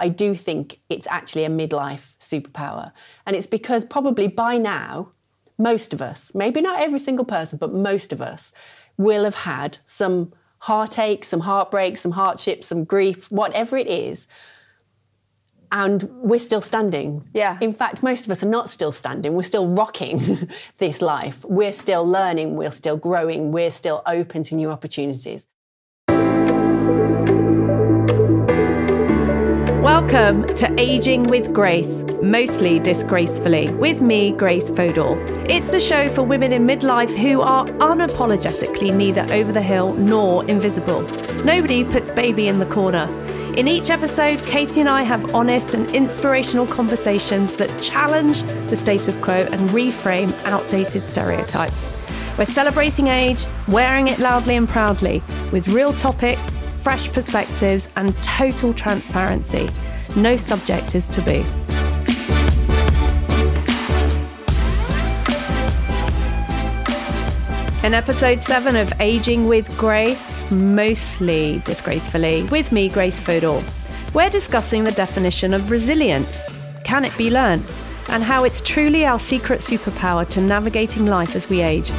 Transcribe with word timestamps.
I 0.00 0.08
do 0.08 0.34
think 0.34 0.80
it's 0.88 1.06
actually 1.08 1.44
a 1.44 1.50
midlife 1.50 2.16
superpower. 2.18 2.92
And 3.26 3.36
it's 3.36 3.46
because 3.46 3.84
probably 3.84 4.26
by 4.26 4.58
now, 4.58 5.12
most 5.58 5.92
of 5.92 6.00
us, 6.00 6.32
maybe 6.34 6.60
not 6.60 6.80
every 6.80 6.98
single 6.98 7.26
person, 7.26 7.58
but 7.58 7.72
most 7.72 8.12
of 8.12 8.22
us 8.22 8.52
will 8.96 9.24
have 9.24 9.34
had 9.34 9.78
some 9.84 10.32
heartache, 10.58 11.24
some 11.24 11.40
heartbreak, 11.40 11.98
some 11.98 12.12
hardship, 12.12 12.64
some 12.64 12.84
grief, 12.84 13.30
whatever 13.30 13.76
it 13.76 13.86
is. 13.86 14.26
And 15.72 16.02
we're 16.02 16.40
still 16.40 16.62
standing. 16.62 17.28
Yeah. 17.32 17.56
In 17.60 17.72
fact, 17.72 18.02
most 18.02 18.24
of 18.24 18.30
us 18.32 18.42
are 18.42 18.48
not 18.48 18.68
still 18.68 18.90
standing. 18.90 19.34
We're 19.34 19.42
still 19.42 19.68
rocking 19.68 20.48
this 20.78 21.00
life. 21.00 21.44
We're 21.44 21.72
still 21.72 22.04
learning. 22.04 22.56
We're 22.56 22.72
still 22.72 22.96
growing. 22.96 23.52
We're 23.52 23.70
still 23.70 24.02
open 24.06 24.42
to 24.44 24.54
new 24.56 24.70
opportunities. 24.70 25.46
Welcome 30.12 30.56
to 30.56 30.74
Aging 30.76 31.22
with 31.22 31.54
Grace, 31.54 32.02
mostly 32.20 32.80
disgracefully, 32.80 33.70
with 33.74 34.02
me, 34.02 34.32
Grace 34.32 34.68
Fodor. 34.68 35.16
It's 35.48 35.70
the 35.70 35.78
show 35.78 36.08
for 36.08 36.24
women 36.24 36.52
in 36.52 36.66
midlife 36.66 37.14
who 37.16 37.40
are 37.42 37.64
unapologetically 37.64 38.92
neither 38.92 39.24
over 39.32 39.52
the 39.52 39.62
hill 39.62 39.94
nor 39.94 40.44
invisible. 40.46 41.02
Nobody 41.44 41.84
puts 41.84 42.10
baby 42.10 42.48
in 42.48 42.58
the 42.58 42.66
corner. 42.66 43.06
In 43.54 43.68
each 43.68 43.88
episode, 43.88 44.42
Katie 44.42 44.80
and 44.80 44.88
I 44.88 45.04
have 45.04 45.32
honest 45.32 45.74
and 45.74 45.88
inspirational 45.94 46.66
conversations 46.66 47.54
that 47.58 47.80
challenge 47.80 48.42
the 48.68 48.74
status 48.74 49.16
quo 49.16 49.46
and 49.52 49.70
reframe 49.70 50.34
outdated 50.44 51.06
stereotypes. 51.06 51.88
We're 52.36 52.46
celebrating 52.46 53.06
age, 53.06 53.46
wearing 53.68 54.08
it 54.08 54.18
loudly 54.18 54.56
and 54.56 54.68
proudly, 54.68 55.22
with 55.52 55.68
real 55.68 55.92
topics 55.92 56.56
fresh 56.80 57.12
perspectives, 57.12 57.88
and 57.96 58.16
total 58.22 58.72
transparency. 58.72 59.68
No 60.16 60.36
subject 60.36 60.94
is 60.94 61.06
taboo. 61.06 61.44
In 67.82 67.94
episode 67.94 68.42
7 68.42 68.76
of 68.76 68.92
Aging 69.00 69.48
with 69.48 69.76
Grace, 69.78 70.48
mostly 70.50 71.62
disgracefully, 71.64 72.42
with 72.44 72.72
me, 72.72 72.88
Grace 72.88 73.18
Fodor, 73.18 73.62
we're 74.12 74.28
discussing 74.28 74.84
the 74.84 74.92
definition 74.92 75.54
of 75.54 75.70
resilience. 75.70 76.42
Can 76.84 77.04
it 77.04 77.16
be 77.16 77.30
learned? 77.30 77.64
And 78.08 78.22
how 78.22 78.44
it's 78.44 78.60
truly 78.60 79.06
our 79.06 79.18
secret 79.18 79.60
superpower 79.60 80.28
to 80.30 80.40
navigating 80.40 81.06
life 81.06 81.36
as 81.36 81.48
we 81.48 81.62
age. 81.62 81.90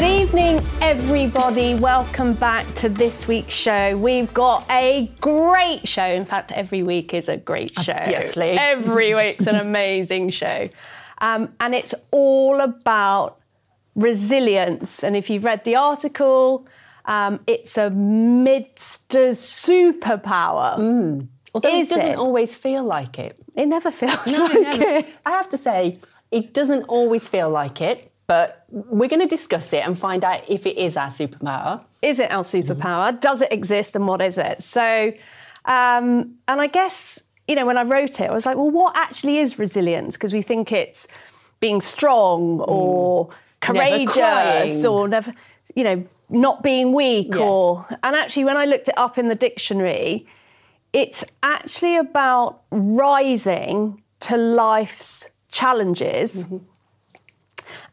Good 0.00 0.22
evening, 0.22 0.60
everybody. 0.80 1.74
Welcome 1.74 2.32
back 2.32 2.64
to 2.76 2.88
this 2.88 3.28
week's 3.28 3.52
show. 3.52 3.98
We've 3.98 4.32
got 4.32 4.64
a 4.70 5.12
great 5.20 5.86
show. 5.86 6.06
In 6.06 6.24
fact, 6.24 6.52
every 6.52 6.82
week 6.82 7.12
is 7.12 7.28
a 7.28 7.36
great 7.36 7.74
show. 7.78 7.92
Obviously. 7.92 8.52
Every 8.58 9.14
week's 9.14 9.46
an 9.46 9.56
amazing 9.56 10.30
show. 10.30 10.70
Um, 11.18 11.52
and 11.60 11.74
it's 11.74 11.92
all 12.12 12.62
about 12.62 13.40
resilience. 13.94 15.04
And 15.04 15.16
if 15.16 15.28
you've 15.28 15.44
read 15.44 15.64
the 15.64 15.76
article, 15.76 16.66
um, 17.04 17.40
it's 17.46 17.76
a 17.76 17.90
midster 17.90 19.34
superpower. 19.34 21.28
Although 21.52 21.68
Is 21.78 21.88
it 21.88 21.94
doesn't 21.94 22.12
it? 22.12 22.16
always 22.16 22.56
feel 22.56 22.84
like 22.84 23.18
it. 23.18 23.36
It 23.54 23.66
never 23.66 23.90
feels 24.00 24.26
No, 24.26 24.44
like 24.46 24.60
never. 24.62 24.82
it. 24.82 25.06
I 25.26 25.30
have 25.32 25.50
to 25.50 25.58
say, 25.58 25.98
it 26.30 26.54
doesn't 26.54 26.84
always 26.84 27.28
feel 27.28 27.50
like 27.50 27.82
it, 27.82 28.09
but 28.30 28.64
we're 28.70 29.08
going 29.08 29.18
to 29.20 29.26
discuss 29.26 29.72
it 29.72 29.84
and 29.84 29.98
find 29.98 30.22
out 30.22 30.48
if 30.48 30.64
it 30.64 30.78
is 30.78 30.96
our 30.96 31.08
superpower. 31.08 31.82
is 32.00 32.20
it 32.20 32.30
our 32.30 32.44
superpower? 32.44 33.18
Does 33.18 33.42
it 33.42 33.52
exist 33.52 33.96
and 33.96 34.06
what 34.06 34.22
is 34.22 34.38
it? 34.38 34.62
So, 34.62 35.12
um, 35.64 36.36
and 36.46 36.60
I 36.60 36.68
guess, 36.68 37.20
you 37.48 37.56
know, 37.56 37.66
when 37.66 37.76
I 37.76 37.82
wrote 37.82 38.20
it, 38.20 38.30
I 38.30 38.32
was 38.32 38.46
like, 38.46 38.56
well, 38.56 38.70
what 38.70 38.96
actually 38.96 39.38
is 39.38 39.58
resilience? 39.58 40.14
Because 40.16 40.32
we 40.32 40.42
think 40.42 40.70
it's 40.70 41.08
being 41.58 41.80
strong 41.80 42.60
or 42.60 43.30
courageous 43.60 44.14
crying. 44.14 44.86
or 44.86 45.08
never, 45.08 45.34
you 45.74 45.82
know, 45.82 46.04
not 46.28 46.62
being 46.62 46.92
weak 46.92 47.30
Yes. 47.30 47.40
or, 47.40 47.84
and 48.04 48.14
actually, 48.14 48.44
when 48.44 48.56
I 48.56 48.64
looked 48.64 48.86
it 48.86 48.96
up 48.96 49.18
in 49.18 49.26
the 49.26 49.34
dictionary, 49.34 50.24
it's 50.92 51.24
actually 51.42 51.96
about 51.96 52.62
rising 52.70 54.04
to 54.20 54.36
life's 54.36 55.26
challenges 55.48 56.46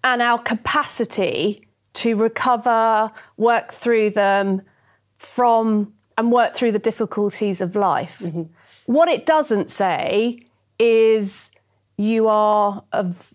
and 0.04 0.22
our 0.22 0.40
capacity 0.40 1.68
to 1.96 2.16
recover, 2.16 3.12
work 3.38 3.72
through 3.72 4.12
them 4.12 4.62
from 5.18 5.94
and 6.18 6.32
work 6.32 6.56
through 6.56 6.72
the 6.72 6.80
difficulties 6.80 7.62
of 7.62 7.76
life. 7.76 8.20
Mm-hmm. 8.20 8.44
What 8.86 9.10
it 9.10 9.26
doesn't 9.26 9.70
say 9.70 10.40
is 10.80 11.52
you 11.98 12.28
are 12.28 12.84
of 12.94 13.34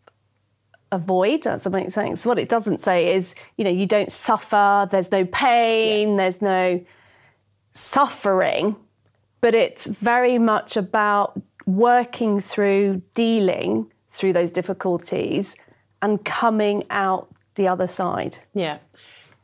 avoid 0.93 1.43
does 1.43 1.65
that 1.65 1.71
make 1.71 1.91
sense. 1.91 2.25
What 2.25 2.39
it 2.39 2.49
doesn't 2.49 2.81
say 2.81 3.15
is 3.15 3.35
you 3.57 3.65
know 3.65 3.71
you 3.71 3.87
don't 3.87 4.13
suffer 4.13 4.87
there's 4.91 5.11
no 5.11 5.25
pain 5.25 6.17
there's 6.17 6.43
no 6.43 6.85
suffering 7.73 8.77
but 9.41 9.55
it's 9.55 9.87
very 9.87 10.39
much 10.39 10.77
about 10.77 11.41
working 11.67 12.41
through 12.41 13.03
dealing 13.15 13.91
through 14.11 14.33
those 14.33 14.51
difficulties 14.51 15.57
and 16.03 16.25
coming 16.25 16.85
out 16.91 17.29
the 17.55 17.69
other 17.69 17.87
side. 17.87 18.39
Yeah. 18.53 18.79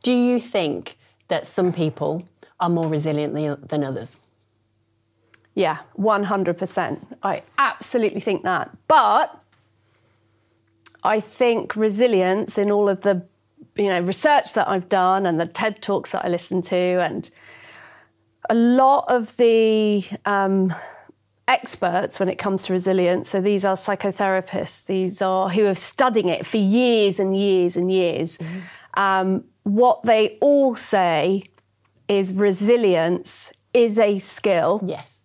Do 0.03 0.13
you 0.13 0.41
think 0.41 0.97
that 1.29 1.47
some 1.47 1.73
people 1.73 2.25
are 2.61 2.69
more 2.69 2.89
resilient 2.89 3.35
than- 3.69 3.85
others? 3.85 4.19
Yeah, 5.55 5.79
100%. 5.99 6.99
I 7.23 7.43
absolutely 7.59 8.21
think 8.21 8.43
that. 8.45 8.71
But 8.87 9.37
I 11.03 11.21
think 11.21 11.75
resilience 11.75 12.59
in 12.59 12.71
all 12.71 12.89
of 12.89 13.01
the 13.01 13.25
you 13.77 13.87
know 13.87 14.01
research 14.01 14.55
that 14.55 14.69
I've 14.69 14.89
done 14.89 15.25
and 15.25 15.41
the 15.41 15.47
TED 15.47 15.81
talks 15.81 16.11
that 16.11 16.25
I 16.25 16.29
listen 16.29 16.63
to 16.63 16.77
and 16.77 17.31
a 18.51 18.55
lot 18.55 19.05
of 19.09 19.37
the 19.37 20.05
um, 20.25 20.75
experts 21.49 22.21
when 22.21 22.29
it 22.29 22.37
comes 22.37 22.65
to 22.67 22.73
resilience. 22.73 23.29
So 23.31 23.41
these 23.41 23.65
are 23.65 23.75
psychotherapists. 23.75 24.87
These 24.87 25.21
are 25.23 25.49
who 25.49 25.67
are 25.67 25.75
studying 25.75 26.29
it 26.29 26.47
for 26.47 26.59
years 26.59 27.19
and 27.19 27.37
years 27.37 27.77
and 27.77 27.91
years. 27.91 28.39
Um, 28.95 29.45
what 29.65 30.03
they 30.03 30.39
all 30.41 30.75
say 30.75 31.45
is 32.07 32.33
resilience 32.33 33.51
is 33.75 33.99
a 33.99 34.19
skill. 34.19 34.81
Yes. 34.85 35.17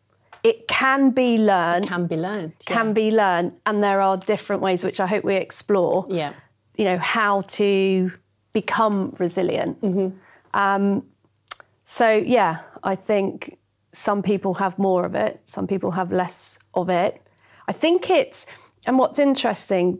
It 0.43 0.67
can 0.67 1.11
be 1.11 1.37
learned. 1.37 1.85
It 1.85 1.89
Can 1.89 2.07
be 2.07 2.17
learned. 2.17 2.53
Can 2.65 2.93
be 2.93 3.11
learned, 3.11 3.53
and 3.65 3.81
there 3.81 4.01
are 4.01 4.17
different 4.17 4.61
ways 4.61 4.83
which 4.83 4.99
I 4.99 5.07
hope 5.07 5.23
we 5.23 5.35
explore. 5.35 6.05
Yeah. 6.09 6.33
You 6.75 6.85
know 6.85 6.97
how 6.97 7.41
to 7.41 8.11
become 8.51 9.15
resilient. 9.19 9.77
Um, 10.53 11.05
so 11.83 12.09
yeah, 12.11 12.59
I 12.83 12.95
think 12.95 13.57
some 13.93 14.21
people 14.23 14.55
have 14.55 14.77
more 14.77 15.05
of 15.05 15.15
it, 15.15 15.39
some 15.45 15.67
people 15.67 15.91
have 15.91 16.11
less 16.11 16.59
of 16.73 16.89
it. 16.89 17.21
I 17.67 17.71
think 17.71 18.09
it's, 18.09 18.45
and 18.85 18.97
what's 18.97 19.19
interesting, 19.19 19.99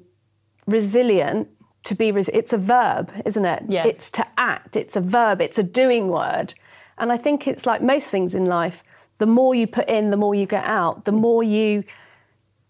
resilient 0.67 1.47
to 1.85 1.95
be, 1.95 2.11
res- 2.11 2.29
it's 2.29 2.53
a 2.53 2.57
verb, 2.57 3.11
isn't 3.25 3.45
it? 3.45 3.63
Yeah. 3.69 3.85
It's 3.85 4.09
to 4.11 4.27
act, 4.37 4.75
it's 4.75 4.95
a 4.95 5.01
verb, 5.01 5.41
it's 5.41 5.59
a 5.59 5.63
doing 5.63 6.07
word. 6.09 6.53
And 6.97 7.11
I 7.11 7.17
think 7.17 7.47
it's 7.47 7.65
like 7.65 7.81
most 7.81 8.09
things 8.09 8.33
in 8.33 8.45
life, 8.45 8.83
the 9.19 9.25
more 9.27 9.53
you 9.53 9.67
put 9.67 9.87
in, 9.87 10.09
the 10.09 10.17
more 10.17 10.33
you 10.35 10.45
get 10.45 10.65
out, 10.65 11.05
the 11.05 11.11
more 11.11 11.43
you 11.43 11.83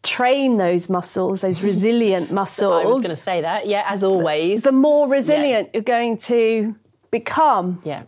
train 0.03 0.57
those 0.57 0.89
muscles, 0.89 1.41
those 1.41 1.63
resilient 1.71 2.31
muscles 2.31 2.83
I 2.83 2.87
was 2.87 3.05
going 3.05 3.15
to 3.15 3.21
say 3.21 3.41
that. 3.41 3.67
Yeah, 3.67 3.85
as 3.87 4.03
always. 4.03 4.63
the 4.63 4.71
more 4.73 5.07
resilient 5.07 5.69
you're 5.73 5.83
going 5.83 6.17
to 6.17 6.75
become. 7.11 7.81
yeah. 7.85 8.03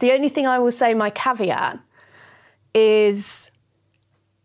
The 0.00 0.12
only 0.12 0.28
thing 0.28 0.46
I 0.46 0.60
will 0.60 0.70
say, 0.70 0.94
my 0.94 1.10
caveat, 1.10 1.80
is, 2.78 3.50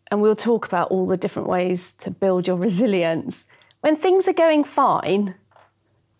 and 0.10 0.22
we'll 0.22 0.36
talk 0.36 0.66
about 0.66 0.92
all 0.92 1.06
the 1.06 1.18
different 1.18 1.48
ways 1.48 1.94
to 2.00 2.12
build 2.12 2.48
your 2.48 2.58
resilience. 2.58 3.48
When 3.82 3.96
things 3.96 4.28
are 4.28 4.34
going 4.34 4.64
fine, 4.64 5.36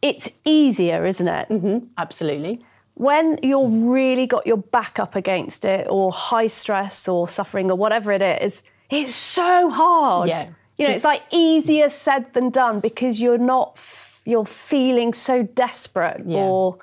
it's 0.02 0.30
easier, 0.46 1.06
isn't 1.06 1.28
it? 1.28 1.50
Mm-hmm. 1.50 1.88
Absolutely. 1.98 2.62
When 2.96 3.40
you're 3.42 3.68
really 3.68 4.28
got 4.28 4.46
your 4.46 4.58
back 4.58 5.00
up 5.00 5.16
against 5.16 5.66
it, 5.66 5.88
or 5.90 6.12
high 6.12 6.48
stress, 6.48 7.08
or 7.08 7.28
suffering, 7.28 7.72
or 7.72 7.78
whatever 7.78 8.12
it 8.12 8.22
is, 8.22 8.64
it's 8.90 9.16
so 9.16 9.70
hard. 9.70 10.30
Yeah. 10.30 10.50
You 10.78 10.88
know, 10.88 10.94
it's 10.94 11.04
like 11.04 11.24
easier 11.32 11.90
said 11.90 12.34
than 12.34 12.50
done 12.50 12.80
because 12.80 13.20
you're 13.20 13.38
not, 13.38 13.80
you're 14.26 14.46
feeling 14.46 15.14
so 15.14 15.44
desperate 15.44 16.22
Yeah. 16.26 16.44
or 16.44 16.78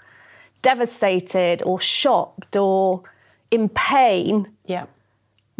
devastated 0.62 1.62
or 1.62 1.80
shocked 1.80 2.56
or 2.56 3.02
in 3.50 3.68
pain. 3.68 4.48
Yeah. 4.66 4.86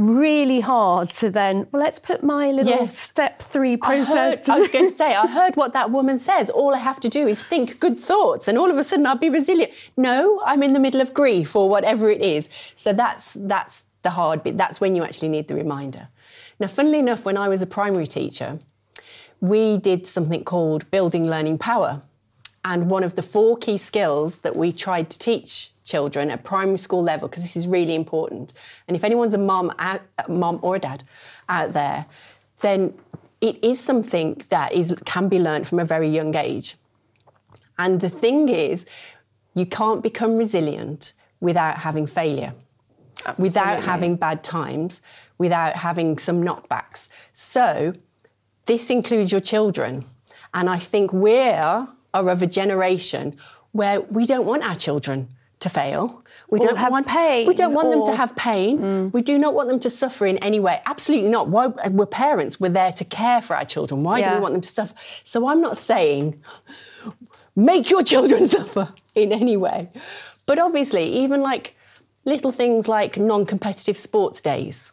Really 0.00 0.60
hard 0.60 1.10
to 1.10 1.28
then, 1.30 1.66
well, 1.70 1.82
let's 1.82 1.98
put 1.98 2.22
my 2.22 2.50
little 2.50 2.72
Yes. 2.72 2.98
step 2.98 3.42
three 3.42 3.74
I, 3.74 3.76
process 3.76 4.08
heard, 4.38 4.44
to 4.44 4.52
I 4.52 4.58
was 4.60 4.68
going 4.70 4.90
to 4.90 4.96
say, 4.96 5.14
I 5.14 5.26
heard 5.26 5.56
what 5.56 5.72
that 5.74 5.90
woman 5.90 6.18
says. 6.18 6.48
All 6.48 6.74
I 6.74 6.78
have 6.78 7.00
to 7.00 7.08
do 7.10 7.28
is 7.28 7.42
think 7.42 7.78
good 7.80 7.98
thoughts, 7.98 8.48
and 8.48 8.56
all 8.58 8.70
of 8.70 8.78
a 8.78 8.84
sudden 8.84 9.06
I'll 9.06 9.18
be 9.18 9.28
resilient. 9.28 9.72
No, 9.96 10.40
I'm 10.44 10.62
in 10.62 10.72
the 10.72 10.80
middle 10.80 11.02
of 11.02 11.12
grief 11.12 11.54
or 11.54 11.68
whatever 11.68 12.10
it 12.10 12.22
is. 12.22 12.48
So 12.76 12.92
that's 12.94 13.32
that's 13.36 13.84
the 14.02 14.10
hard 14.10 14.42
bit. 14.42 14.56
That's 14.56 14.80
when 14.80 14.96
you 14.96 15.02
actually 15.04 15.28
need 15.28 15.48
the 15.48 15.54
reminder. 15.54 16.08
Now, 16.58 16.68
funnily 16.68 16.98
enough, 16.98 17.24
when 17.26 17.36
I 17.36 17.48
was 17.48 17.60
a 17.60 17.66
primary 17.66 18.06
teacher, 18.06 18.58
we 19.40 19.76
did 19.78 20.06
something 20.06 20.44
called 20.44 20.90
building 20.90 21.28
learning 21.28 21.58
power. 21.58 22.02
And 22.64 22.90
one 22.90 23.04
of 23.04 23.14
the 23.16 23.22
four 23.22 23.56
key 23.56 23.78
skills 23.78 24.38
that 24.38 24.54
we 24.56 24.70
tried 24.72 25.08
to 25.10 25.18
teach 25.18 25.72
children 25.94 26.30
at 26.30 26.38
primary 26.44 26.78
school 26.86 27.02
level, 27.02 27.28
because 27.28 27.44
this 27.46 27.56
is 27.60 27.66
really 27.76 27.94
important. 27.94 28.48
And 28.86 28.96
if 28.96 29.02
anyone's 29.04 29.34
a 29.34 29.38
a 29.38 30.30
mom 30.42 30.58
or 30.62 30.76
a 30.76 30.78
dad 30.88 31.00
out 31.48 31.72
there, 31.72 32.00
then 32.60 32.80
it 33.40 33.56
is 33.70 33.78
something 33.90 34.28
that 34.54 34.68
is 34.80 34.94
can 35.04 35.28
be 35.28 35.38
learned 35.38 35.66
from 35.68 35.78
a 35.80 35.84
very 35.94 36.08
young 36.18 36.32
age. 36.36 36.76
And 37.82 38.00
the 38.00 38.10
thing 38.22 38.48
is, 38.68 38.86
you 39.54 39.66
can't 39.66 40.02
become 40.02 40.32
resilient 40.44 41.12
without 41.40 41.76
having 41.86 42.06
failure, 42.06 42.52
without 43.38 43.82
having 43.82 44.16
bad 44.16 44.38
times, 44.58 45.00
without 45.38 45.74
having 45.86 46.18
some 46.18 46.38
knockbacks. 46.46 47.08
So 47.32 47.94
this 48.66 48.90
includes 48.90 49.32
your 49.32 49.44
children. 49.52 50.04
And 50.52 50.68
I 50.76 50.78
think 50.78 51.12
we 51.12 51.38
are 51.38 51.88
of 52.12 52.42
a 52.42 52.46
generation 52.60 53.24
where 53.72 54.00
we 54.16 54.26
don't 54.26 54.46
want 54.46 54.62
our 54.68 54.78
children 54.86 55.18
to 55.60 55.68
fail. 55.68 56.24
We 56.50 56.58
Or 56.58 56.66
don't 56.66 56.76
have 56.78 56.90
want 56.90 57.06
pain, 57.06 57.46
We 57.46 57.54
don't 57.54 57.74
want 57.74 57.90
them 57.90 58.04
to 58.06 58.16
have 58.16 58.34
pain. 58.34 58.78
Mm. 58.78 59.12
We 59.12 59.22
do 59.22 59.38
not 59.38 59.54
want 59.54 59.68
them 59.68 59.78
to 59.80 59.90
suffer 59.90 60.26
in 60.26 60.38
any 60.38 60.58
way. 60.58 60.80
Absolutely 60.86 61.28
not. 61.30 61.48
Why 61.48 61.66
we're 61.66 62.06
parents, 62.06 62.58
we're 62.58 62.70
there 62.70 62.92
to 62.92 63.04
care 63.04 63.40
for 63.42 63.54
our 63.54 63.64
children. 63.64 64.02
Why 64.02 64.22
do 64.22 64.30
we 64.34 64.40
want 64.40 64.54
them 64.54 64.62
to 64.62 64.68
suffer? 64.68 64.94
So 65.24 65.46
I'm 65.48 65.60
not 65.60 65.76
saying 65.78 66.42
make 67.54 67.90
your 67.90 68.02
children 68.02 68.46
suffer 68.56 68.92
in 69.14 69.32
any 69.32 69.56
way. 69.56 69.90
But 70.46 70.58
obviously, 70.58 71.04
even 71.04 71.42
like 71.42 71.74
little 72.24 72.52
things 72.52 72.88
like 72.88 73.18
non-competitive 73.18 73.96
sports 73.98 74.40
days. 74.40 74.92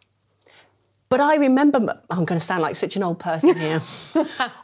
But 1.09 1.21
I 1.21 1.35
remember, 1.35 2.01
I'm 2.09 2.25
going 2.25 2.39
to 2.39 2.45
sound 2.45 2.61
like 2.61 2.75
such 2.75 2.97
an 2.97 3.03
old 3.03 3.19
person 3.19 3.57
here. 3.65 3.81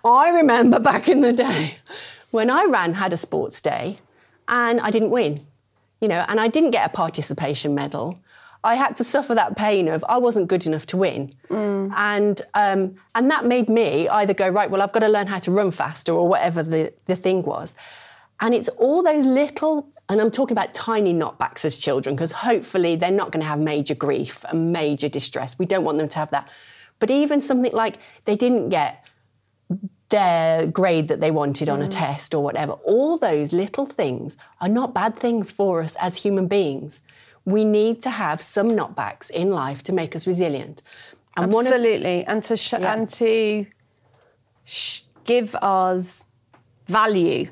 I 0.03 0.29
remember 0.29 0.79
back 0.79 1.07
in 1.07 1.21
the 1.21 1.31
day 1.31 1.77
when 2.31 2.49
I 2.49 2.65
ran, 2.65 2.93
had 2.93 3.13
a 3.13 3.17
sports 3.17 3.61
day, 3.61 3.99
and 4.49 4.81
I 4.81 4.91
didn't 4.91 5.11
win, 5.11 5.45
you 6.03 6.09
know, 6.09 6.25
and 6.27 6.37
I 6.39 6.49
didn't 6.49 6.71
get 6.71 6.85
a 6.85 6.89
participation 6.89 7.73
medal. 7.73 8.19
I 8.65 8.75
had 8.75 8.97
to 8.97 9.03
suffer 9.05 9.33
that 9.35 9.55
pain 9.55 9.87
of 9.87 10.03
I 10.07 10.17
wasn't 10.17 10.47
good 10.49 10.67
enough 10.67 10.85
to 10.87 10.97
win, 10.97 11.33
and 11.95 12.41
um, 12.53 12.95
and 13.15 13.31
that 13.31 13.45
made 13.45 13.69
me 13.69 14.09
either 14.09 14.33
go 14.33 14.49
right, 14.49 14.69
well, 14.69 14.81
I've 14.81 14.91
got 14.91 14.99
to 14.99 15.07
learn 15.07 15.27
how 15.27 15.39
to 15.39 15.51
run 15.51 15.71
faster 15.71 16.11
or 16.11 16.27
whatever 16.27 16.61
the 16.61 16.93
the 17.05 17.15
thing 17.15 17.43
was, 17.43 17.73
and 18.41 18.53
it's 18.53 18.67
all 18.69 19.01
those 19.01 19.25
little, 19.25 19.87
and 20.09 20.19
I'm 20.19 20.29
talking 20.29 20.55
about 20.57 20.73
tiny 20.73 21.13
knockbacks 21.13 21.63
as 21.63 21.77
children, 21.77 22.15
because 22.15 22.33
hopefully 22.33 22.97
they're 22.97 23.11
not 23.11 23.31
going 23.31 23.41
to 23.41 23.47
have 23.47 23.59
major 23.59 23.95
grief 23.95 24.43
and 24.49 24.73
major 24.73 25.07
distress. 25.07 25.57
We 25.57 25.65
don't 25.65 25.85
want 25.85 25.97
them 25.97 26.09
to 26.09 26.17
have 26.19 26.31
that. 26.31 26.49
But 26.99 27.11
even 27.11 27.41
something 27.41 27.73
like 27.73 27.97
they 28.25 28.35
didn't 28.35 28.69
get 28.69 29.02
their 30.13 30.67
grade 30.67 31.07
that 31.07 31.19
they 31.21 31.31
wanted 31.31 31.69
on 31.69 31.81
a 31.81 31.87
test 31.87 32.35
or 32.35 32.43
whatever, 32.43 32.73
all 32.93 33.17
those 33.17 33.51
little 33.51 33.87
things 33.87 34.37
are 34.61 34.69
not 34.69 34.93
bad 34.93 35.15
things 35.15 35.49
for 35.49 35.81
us 35.81 35.95
as 35.99 36.15
human 36.15 36.47
beings. 36.47 37.01
We 37.45 37.65
need 37.65 37.99
to 38.03 38.11
have 38.11 38.39
some 38.39 38.69
knockbacks 38.69 39.31
in 39.31 39.49
life 39.49 39.81
to 39.87 39.91
make 39.91 40.15
us 40.15 40.27
resilient. 40.27 40.83
And 41.35 41.51
one 41.51 41.65
of 41.65 41.73
Absolutely, 41.73 42.25
and 42.25 42.43
to 42.43 42.55
sh- 42.55 42.73
Yeah. 42.73 42.93
and 42.93 43.09
to 43.09 43.65
sh- 44.65 45.01
give 45.23 45.55
us 45.55 46.25
value 46.85 47.49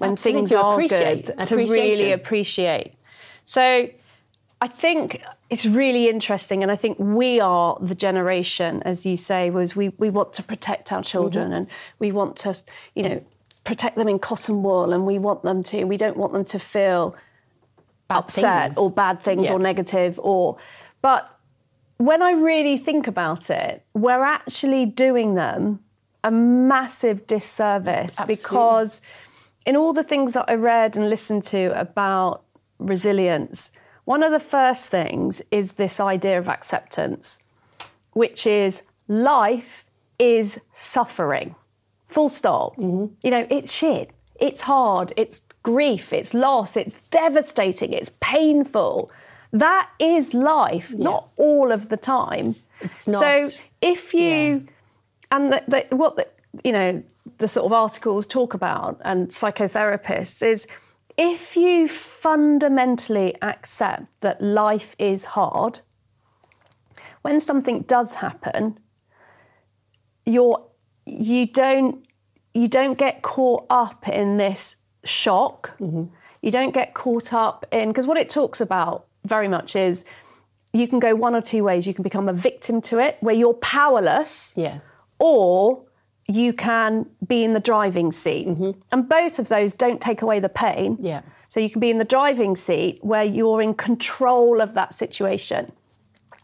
when 0.00 0.10
Absolutely, 0.12 0.40
things 0.40 0.50
to 0.50 0.60
are 0.60 0.76
good, 0.76 1.46
to 1.46 1.56
really 1.56 2.10
appreciate. 2.10 2.94
So, 3.44 3.88
I 4.60 4.66
think 4.66 5.22
it's 5.52 5.66
really 5.66 6.08
interesting, 6.08 6.62
and 6.62 6.72
I 6.72 6.76
think 6.76 6.98
we 6.98 7.38
are 7.40 7.76
the 7.80 7.94
generation, 7.94 8.82
as 8.84 9.04
you 9.04 9.16
say, 9.16 9.50
was 9.50 9.76
we 9.76 9.90
we 9.98 10.08
want 10.10 10.32
to 10.34 10.42
protect 10.42 10.90
our 10.92 11.02
children, 11.02 11.46
Mm-hmm. 11.46 11.54
and 11.54 11.66
we 11.98 12.10
want 12.12 12.36
to, 12.44 12.50
you 12.94 13.02
know, 13.06 13.24
protect 13.64 13.94
them 13.96 14.08
in 14.08 14.18
cotton 14.18 14.62
wool, 14.62 14.92
and 14.94 15.06
we 15.06 15.18
want 15.18 15.42
them 15.42 15.62
to, 15.64 15.84
we 15.84 15.96
don't 15.96 16.16
want 16.16 16.32
them 16.32 16.44
to 16.46 16.58
feel 16.58 17.14
bad 18.08 18.16
upset 18.18 18.64
things. 18.70 18.78
or 18.78 18.90
bad 18.90 19.22
things 19.22 19.46
Yeah. 19.46 19.54
or 19.54 19.58
negative 19.58 20.18
or 20.22 20.56
but 21.02 21.22
when 21.98 22.20
I 22.22 22.32
really 22.32 22.78
think 22.78 23.06
about 23.06 23.48
it, 23.50 23.84
we're 23.94 24.24
actually 24.24 24.86
doing 24.86 25.34
them 25.34 25.78
a 26.24 26.30
massive 26.30 27.26
disservice 27.26 28.18
Absolutely. 28.18 28.34
because 28.34 29.00
in 29.66 29.76
all 29.76 29.92
the 29.92 30.02
things 30.02 30.32
that 30.34 30.46
I 30.48 30.54
read 30.54 30.96
and 30.96 31.08
listened 31.08 31.42
to 31.54 31.60
about 31.78 32.42
resilience, 32.78 33.70
one 34.04 34.22
of 34.22 34.32
the 34.32 34.40
first 34.40 34.90
things 34.90 35.42
is 35.50 35.74
this 35.74 36.00
idea 36.00 36.38
of 36.38 36.48
acceptance, 36.48 37.38
which 38.12 38.46
is 38.46 38.82
life 39.08 39.84
is 40.18 40.60
suffering. 40.72 41.54
Full 42.08 42.28
stop. 42.28 42.76
Mm-hmm. 42.76 43.14
You 43.22 43.30
know, 43.30 43.46
it's 43.48 43.72
shit. 43.72 44.10
It's 44.40 44.60
hard. 44.60 45.12
It's 45.16 45.42
grief. 45.62 46.12
It's 46.12 46.34
loss. 46.34 46.76
It's 46.76 46.94
devastating. 47.10 47.92
It's 47.92 48.10
painful. 48.20 49.10
That 49.52 49.88
is 49.98 50.34
life, 50.34 50.92
not 50.94 51.32
all 51.36 51.70
of 51.70 51.88
the 51.88 51.96
time. 51.96 52.56
It's 52.80 53.04
So 53.04 53.48
if 53.80 54.14
you 54.14 54.66
and 55.30 55.52
the, 55.52 55.62
the, 55.68 55.96
what 55.96 56.16
the, 56.16 56.26
you 56.64 56.72
know 56.72 57.02
the 57.38 57.48
sort 57.48 57.66
of 57.66 57.72
articles 57.72 58.26
talk 58.26 58.54
about 58.54 59.00
and 59.04 59.28
psychotherapists 59.28 60.42
is 60.42 60.66
if 61.16 61.56
you 61.56 61.88
fundamentally 61.88 63.34
accept 63.42 64.06
that 64.20 64.40
life 64.40 64.94
is 64.98 65.24
hard 65.24 65.80
when 67.22 67.38
something 67.40 67.82
does 67.82 68.14
happen 68.14 68.78
you're 70.24 70.64
you 71.06 71.46
don't 71.46 72.04
you 72.54 72.68
don't 72.68 72.98
get 72.98 73.22
caught 73.22 73.66
up 73.70 74.08
in 74.08 74.36
this 74.36 74.76
shock. 75.04 75.76
Mm-hmm. 75.78 76.04
You 76.42 76.50
don't 76.50 76.74
get 76.74 76.92
caught 76.94 77.32
up 77.32 77.66
in 77.72 77.88
because 77.88 78.06
what 78.06 78.16
it 78.16 78.28
talks 78.28 78.60
about 78.60 79.06
very 79.24 79.48
much 79.48 79.74
is 79.74 80.04
you 80.72 80.86
can 80.86 80.98
go 80.98 81.14
one 81.14 81.34
or 81.34 81.40
two 81.40 81.64
ways. 81.64 81.86
You 81.86 81.94
can 81.94 82.02
become 82.02 82.28
a 82.28 82.32
victim 82.32 82.80
to 82.82 82.98
it 82.98 83.16
where 83.20 83.34
you're 83.34 83.54
powerless 83.54 84.52
Yeah. 84.56 84.80
or 85.18 85.82
you 86.28 86.52
can 86.52 87.06
be 87.26 87.44
in 87.44 87.52
the 87.52 87.60
driving 87.60 88.12
seat. 88.12 88.46
And 88.46 89.08
both 89.08 89.38
of 89.38 89.48
those 89.48 89.72
don't 89.72 90.00
take 90.00 90.22
away 90.22 90.40
the 90.40 90.48
pain. 90.48 90.96
Yeah. 91.00 91.22
So 91.48 91.60
you 91.60 91.68
can 91.68 91.80
be 91.80 91.90
in 91.90 91.98
the 91.98 92.04
driving 92.04 92.56
seat 92.56 92.98
where 93.02 93.24
you're 93.24 93.60
in 93.60 93.74
control 93.74 94.60
of 94.60 94.74
that 94.74 94.94
situation. 94.94 95.72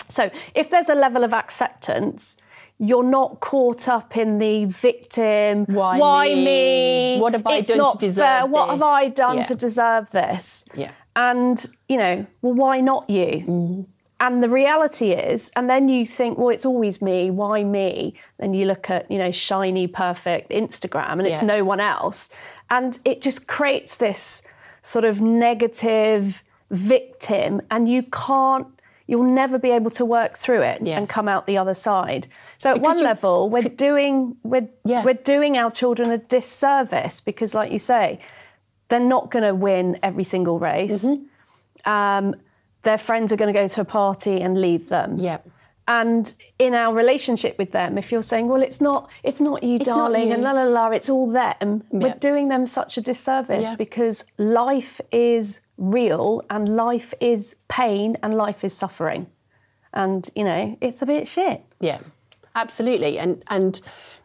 So 0.08 0.30
if 0.54 0.70
there's 0.70 0.88
a 0.88 0.94
level 0.94 1.24
of 1.24 1.32
acceptance, 1.32 2.36
you're 2.78 3.04
not 3.04 3.40
caught 3.40 3.88
up 3.88 4.16
in 4.16 4.38
the 4.38 4.66
victim. 4.66 5.64
Why 5.66 6.28
me? 6.28 6.44
me? 6.44 7.20
What 7.20 7.32
have 7.32 7.46
I 7.46 7.56
it's 7.56 7.68
done 7.68 7.92
to 7.92 7.98
deserve 7.98 8.24
fair. 8.24 8.46
What 8.46 8.70
have 8.70 8.78
this? 8.78 8.88
I 8.88 9.08
done 9.08 9.36
Yeah. 9.38 9.42
to 9.44 9.54
deserve 9.54 10.10
this? 10.10 10.64
Yeah. 10.74 10.90
And, 11.16 11.64
you 11.88 11.96
know, 11.96 12.26
well, 12.42 12.54
why 12.54 12.80
not 12.80 13.10
you? 13.10 13.44
Mm-hmm. 13.46 13.82
And 14.20 14.42
the 14.42 14.48
reality 14.48 15.12
is, 15.12 15.50
and 15.54 15.70
then 15.70 15.88
you 15.88 16.04
think, 16.04 16.38
well, 16.38 16.48
it's 16.48 16.66
always 16.66 17.00
me. 17.00 17.30
Why 17.30 17.62
me? 17.62 18.14
Then 18.38 18.52
you 18.52 18.66
look 18.66 18.90
at, 18.90 19.08
you 19.10 19.16
know, 19.18 19.30
shiny, 19.30 19.86
perfect 19.86 20.50
Instagram 20.50 21.12
and 21.12 21.26
it's 21.26 21.40
Yeah. 21.40 21.46
no 21.46 21.64
one 21.64 21.78
else. 21.78 22.28
And 22.68 22.98
it 23.04 23.22
just 23.22 23.46
creates 23.46 23.94
this 23.96 24.42
sort 24.82 25.04
of 25.04 25.20
negative 25.20 26.42
victim, 26.70 27.62
and 27.70 27.88
you 27.88 28.02
can't, 28.02 28.66
you'll 29.06 29.22
never 29.22 29.58
be 29.58 29.70
able 29.70 29.90
to 29.90 30.04
work 30.04 30.36
through 30.36 30.60
it 30.62 30.82
Yes. 30.82 30.98
and 30.98 31.08
come 31.08 31.28
out 31.28 31.46
the 31.46 31.56
other 31.56 31.72
side. 31.74 32.26
So 32.58 32.70
at 32.70 32.74
Because 32.74 32.86
one 32.86 32.98
you- 32.98 33.04
level, 33.04 33.48
we're 33.48 33.62
doing, 33.62 34.36
we're, 34.42 34.68
Yeah. 34.84 35.02
we're 35.04 35.14
doing 35.14 35.56
our 35.56 35.70
children 35.70 36.10
a 36.10 36.18
disservice 36.18 37.20
because, 37.20 37.54
like 37.54 37.72
you 37.72 37.78
say, 37.78 38.18
they're 38.88 39.00
not 39.00 39.30
going 39.30 39.44
to 39.44 39.54
win 39.54 39.98
every 40.02 40.24
single 40.24 40.58
race. 40.58 41.04
Mm-hmm. 41.06 41.90
Um, 41.90 42.34
their 42.82 42.98
friends 42.98 43.32
are 43.32 43.36
going 43.36 43.52
to 43.52 43.58
go 43.58 43.68
to 43.68 43.80
a 43.80 43.84
party 43.84 44.40
and 44.40 44.60
leave 44.60 44.88
them. 44.88 45.18
Yeah. 45.18 45.38
And 45.86 46.34
in 46.58 46.74
our 46.74 46.92
relationship 46.94 47.56
with 47.56 47.72
them, 47.72 47.96
if 47.96 48.12
you're 48.12 48.22
saying, 48.22 48.48
"Well, 48.48 48.60
it's 48.62 48.80
not, 48.80 49.08
it's 49.22 49.40
not 49.40 49.62
you, 49.62 49.78
not 49.78 49.84
darling," 49.86 50.32
and 50.32 50.42
you. 50.42 50.44
la 50.44 50.52
la 50.52 50.64
la, 50.64 50.88
it's 50.90 51.08
all 51.08 51.30
them, 51.30 51.82
we're 51.90 52.12
doing 52.14 52.48
them 52.48 52.66
such 52.66 52.98
a 52.98 53.00
disservice 53.00 53.70
Yeah. 53.70 53.76
because 53.76 54.24
life 54.36 55.00
is 55.12 55.60
real 55.78 56.42
and 56.50 56.76
life 56.76 57.14
is 57.20 57.56
pain 57.68 58.18
and 58.22 58.34
life 58.34 58.64
is 58.64 58.74
suffering, 58.76 59.28
and 59.94 60.28
you 60.34 60.44
know 60.44 60.76
it's 60.82 61.00
a 61.00 61.06
bit 61.06 61.26
shit. 61.26 61.62
Yeah, 61.80 62.00
absolutely, 62.54 63.18
and 63.18 63.42
and 63.48 63.80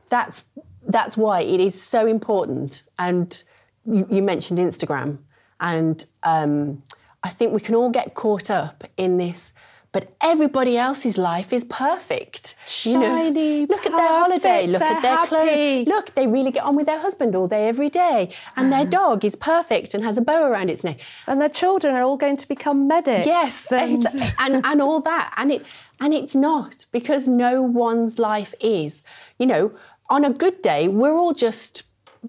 that's 0.09 0.43
that's 0.87 1.15
why 1.15 1.41
it 1.43 1.61
is 1.61 1.81
so 1.81 2.07
important. 2.07 2.83
And 2.99 3.41
you, 3.85 4.05
you 4.09 4.21
mentioned 4.21 4.59
Instagram, 4.59 5.17
and 5.61 6.05
um, 6.23 6.83
I 7.23 7.29
think 7.29 7.53
we 7.53 7.61
can 7.61 7.75
all 7.75 7.89
get 7.89 8.13
caught 8.15 8.49
up 8.49 8.83
in 8.97 9.17
this 9.17 9.53
but 9.93 10.11
everybody 10.21 10.75
else's 10.75 11.19
life 11.19 11.53
is 11.53 11.63
perfect. 11.65 12.55
Shiny, 12.65 13.67
look 13.67 13.85
at 13.85 13.91
their 13.91 14.07
holiday, 14.07 14.65
look 14.65 14.81
at 14.81 15.03
their 15.03 15.15
they're 15.15 15.25
clothes. 15.25 15.87
Look, 15.87 16.15
they 16.15 16.25
really 16.25 16.49
get 16.49 16.63
on 16.63 16.75
with 16.75 16.87
their 16.87 16.99
husband 16.99 17.35
all 17.35 17.45
day, 17.45 17.67
every 17.67 17.89
day. 17.89 18.33
And 18.57 18.73
their 18.73 18.85
mm. 18.85 18.89
dog 18.89 19.23
is 19.23 19.35
perfect 19.35 19.93
and 19.93 20.03
has 20.03 20.17
a 20.17 20.21
bow 20.21 20.45
around 20.45 20.71
its 20.71 20.83
neck. 20.83 20.99
And 21.27 21.39
their 21.39 21.47
children 21.47 21.93
are 21.93 22.01
all 22.01 22.17
going 22.17 22.37
to 22.37 22.47
become 22.47 22.87
medics. 22.87 23.27
Yes, 23.27 23.71
and, 23.71 24.05
and 24.39 24.65
and 24.65 24.81
all 24.81 24.99
that, 25.01 25.31
and 25.37 25.51
it 25.51 25.65
and 25.99 26.11
it's 26.11 26.33
not 26.33 26.87
because 26.91 27.27
no 27.27 27.61
one's 27.61 28.17
life 28.17 28.55
is. 28.59 29.03
You 29.37 29.45
know, 29.45 29.71
on 30.09 30.25
a 30.25 30.31
good 30.31 30.59
day, 30.63 30.87
we're 30.87 31.13
all 31.13 31.33
just 31.33 31.83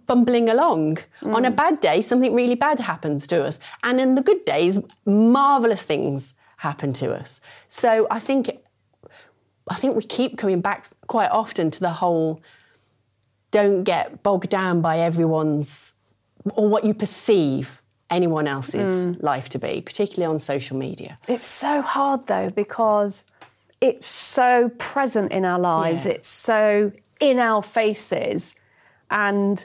bumbling 0.06 0.48
along. 0.48 0.98
On 1.22 1.44
a 1.44 1.50
mm. 1.50 1.56
bad 1.56 1.80
day, 1.80 2.02
something 2.02 2.34
really 2.34 2.54
bad 2.54 2.80
happens 2.80 3.26
to 3.28 3.44
us, 3.44 3.58
and 3.82 4.00
in 4.00 4.14
the 4.14 4.22
good 4.22 4.44
days, 4.44 4.78
marvelous 5.06 5.82
things 5.82 6.34
happen 6.56 6.92
to 6.94 7.12
us. 7.12 7.40
So 7.68 8.06
I 8.10 8.20
think, 8.20 8.50
I 9.70 9.74
think 9.74 9.96
we 9.96 10.02
keep 10.02 10.38
coming 10.38 10.60
back 10.60 10.86
quite 11.06 11.30
often 11.30 11.70
to 11.70 11.80
the 11.80 11.90
whole. 11.90 12.40
Don't 13.50 13.84
get 13.84 14.22
bogged 14.22 14.48
down 14.48 14.80
by 14.80 14.98
everyone's 14.98 15.94
or 16.56 16.68
what 16.68 16.84
you 16.84 16.92
perceive 16.92 17.80
anyone 18.10 18.46
else's 18.46 19.06
mm. 19.06 19.22
life 19.22 19.48
to 19.50 19.58
be, 19.58 19.80
particularly 19.80 20.32
on 20.32 20.38
social 20.38 20.76
media. 20.76 21.16
It's 21.28 21.46
so 21.46 21.80
hard 21.80 22.26
though 22.26 22.50
because 22.50 23.24
it's 23.80 24.06
so 24.06 24.70
present 24.78 25.32
in 25.32 25.44
our 25.44 25.58
lives. 25.58 26.04
Yeah. 26.04 26.12
It's 26.12 26.28
so 26.28 26.92
in 27.20 27.38
our 27.38 27.62
faces, 27.62 28.56
and 29.10 29.64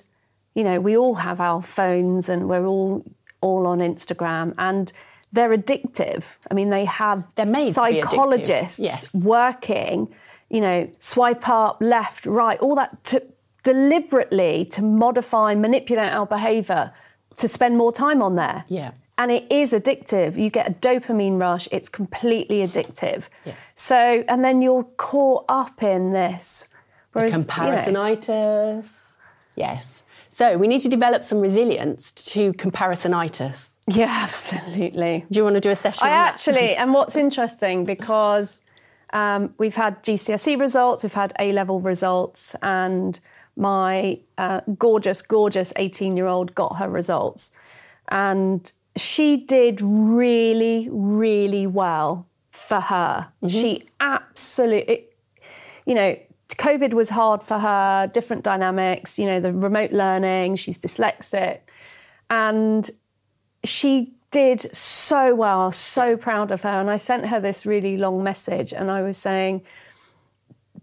you 0.56 0.63
know 0.63 0.79
we 0.79 0.98
all 0.98 1.15
have 1.15 1.39
our 1.41 1.62
phones 1.62 2.29
and 2.29 2.50
we're 2.50 2.65
all 2.65 3.03
all 3.41 3.65
on 3.68 3.79
Instagram 3.79 4.53
and 4.58 4.91
they're 5.32 5.56
addictive. 5.56 6.25
I 6.50 6.56
mean, 6.56 6.70
they 6.70 6.86
have 6.86 7.24
They're 7.36 7.46
made 7.46 7.74
to 7.74 7.82
be 7.84 7.88
addictive. 7.88 8.01
psychologists 8.10 8.79
Yes. 8.79 9.13
working. 9.13 10.13
You 10.50 10.62
know, 10.62 10.89
swipe 10.98 11.48
up, 11.48 11.77
left, 11.79 12.25
right, 12.25 12.60
all 12.60 12.74
that 12.75 13.03
to 13.06 13.24
deliberately 13.63 14.65
to 14.72 14.82
modify 14.82 15.51
and 15.51 15.62
manipulate 15.62 16.12
our 16.12 16.25
behaviour 16.25 16.91
to 17.38 17.48
spend 17.48 17.77
more 17.77 17.91
time 17.91 18.22
on 18.24 18.36
there. 18.36 18.65
Yeah. 18.68 18.91
And 19.20 19.32
it 19.32 19.46
is 19.51 19.74
addictive. 19.74 20.36
You 20.38 20.50
get 20.50 20.68
a 20.68 20.74
dopamine 20.74 21.39
rush. 21.39 21.68
It's 21.72 21.89
completely 21.89 22.65
addictive. 22.68 23.25
Yeah. 23.46 23.53
So, 23.75 24.24
and 24.27 24.44
then 24.44 24.62
you're 24.62 24.86
caught 24.98 25.46
up 25.50 25.84
in 25.84 26.12
this. 26.12 26.65
Whereas, 27.13 27.34
you 27.34 27.39
know, 27.39 27.46
Comparisonitis. 28.15 29.12
Yes. 29.56 30.03
So 30.39 30.58
we 30.58 30.69
need 30.69 30.79
to 30.84 30.88
develop 30.88 31.25
some 31.25 31.41
resilience 31.41 32.13
to 32.31 32.53
comparisonitis. 32.53 33.72
yeah, 33.89 34.05
absolutely. 34.24 35.25
Do 35.29 35.38
you 35.38 35.43
want 35.43 35.55
to 35.55 35.60
do 35.60 35.69
a 35.69 35.75
session 35.75 36.08
I 36.08 36.12
actually, 36.12 36.75
and 36.77 36.93
what's 36.93 37.17
interesting 37.17 37.84
because 37.84 38.62
um, 39.12 39.53
we've 39.58 39.75
had 39.75 40.01
GCSE 40.01 40.58
results, 40.58 41.03
we've 41.03 41.13
had 41.13 41.34
A 41.39 41.51
level 41.51 41.81
results, 41.81 42.55
and 42.62 43.19
my 43.58 44.17
uh, 44.38 44.62
gorgeous, 44.77 45.22
gorgeous 45.22 45.74
18 45.75 46.15
year 46.15 46.27
old 46.27 46.55
got 46.55 46.77
her 46.77 46.88
results. 46.88 47.51
And 48.08 48.72
she 48.96 49.36
did 49.36 49.81
really, 49.81 50.88
really 50.89 51.67
well 51.67 52.25
for 52.51 52.79
her. 52.79 53.27
She 53.50 53.84
absolutely, 54.00 55.08
you 55.86 55.96
know, 55.96 56.17
COVID 56.60 56.94
was 56.94 57.10
hard 57.10 57.42
for 57.42 57.58
her, 57.58 58.08
different 58.13 58.44
dynamics, 58.44 59.18
you 59.18 59.25
know, 59.25 59.39
the 59.39 59.54
remote 59.54 59.92
learning, 59.92 60.56
she's 60.58 60.78
dyslexic. 60.78 61.62
And 62.30 62.89
she 63.63 64.13
did 64.32 64.75
so 64.75 65.34
well. 65.34 65.72
So 65.72 66.18
proud 66.18 66.51
of 66.51 66.62
her. 66.62 66.70
And 66.82 66.89
I 66.89 66.98
sent 66.98 67.25
her 67.28 67.39
this 67.39 67.66
really 67.66 67.98
long 67.98 68.24
message 68.24 68.74
and 68.74 68.92
I 68.92 69.01
was 69.01 69.18
saying, 69.18 69.63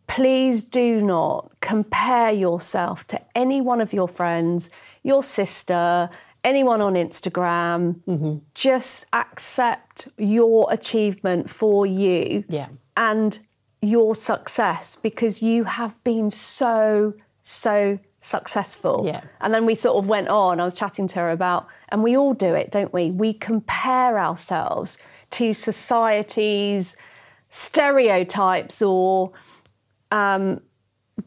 please 0.07 0.65
do 0.65 1.01
not 1.03 1.53
compare 1.61 2.33
yourself 2.33 3.07
to 3.09 3.21
any 3.37 3.61
one 3.61 3.81
of 3.81 3.93
your 3.93 4.09
friends, 4.09 4.71
your 5.03 5.23
sister, 5.23 6.09
anyone 6.43 6.81
on 6.81 6.95
Instagram. 6.95 7.97
Mm-hmm. 8.09 8.39
Just 8.55 9.07
accept 9.13 10.09
your 10.17 10.73
achievement 10.73 11.51
for 11.51 11.87
you 11.87 12.45
Yeah. 12.49 12.69
and 12.97 13.39
your 13.83 14.15
success 14.15 14.97
because 14.97 15.43
you 15.43 15.65
have 15.65 15.93
been 16.05 16.31
so, 16.31 17.15
so 17.43 17.99
successful. 18.21 19.03
Yeah. 19.07 19.23
And 19.41 19.53
then 19.55 19.67
we 19.67 19.75
sort 19.75 19.97
of 20.03 20.09
went 20.09 20.29
on. 20.29 20.59
I 20.61 20.65
was 20.65 20.75
chatting 20.75 21.07
to 21.09 21.21
her 21.21 21.31
about, 21.31 21.69
and 21.91 22.03
we 22.03 22.17
all 22.17 22.35
do 22.35 22.55
it, 22.55 22.71
don't 22.71 22.93
we? 22.93 23.11
We 23.11 23.33
compare 23.35 24.19
ourselves 24.19 24.99
to 25.31 25.53
society's 25.53 26.97
stereotypes 27.49 28.83
or 28.83 29.33
um, 30.11 30.61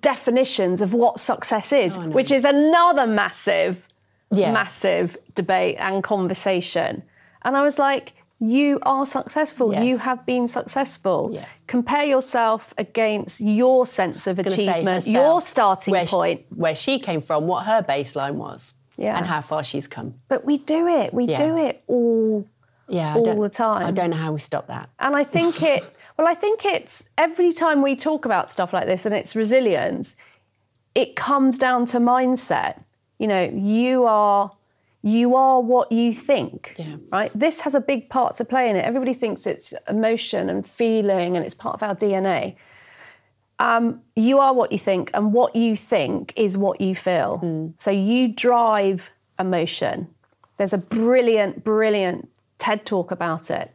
definitions 0.02 0.82
of 0.82 0.94
what 0.94 1.20
success 1.20 1.72
is, 1.72 1.98
Oh, 1.98 2.02
no. 2.02 2.10
which 2.10 2.32
is 2.32 2.44
another 2.46 3.08
massive, 3.08 3.86
Yeah. 4.32 4.52
massive 4.52 5.18
debate 5.36 5.78
and 5.80 6.04
conversation. 6.04 7.04
And 7.44 7.56
I 7.56 7.62
was 7.62 7.80
like, 7.80 8.14
you 8.40 8.80
are 8.84 9.06
successful. 9.06 9.74
You 9.76 9.98
have 9.98 10.26
been 10.26 10.48
successful. 10.48 11.30
Yeah. 11.34 11.46
Compare 11.68 12.06
yourself 12.06 12.74
against 12.78 13.42
your 13.42 13.86
sense 13.86 14.28
of 14.28 14.40
achievement, 14.40 14.88
herself, 14.88 15.08
your 15.14 15.42
starting 15.42 15.92
where 15.92 16.06
point. 16.06 16.40
She, 16.48 16.56
where 16.56 16.76
she 16.76 17.00
came 17.00 17.22
from, 17.22 17.48
what 17.48 17.66
her 17.66 17.84
baseline 17.84 18.36
was, 18.36 18.74
Yeah. 18.98 19.18
and 19.18 19.26
how 19.26 19.42
far 19.42 19.64
she's 19.64 19.88
come. 19.88 20.16
But 20.30 20.46
we 20.46 20.58
do 20.58 20.88
it. 20.88 21.14
We 21.14 21.26
Yeah. 21.26 21.38
do 21.38 21.58
it 21.58 21.84
all. 21.88 22.46
Yeah, 22.88 23.16
All 23.16 23.42
the 23.42 23.50
time. 23.50 23.86
I 23.86 23.92
don't 23.92 24.10
know 24.10 24.16
how 24.18 24.32
we 24.32 24.40
stop 24.40 24.68
that. 24.68 24.90
And 25.00 25.16
I 25.16 25.24
think 25.24 25.62
it, 25.74 25.84
well, 26.18 26.28
I 26.28 26.34
think 26.34 26.66
it's 26.66 27.08
every 27.18 27.52
time 27.52 27.82
we 27.82 27.96
talk 27.96 28.26
about 28.26 28.50
stuff 28.50 28.74
like 28.74 28.86
this 28.88 29.06
and 29.06 29.14
it's 29.14 29.36
resilience, 29.36 30.16
it 30.96 31.16
comes 31.16 31.58
down 31.58 31.86
to 31.88 32.00
mindset. 32.00 32.82
You 33.20 33.28
know, 33.28 33.44
you 33.44 34.06
are. 34.06 34.52
You 35.02 35.36
are 35.36 35.62
what 35.62 35.92
you 35.92 36.12
think, 36.12 36.76
Yeah. 36.78 36.98
right? 37.12 37.32
This 37.34 37.62
has 37.62 37.74
a 37.74 37.80
big 37.82 38.10
part 38.10 38.36
to 38.36 38.46
play 38.46 38.70
in 38.70 38.76
it. 38.76 38.84
Everybody 38.84 39.14
thinks 39.14 39.48
it's 39.48 39.74
emotion 39.88 40.50
and 40.50 40.68
feeling 40.68 41.38
and 41.38 41.46
it's 41.46 41.56
part 41.56 41.76
of 41.76 41.84
our 41.84 41.96
DNA. 41.96 42.56
Um, 43.60 44.02
you 44.16 44.40
are 44.40 44.54
what 44.54 44.72
you 44.72 44.78
think, 44.78 45.12
and 45.14 45.34
what 45.34 45.56
you 45.56 45.76
think 45.76 46.34
is 46.38 46.58
what 46.58 46.80
you 46.80 46.96
feel. 46.96 47.74
So 47.76 47.92
you 47.92 48.30
drive 48.30 49.12
emotion. 49.38 50.08
There's 50.58 50.74
a 50.74 50.78
brilliant, 50.78 51.64
brilliant 51.66 52.30
TED 52.58 52.86
talk 52.86 53.12
about 53.12 53.50
it. 53.52 53.74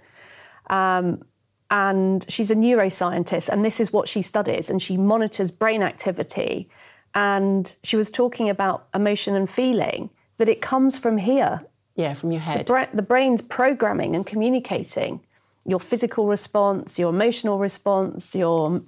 Um, 0.70 1.22
and 1.70 2.24
she's 2.30 2.50
a 2.50 2.54
neuroscientist, 2.54 3.48
and 3.48 3.64
this 3.64 3.78
is 3.80 3.92
what 3.92 4.08
she 4.08 4.22
studies, 4.22 4.70
and 4.70 4.80
she 4.80 4.96
monitors 4.96 5.50
brain 5.50 5.82
activity. 5.82 6.68
And 7.14 7.74
she 7.82 7.96
was 7.96 8.10
talking 8.10 8.48
about 8.48 8.86
emotion 8.94 9.34
and 9.36 9.48
feeling, 9.50 10.08
that 10.38 10.48
it 10.48 10.60
comes 10.60 10.98
from 10.98 11.18
here. 11.18 11.62
Yeah, 11.96 12.14
from 12.14 12.32
your 12.32 12.40
The, 12.40 12.46
head. 12.46 12.66
bra- 12.66 12.86
the 12.92 13.02
brain's 13.02 13.40
programming 13.42 14.16
and 14.16 14.26
communicating 14.26 15.20
your 15.66 15.80
physical 15.80 16.26
response, 16.26 16.98
your 16.98 17.10
emotional 17.10 17.58
response, 17.58 18.34
your. 18.34 18.82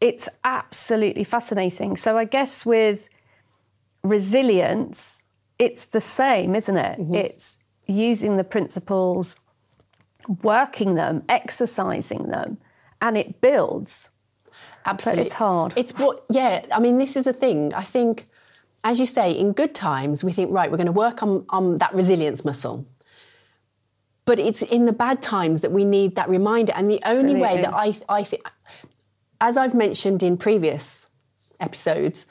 It's 0.00 0.28
absolutely 0.44 1.24
fascinating. 1.24 1.96
So 1.96 2.16
I 2.18 2.24
guess 2.24 2.64
with 2.66 3.08
resilience, 4.02 5.22
it's 5.58 5.86
the 5.86 6.00
same, 6.00 6.54
isn't 6.54 6.76
it? 6.76 7.00
Mm-hmm. 7.00 7.14
It's 7.14 7.58
using 7.86 8.36
the 8.36 8.44
principles, 8.44 9.36
working 10.42 10.94
them, 10.94 11.22
exercising 11.28 12.28
them, 12.28 12.58
and 13.00 13.16
it 13.16 13.40
builds. 13.40 14.10
Absolutely. 14.84 15.24
it's 15.24 15.32
hard. 15.32 15.72
It's 15.76 15.92
what, 15.98 16.24
yeah, 16.30 16.64
I 16.72 16.78
mean, 16.80 16.98
this 16.98 17.16
is 17.16 17.24
the 17.24 17.32
thing. 17.32 17.72
I 17.74 17.82
think, 17.82 18.28
as 18.86 19.00
you 19.00 19.06
say, 19.06 19.32
in 19.32 19.52
good 19.52 19.74
times, 19.74 20.22
we 20.22 20.30
think, 20.30 20.52
right, 20.52 20.70
we're 20.70 20.76
going 20.76 20.86
to 20.86 20.92
work 20.92 21.20
on, 21.20 21.44
on 21.48 21.74
that 21.76 21.92
resilience 21.92 22.44
muscle. 22.44 22.86
But 24.24 24.38
it's 24.38 24.62
in 24.62 24.86
the 24.86 24.92
bad 24.92 25.20
times 25.20 25.60
that 25.62 25.72
we 25.72 25.84
need 25.84 26.14
that 26.14 26.28
reminder. 26.28 26.72
And 26.76 26.88
the 26.88 27.00
only 27.04 27.34
way 27.34 27.60
that 27.62 27.74
I, 27.74 27.96
I 28.08 28.22
think, 28.22 28.48
as 29.40 29.56
I've 29.56 29.74
mentioned 29.74 30.22
in 30.22 30.36
previous 30.36 31.08
episodes, 31.58 32.26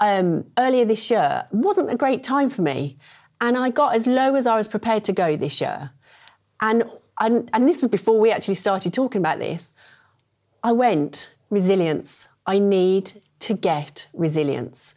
um, 0.00 0.44
earlier 0.58 0.84
this 0.84 1.10
year 1.10 1.46
wasn't 1.50 1.90
a 1.90 1.96
great 1.96 2.22
time 2.22 2.50
for 2.50 2.60
me. 2.60 2.98
And 3.40 3.56
I 3.56 3.70
got 3.70 3.94
as 3.94 4.06
low 4.06 4.34
as 4.34 4.44
I 4.46 4.56
was 4.56 4.68
prepared 4.68 5.04
to 5.04 5.14
go 5.14 5.34
this 5.34 5.62
year. 5.62 5.90
And, 6.60 6.84
and, 7.20 7.48
and 7.54 7.66
this 7.66 7.80
was 7.80 7.90
before 7.90 8.20
we 8.20 8.30
actually 8.30 8.56
started 8.56 8.92
talking 8.92 9.22
about 9.22 9.38
this. 9.38 9.72
I 10.62 10.72
went, 10.72 11.34
resilience. 11.48 12.28
I 12.46 12.58
need 12.58 13.12
to 13.38 13.54
get 13.54 14.08
resilience. 14.12 14.94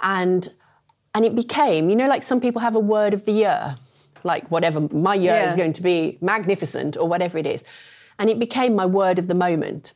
And 0.00 0.48
and 1.14 1.24
it 1.24 1.34
became, 1.34 1.88
you 1.88 1.96
know, 1.96 2.08
like 2.08 2.22
some 2.22 2.40
people 2.40 2.60
have 2.60 2.76
a 2.76 2.80
word 2.80 3.14
of 3.14 3.24
the 3.24 3.32
year, 3.32 3.76
like 4.22 4.50
whatever, 4.50 4.80
my 4.92 5.14
year 5.14 5.32
Yeah. 5.34 5.50
is 5.50 5.56
going 5.56 5.72
to 5.74 5.82
be 5.82 6.18
magnificent 6.20 6.96
or 6.98 7.08
whatever 7.08 7.38
it 7.38 7.46
is. 7.46 7.64
And 8.18 8.28
it 8.28 8.38
became 8.38 8.74
my 8.74 8.84
word 8.84 9.18
of 9.18 9.26
the 9.26 9.34
moment. 9.34 9.94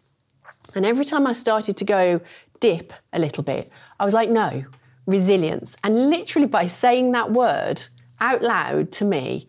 And 0.75 0.87
every 0.87 1.05
time 1.05 1.27
I 1.27 1.33
started 1.35 1.77
to 1.77 1.85
go 1.85 2.21
dip 2.61 2.93
a 3.13 3.19
little 3.19 3.45
bit, 3.45 3.71
I 3.99 4.05
was 4.07 4.15
like, 4.15 4.31
no, 4.31 4.65
resilience. 5.07 5.77
And 5.85 6.09
literally 6.09 6.47
by 6.49 6.67
saying 6.67 7.13
that 7.13 7.33
word 7.33 7.83
out 8.21 8.43
loud 8.43 8.91
to 8.93 9.05
me, 9.05 9.49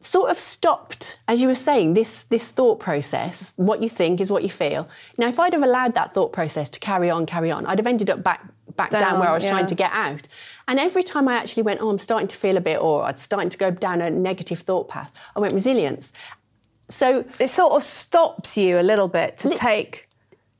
sort 0.00 0.30
of 0.30 0.38
stopped, 0.38 1.18
as 1.26 1.40
you 1.40 1.48
were 1.48 1.54
saying, 1.54 1.94
this 1.94 2.24
this 2.24 2.50
thought 2.50 2.78
process. 2.80 3.52
What 3.56 3.82
you 3.82 3.88
think 3.88 4.20
is 4.20 4.30
what 4.30 4.42
you 4.42 4.50
feel. 4.50 4.88
Now, 5.16 5.28
if 5.28 5.38
I'd 5.40 5.52
have 5.52 5.62
allowed 5.62 5.94
that 5.94 6.14
thought 6.14 6.32
process 6.32 6.70
to 6.70 6.80
carry 6.80 7.10
on, 7.10 7.26
carry 7.26 7.50
on, 7.50 7.66
I'd 7.66 7.78
have 7.78 7.86
ended 7.86 8.10
up 8.10 8.22
back 8.22 8.40
back 8.78 8.90
down, 8.90 9.02
Down, 9.02 9.20
where 9.20 9.28
I 9.28 9.34
was 9.34 9.44
yeah. 9.44 9.50
trying 9.50 9.66
to 9.66 9.74
get 9.74 9.90
out. 9.92 10.26
And 10.68 10.78
every 10.80 11.02
time 11.02 11.28
I 11.28 11.34
actually 11.34 11.64
went, 11.64 11.80
oh, 11.82 11.90
I'm 11.90 11.98
starting 11.98 12.28
to 12.28 12.36
feel 12.38 12.56
a 12.56 12.60
bit, 12.62 12.80
or 12.80 13.02
I'm 13.04 13.16
starting 13.16 13.50
to 13.50 13.58
go 13.58 13.70
down 13.70 14.00
a 14.00 14.08
negative 14.08 14.60
thought 14.60 14.88
path, 14.88 15.10
I 15.36 15.40
went 15.40 15.52
resilience. 15.52 16.12
So 16.88 17.24
It 17.38 17.48
sort 17.48 17.72
of 17.74 17.82
stops 17.84 18.56
you 18.56 18.78
a 18.80 18.82
little 18.90 19.08
bit 19.08 19.36
to 19.38 19.48
Li- 19.48 19.56
take 19.56 20.08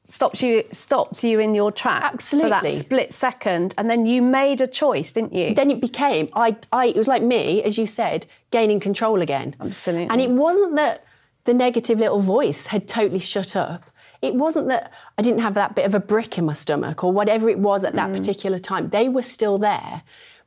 stops 0.03 0.43
you 0.43 0.65
stops 0.73 1.23
you 1.23 1.39
in 1.39 1.55
your 1.55 1.71
tracks 1.71 2.31
for 2.31 2.49
that 2.49 2.67
split 2.71 3.13
second, 3.13 3.75
and 3.77 3.91
then 3.91 4.07
you 4.07 4.23
made 4.23 4.61
a 4.63 4.67
choice, 4.67 5.13
didn't 5.13 5.35
you? 5.35 5.55
then 5.55 5.71
it 5.71 5.81
became 5.81 6.29
I, 6.35 6.57
I 6.73 6.87
it 6.87 6.97
was 6.97 7.09
like 7.09 7.23
me 7.23 7.63
as 7.63 7.77
you 7.77 7.87
said 7.87 8.27
gaining 8.51 8.81
control 8.81 9.21
again 9.21 9.55
Absolutely. 9.61 10.09
and 10.09 10.21
it 10.21 10.31
wasn't 10.31 10.77
that 10.77 11.05
the 11.45 11.53
negative 11.53 11.99
little 11.99 12.21
voice 12.21 12.67
had 12.67 12.89
totally 12.89 13.19
shut 13.19 13.55
up 13.55 13.85
it 14.23 14.35
wasn't 14.35 14.67
that 14.69 14.93
i 15.19 15.23
didn't 15.23 15.41
have 15.41 15.55
that 15.55 15.75
bit 15.75 15.85
of 15.87 15.95
a 15.95 16.01
brick 16.01 16.39
in 16.39 16.45
my 16.45 16.55
stomach 16.55 17.05
or 17.05 17.13
whatever 17.13 17.49
it 17.49 17.59
was 17.59 17.85
at 17.85 17.93
Mm. 17.93 17.97
that 17.97 18.13
particular 18.13 18.59
time 18.59 18.89
they 18.91 19.09
were 19.09 19.23
still 19.23 19.59
there 19.59 20.03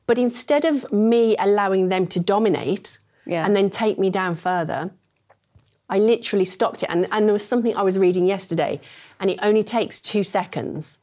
but 0.08 0.18
instead 0.18 0.66
of 0.66 0.92
me 0.92 1.36
allowing 1.40 1.90
them 1.90 2.06
to 2.08 2.20
dominate 2.20 2.98
Yeah. 3.26 3.46
and 3.46 3.56
then 3.56 3.70
take 3.70 3.98
me 4.00 4.10
down 4.10 4.36
further 4.36 4.92
I 5.94 6.00
literally 6.00 6.46
stopped 6.46 6.84
it. 6.84 6.90
And, 6.90 7.06
and 7.12 7.26
there 7.28 7.34
was 7.34 7.46
something 7.46 7.76
I 7.76 7.82
was 7.82 8.00
reading 8.00 8.26
yesterday, 8.26 8.80
and 9.20 9.30
it 9.30 9.38
only 9.42 9.62
takes 9.62 10.00
two 10.00 10.24
seconds 10.24 10.98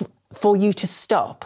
f- 0.00 0.08
for 0.32 0.56
you 0.56 0.72
to 0.72 0.86
stop 0.86 1.44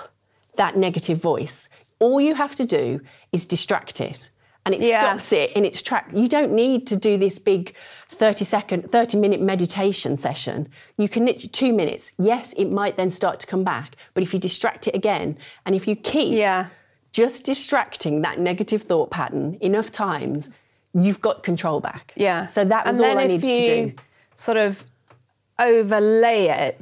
that 0.54 0.76
negative 0.76 1.18
voice. 1.18 1.68
All 1.98 2.20
you 2.20 2.36
have 2.36 2.54
to 2.54 2.64
do 2.64 3.00
is 3.32 3.46
distract 3.46 4.00
it. 4.00 4.30
And 4.68 4.74
it 4.74 4.82
Yeah. 4.86 5.00
stops 5.00 5.32
it 5.32 5.52
in 5.52 5.64
its 5.64 5.80
track. 5.80 6.10
You 6.12 6.28
don't 6.28 6.52
need 6.52 6.86
to 6.88 6.96
do 6.96 7.16
this 7.16 7.38
big 7.38 7.74
30 8.10 8.44
second, 8.44 8.90
30 8.92 9.16
minute 9.16 9.40
meditation 9.40 10.18
session. 10.18 10.68
You 10.98 11.08
can 11.08 11.24
literally 11.24 11.48
two 11.48 11.72
minutes. 11.72 12.12
Yes, 12.18 12.52
it 12.58 12.66
might 12.66 12.98
then 12.98 13.10
start 13.10 13.40
to 13.40 13.46
come 13.46 13.64
back. 13.64 13.96
But 14.12 14.22
if 14.22 14.34
you 14.34 14.38
distract 14.38 14.86
it 14.86 14.94
again, 14.94 15.38
and 15.64 15.74
if 15.74 15.88
you 15.88 15.96
keep 15.96 16.34
Yeah. 16.36 16.66
just 17.12 17.44
distracting 17.44 18.20
that 18.20 18.38
negative 18.40 18.82
thought 18.82 19.10
pattern 19.10 19.56
enough 19.62 19.90
times, 19.90 20.50
you've 20.92 21.22
got 21.22 21.42
control 21.42 21.80
back. 21.80 22.12
Yeah. 22.14 22.44
So 22.44 22.62
that 22.66 22.86
was 22.86 23.00
all 23.00 23.16
I 23.16 23.26
needed 23.26 23.46
you 23.48 23.54
to 23.54 23.86
do. 23.86 23.92
Sort 24.34 24.58
of 24.58 24.84
overlay 25.58 26.48
it 26.48 26.78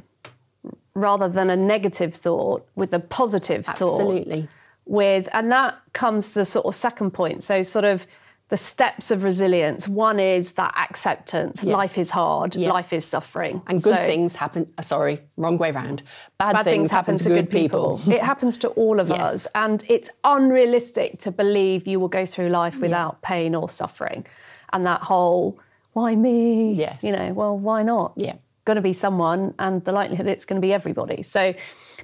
rather 0.93 1.29
than 1.29 1.49
a 1.49 1.55
negative 1.55 2.13
thought 2.13 2.67
with 2.75 2.91
a 2.91 2.99
positive 2.99 3.65
thought. 3.65 4.01
Absolutely. 4.01 4.49
With 4.87 5.27
and 5.33 5.51
that 5.51 5.77
comes 5.93 6.29
to 6.29 6.39
the 6.39 6.45
sort 6.45 6.65
of 6.65 6.75
second 6.75 7.11
point. 7.11 7.43
So 7.43 7.61
sort 7.63 7.85
of 7.85 8.07
the 8.49 8.55
steps 8.55 9.11
of 9.11 9.23
resilience. 9.25 9.89
One 9.89 10.21
is 10.21 10.53
that 10.53 10.73
acceptance. 10.77 11.65
Life 11.65 11.97
is 11.97 12.09
hard. 12.09 12.55
Yeah. 12.55 12.71
Life 12.71 12.93
is 12.93 13.03
suffering. 13.03 13.61
And 13.67 13.81
good 13.83 13.95
So- 13.95 14.05
things 14.05 14.35
happen. 14.35 14.71
uh, 14.77 14.81
Sorry, 14.83 15.19
wrong 15.35 15.57
way 15.57 15.71
round. 15.71 16.03
Bad, 16.37 16.53
bad 16.53 16.63
things, 16.63 16.89
happen, 16.89 17.17
to 17.17 17.27
good 17.29 17.49
people. 17.51 17.99
it 18.07 18.21
happens 18.21 18.55
to 18.59 18.69
all 18.69 19.01
of 19.01 19.09
Yes. 19.17 19.19
us, 19.19 19.47
and 19.53 19.83
it's 19.89 20.09
unrealistic 20.23 21.19
to 21.21 21.31
believe 21.31 21.85
you 21.87 21.99
will 21.99 22.07
go 22.07 22.25
through 22.25 22.47
life 22.47 22.79
without 22.79 23.21
pain 23.21 23.53
or 23.53 23.67
suffering. 23.69 24.25
And 24.71 24.85
that 24.85 25.01
whole 25.01 25.59
"why 25.91 26.15
me?" 26.15 26.71
Yes. 26.73 27.03
you 27.03 27.11
know, 27.11 27.33
well, 27.33 27.57
why 27.57 27.83
not? 27.83 28.13
Yeah. 28.15 28.35
going 28.63 28.75
to 28.77 28.81
be 28.81 28.93
someone, 28.93 29.53
and 29.59 29.83
the 29.85 29.91
likelihood 29.93 30.27
it's 30.27 30.45
going 30.45 30.61
to 30.61 30.65
be 30.65 30.73
everybody. 30.73 31.21
So, 31.23 31.53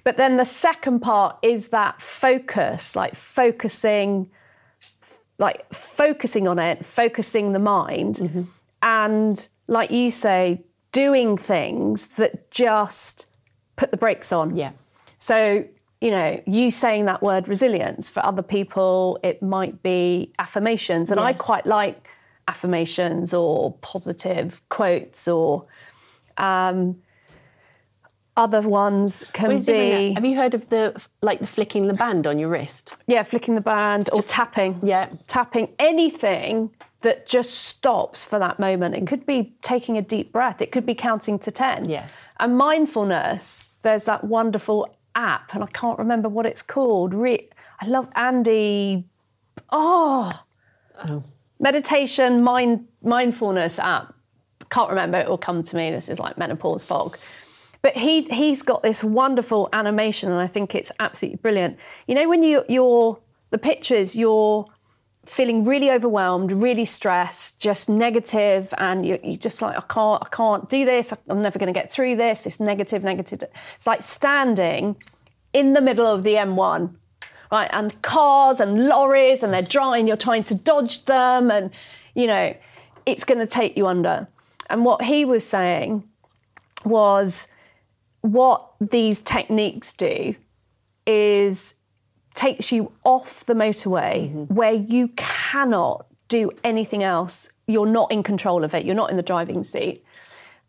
but 0.03 0.17
then 0.17 0.37
the 0.37 0.45
second 0.45 0.99
part 0.99 1.37
is 1.41 1.69
that 1.69 2.01
focus, 2.01 2.95
like 2.95 3.15
focusing 3.15 4.29
like 5.39 5.73
focusing 5.73 6.47
on 6.47 6.59
it, 6.59 6.85
focusing 6.85 7.53
the 7.53 7.59
mind, 7.59 8.15
Mm-hmm. 8.17 8.41
and 8.81 9.47
like 9.67 9.91
you 9.91 10.11
say, 10.11 10.61
doing 10.91 11.37
things 11.37 12.07
that 12.17 12.51
just 12.51 13.25
put 13.75 13.91
the 13.91 13.97
brakes 13.97 14.31
on. 14.31 14.55
Yeah. 14.55 14.71
So, 15.17 15.65
you 16.01 16.11
know, 16.11 16.41
you 16.45 16.69
saying 16.69 17.05
that 17.05 17.23
word 17.23 17.47
resilience, 17.47 18.09
for 18.09 18.23
other 18.25 18.43
people, 18.43 19.17
it 19.23 19.41
might 19.41 19.81
be 19.81 20.31
affirmations. 20.37 21.09
And 21.11 21.19
I 21.19 21.33
quite 21.33 21.65
like 21.65 22.07
affirmations 22.47 23.33
or 23.33 23.73
positive 23.81 24.61
quotes 24.69 25.27
or 25.27 25.65
um, 26.37 27.01
other 28.35 28.61
ones 28.61 29.23
can 29.33 29.47
What 29.49 29.57
is 29.57 29.67
it 29.67 29.73
be, 29.73 30.13
have 30.13 30.25
you 30.25 30.35
heard 30.35 30.53
of 30.55 30.67
the 30.69 30.99
like 31.21 31.39
the 31.39 31.47
flicking 31.47 31.87
the 31.87 31.93
band 31.93 32.25
on 32.27 32.39
your 32.39 32.49
wrist? 32.49 32.97
yeah, 33.07 33.23
flicking 33.23 33.55
the 33.55 33.61
band 33.61 34.09
or 34.13 34.21
tapping. 34.23 34.79
yeah. 34.83 35.07
Tapping 35.27 35.69
anything 35.79 36.71
that 37.01 37.27
just 37.27 37.53
stops 37.65 38.23
for 38.25 38.39
that 38.39 38.59
moment. 38.59 38.95
It 38.95 39.05
could 39.07 39.25
be 39.25 39.53
taking 39.61 39.97
a 39.97 40.01
deep 40.01 40.31
breath, 40.31 40.61
it 40.61 40.71
could 40.71 40.85
be 40.85 40.95
counting 40.95 41.37
to 41.39 41.51
10. 41.51 41.89
Yes. 41.89 42.09
And 42.39 42.57
mindfulness, 42.57 43.73
there's 43.81 44.05
that 44.05 44.23
wonderful 44.23 44.87
app, 45.15 45.53
and 45.53 45.63
I 45.63 45.67
can't 45.67 45.99
remember 45.99 46.29
what 46.29 46.45
it's 46.45 46.61
called. 46.61 47.13
Re- 47.13 47.49
I 47.81 47.87
love 47.87 48.07
Andy. 48.15 49.05
Oh. 49.69 50.31
Oh, 51.07 51.23
meditation, 51.59 52.41
mind, 52.41 52.87
mindfulness 53.03 53.79
app. 53.79 54.13
Can't 54.69 54.89
remember. 54.89 55.17
It 55.19 55.27
will 55.27 55.37
come 55.37 55.61
to 55.63 55.75
me. 55.75 55.91
This 55.91 56.07
is 56.09 56.19
like 56.19 56.37
menopause 56.37 56.83
fog. 56.83 57.17
But 57.83 57.97
he 57.97 58.21
he's 58.23 58.63
got 58.63 58.81
this 58.81 59.03
wonderful 59.03 59.67
animation, 59.73 60.31
and 60.31 60.39
I 60.39 60.47
think 60.47 60.73
it's 60.73 60.91
absolutely 61.01 61.35
brilliant. 61.37 61.77
You 62.07 62.15
know, 62.15 62.29
when 62.29 62.41
you 62.41 62.63
you're 62.69 63.19
the 63.49 63.57
pictures, 63.57 64.15
you're 64.15 64.65
feeling 65.25 65.65
really 65.65 65.91
overwhelmed, 65.91 66.53
really 66.53 66.85
stressed, 66.85 67.59
just 67.59 67.89
negative, 67.89 68.73
and 68.77 69.05
you 69.05 69.19
you 69.21 69.35
just 69.35 69.61
like 69.61 69.77
I 69.77 69.81
can't 69.81 70.23
I 70.25 70.29
can't 70.29 70.69
do 70.69 70.85
this. 70.85 71.13
I'm 71.27 71.41
never 71.41 71.59
going 71.59 71.71
to 71.71 71.77
get 71.77 71.91
through 71.91 72.15
this. 72.15 72.45
It's 72.45 72.61
negative, 72.61 73.03
negative. 73.03 73.43
It's 73.75 73.85
like 73.85 74.01
standing 74.01 74.95
in 75.51 75.73
the 75.73 75.81
middle 75.81 76.07
of 76.07 76.23
the 76.23 76.35
M1, 76.35 76.95
right? 77.51 77.69
And 77.73 78.01
cars 78.01 78.61
and 78.61 78.87
lorries, 78.87 79.43
and 79.43 79.53
they're 79.53 79.61
drying. 79.61 80.07
You're 80.07 80.15
trying 80.15 80.45
to 80.45 80.55
dodge 80.55 81.03
them, 81.03 81.51
and 81.51 81.69
you 82.15 82.27
know, 82.27 82.55
it's 83.05 83.25
going 83.25 83.39
to 83.39 83.47
take 83.47 83.75
you 83.75 83.87
under. 83.87 84.25
And 84.69 84.85
what 84.85 85.03
he 85.03 85.25
was 85.25 85.45
saying 85.45 86.07
was 86.85 87.49
what 88.23 88.71
these 88.79 89.19
techniques 89.19 89.91
do 89.91 90.33
is 91.05 91.75
takes 92.33 92.71
you 92.71 92.91
off 93.03 93.45
the 93.45 93.53
motorway 93.53 94.29
mm-hmm. 94.29 94.53
where 94.53 94.73
you 94.73 95.09
cannot 95.09 96.07
do 96.29 96.49
anything 96.63 97.03
else. 97.03 97.49
You're 97.67 97.85
not 97.85 98.11
in 98.11 98.23
control 98.23 98.63
of 98.63 98.73
it. 98.73 98.85
You're 98.85 98.95
not 98.95 99.11
in 99.11 99.17
the 99.17 99.23
driving 99.23 99.63
seat 99.65 100.03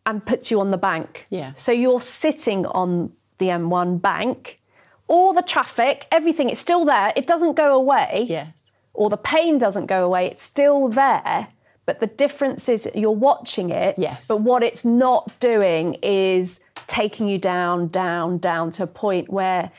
and 0.05 0.25
puts 0.27 0.51
you 0.51 0.61
on 0.61 0.73
the 0.73 0.77
bank. 0.77 1.27
Yeah. 1.31 1.53
So 1.55 1.71
you're 1.71 2.01
sitting 2.01 2.67
on 2.67 3.13
the 3.39 3.47
M1 3.47 4.03
bank. 4.03 4.61
All 5.07 5.33
the 5.33 5.43
traffic, 5.43 6.07
everything, 6.11 6.51
it's 6.51 6.61
still 6.61 6.85
there. 6.85 7.13
It 7.15 7.27
doesn't 7.27 7.55
go 7.55 7.77
away 7.77 8.27
Yes. 8.29 8.73
or 8.95 9.11
the 9.11 9.17
pain 9.17 9.59
doesn't 9.59 9.87
go 9.87 10.05
away, 10.05 10.27
it's 10.27 10.43
still 10.43 10.89
there. 10.89 11.49
But 11.87 12.01
the 12.01 12.07
difference 12.07 12.69
is 12.69 12.89
you're 12.95 13.11
watching 13.11 13.71
it. 13.71 13.97
Yes. 13.97 14.25
But 14.27 14.39
what 14.39 14.63
it's 14.63 14.85
not 14.85 15.31
doing 15.39 15.95
is 16.03 16.61
taking 16.87 17.29
you 17.29 17.39
down, 17.39 17.89
down, 17.89 18.39
down 18.39 18.71
to 18.73 18.85
a 18.85 18.87
point 18.87 19.31
where, 19.31 19.71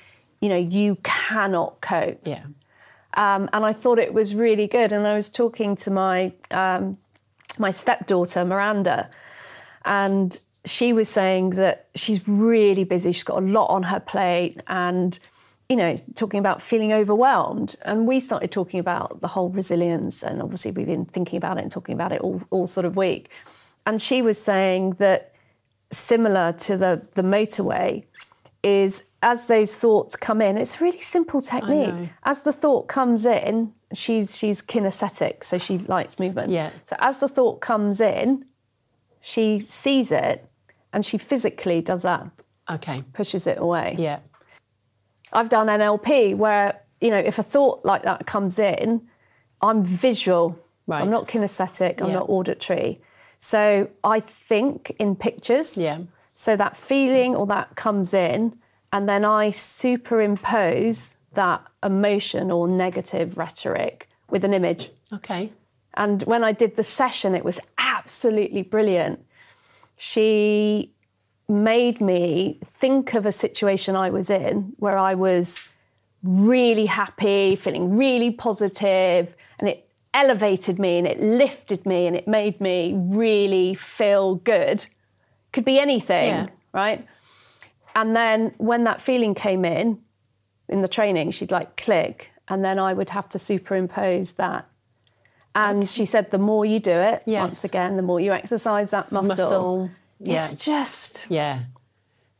you 0.41 0.49
know, 0.49 0.57
you 0.57 0.97
cannot 1.03 1.81
cope. 1.81 2.19
Yeah. 2.25 2.43
Um, 3.15 3.49
and 3.53 3.65
I 3.65 3.73
thought 3.73 3.99
it 3.99 4.13
was 4.13 4.35
really 4.35 4.67
good. 4.67 4.91
And 4.91 5.07
I 5.07 5.15
was 5.15 5.29
talking 5.29 5.75
to 5.77 5.91
my 5.91 6.33
um, 6.51 6.97
my 7.57 7.71
stepdaughter 7.71 8.43
Miranda, 8.43 9.09
and 9.85 10.37
she 10.65 10.91
was 10.91 11.07
saying 11.07 11.51
that 11.51 11.87
she's 11.95 12.27
really 12.27 12.83
busy. 12.83 13.13
She's 13.13 13.23
got 13.23 13.41
a 13.41 13.45
lot 13.45 13.67
on 13.67 13.83
her 13.83 13.99
plate, 13.99 14.59
and 14.67 15.17
you 15.69 15.75
know, 15.75 15.95
talking 16.15 16.39
about 16.39 16.61
feeling 16.61 16.93
overwhelmed. 16.93 17.75
And 17.83 18.05
we 18.05 18.19
started 18.19 18.51
talking 18.51 18.79
about 18.79 19.21
the 19.21 19.27
whole 19.27 19.49
resilience, 19.49 20.21
and 20.21 20.41
obviously 20.41 20.71
we've 20.71 20.85
been 20.85 21.05
thinking 21.05 21.37
about 21.37 21.57
it 21.57 21.63
and 21.63 21.71
talking 21.71 21.93
about 21.93 22.11
it 22.11 22.21
all, 22.21 22.41
all 22.51 22.67
sort 22.67 22.85
of 22.85 22.95
week. 22.95 23.29
And 23.87 24.01
she 24.01 24.21
was 24.21 24.41
saying 24.41 24.91
that 24.91 25.34
similar 25.95 26.53
to 26.53 26.77
the 26.77 27.01
the 27.13 27.21
motorway 27.21 28.05
is 28.63 29.03
as 29.21 29.47
those 29.47 29.75
thoughts 29.75 30.15
come 30.15 30.41
in, 30.41 30.57
it's 30.57 30.75
a 30.79 30.83
really 30.83 30.99
simple 30.99 31.41
technique. 31.41 32.09
As 32.23 32.43
the 32.43 32.51
thought 32.51 32.87
comes 32.87 33.25
in, 33.25 33.73
she's 33.93 34.37
she's 34.37 34.61
kinesthetic, 34.61 35.43
so 35.43 35.57
she 35.57 35.77
likes 35.79 36.19
movement. 36.19 36.51
Yeah. 36.51 36.71
So 36.83 36.95
as 36.99 37.19
the 37.19 37.27
thought 37.27 37.61
comes 37.61 37.99
in, 38.01 38.45
she 39.21 39.59
sees 39.59 40.11
it 40.11 40.47
and 40.93 41.03
she 41.03 41.17
physically 41.17 41.81
does 41.81 42.03
that, 42.03 42.27
Okay. 42.69 43.03
pushes 43.13 43.47
it 43.47 43.57
away. 43.59 43.95
Yeah. 43.97 44.19
I've 45.33 45.49
done 45.49 45.67
NLP 45.67 46.35
where, 46.37 46.79
you 47.01 47.09
know, 47.09 47.17
if 47.17 47.37
a 47.39 47.43
thought 47.43 47.83
like 47.83 48.03
that 48.03 48.25
comes 48.25 48.57
in, 48.59 49.01
I'm 49.61 49.83
visual. 49.83 50.51
So 50.53 50.59
Right. 50.87 51.01
I'm 51.01 51.09
not 51.09 51.27
kinesthetic, 51.27 52.01
I'm 52.01 52.09
Yeah. 52.09 52.15
not 52.19 52.29
auditory. 52.29 53.01
So 53.37 53.89
I 54.03 54.19
think 54.19 54.95
in 54.99 55.15
pictures. 55.15 55.77
Yeah. 55.77 55.99
So 56.33 56.55
that 56.55 56.75
feeling 56.75 57.35
or 57.35 57.45
that 57.47 57.75
comes 57.75 58.13
in, 58.13 58.57
and 58.91 59.07
then 59.07 59.23
I 59.25 59.49
superimpose 59.51 61.15
that 61.33 61.65
emotion 61.83 62.51
or 62.51 62.67
negative 62.67 63.37
rhetoric 63.37 64.09
with 64.29 64.43
an 64.43 64.53
image. 64.53 64.91
Okay. 65.13 65.51
And 65.93 66.23
when 66.23 66.43
I 66.43 66.51
did 66.51 66.75
the 66.75 66.83
session, 66.83 67.35
it 67.35 67.45
was 67.45 67.59
absolutely 67.77 68.63
brilliant. 68.63 69.25
She 69.97 70.91
made 71.47 72.01
me 72.01 72.59
think 72.65 73.13
of 73.13 73.25
a 73.25 73.31
situation 73.31 73.95
I 73.95 74.09
was 74.09 74.29
in 74.29 74.73
where 74.77 74.97
I 74.97 75.15
was 75.15 75.59
really 76.23 76.85
happy, 76.85 77.55
feeling 77.55 77.95
really 77.95 78.31
positive, 78.31 79.35
and 79.59 79.69
it 79.69 79.84
elevated 80.15 80.79
me 80.79 80.97
and 80.97 81.05
it 81.05 81.19
lifted 81.21 81.85
me 81.85 82.07
and 82.07 82.15
it 82.15 82.27
made 82.27 82.59
me 82.59 82.93
really 82.95 83.75
feel 83.75 84.35
good. 84.35 84.85
Could 85.51 85.65
be 85.65 85.77
anything, 85.77 86.29
Yeah. 86.29 86.47
right? 86.73 87.05
And 87.95 88.15
then 88.15 88.53
when 88.57 88.85
that 88.85 89.01
feeling 89.01 89.35
came 89.35 89.63
in, 89.65 89.99
in 90.69 90.81
the 90.81 90.87
training, 90.87 91.31
she'd 91.31 91.51
like 91.51 91.77
click, 91.77 92.31
and 92.47 92.63
then 92.65 92.79
I 92.79 92.93
would 92.93 93.09
have 93.11 93.29
to 93.29 93.37
superimpose 93.39 94.33
that. 94.33 94.65
And 95.53 95.87
she 95.87 96.05
said, 96.05 96.31
the 96.31 96.37
more 96.37 96.65
you 96.65 96.79
do 96.79 96.91
it, 96.91 97.21
Yes. 97.25 97.41
once 97.41 97.63
again, 97.63 97.95
the 97.95 98.01
more 98.01 98.19
you 98.19 98.31
exercise 98.33 98.89
that 98.91 99.11
muscle. 99.11 99.35
Muscle. 99.35 99.89
Yeah. 100.19 100.35
It's 100.43 100.55
just 100.55 101.27
Yeah. 101.29 101.59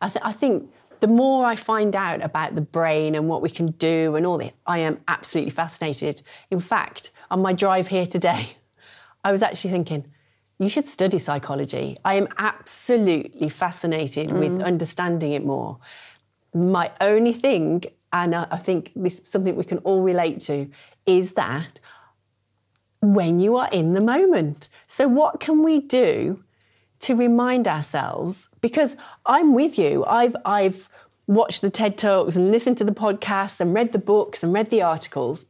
I, 0.01 0.09
th- 0.09 0.23
I 0.25 0.31
think 0.31 0.69
the 1.01 1.07
more 1.07 1.45
I 1.45 1.55
find 1.55 1.95
out 1.95 2.21
about 2.23 2.55
the 2.55 2.61
brain 2.61 3.15
and 3.15 3.29
what 3.29 3.41
we 3.41 3.49
can 3.49 3.67
do 3.71 4.15
and 4.15 4.25
all 4.25 4.38
that, 4.39 4.53
I 4.65 4.79
am 4.79 4.99
absolutely 5.07 5.51
fascinated. 5.51 6.21
In 6.51 6.59
fact, 6.59 7.11
on 7.31 7.41
my 7.41 7.53
drive 7.53 7.88
here 7.88 8.05
today, 8.05 8.47
I 9.23 9.31
was 9.31 9.41
actually 9.41 9.71
thinking, 9.71 10.05
you 10.59 10.69
should 10.69 10.85
study 10.85 11.19
psychology. 11.19 11.97
I 12.05 12.15
am 12.15 12.27
absolutely 12.38 13.49
fascinated 13.49 14.31
with 14.31 14.59
mm. 14.59 14.63
understanding 14.63 15.31
it 15.31 15.45
more. 15.45 15.77
My 16.53 16.91
only 17.01 17.33
thing, 17.33 17.83
and 18.13 18.33
I 18.33 18.47
I 18.49 18.57
think 18.57 18.91
this 18.95 19.19
is 19.19 19.29
something 19.29 19.55
we 19.55 19.65
can 19.65 19.79
all 19.79 20.01
relate 20.01 20.39
to, 20.41 20.69
is 21.05 21.33
that 21.33 21.79
when 23.01 23.39
you 23.39 23.55
are 23.57 23.69
in 23.71 23.93
the 23.93 24.01
moment. 24.01 24.69
So, 24.88 25.07
what 25.07 25.39
can 25.39 25.63
we 25.63 25.81
do 25.81 26.43
to 26.99 27.15
remind 27.15 27.67
ourselves? 27.67 28.49
Because 28.61 28.95
I'm 29.25 29.53
with 29.53 29.77
you. 29.77 30.05
I've 30.05 30.35
I've 30.45 30.89
watched 31.27 31.61
the 31.61 31.69
TED 31.69 31.97
Talks 31.97 32.35
and 32.35 32.51
listened 32.51 32.77
to 32.77 32.83
the 32.83 32.93
podcasts 32.93 33.59
and 33.59 33.73
read 33.73 33.91
the 33.91 33.99
books 33.99 34.43
and 34.43 34.53
read 34.53 34.69
the 34.69 34.81
articles. 34.81 35.45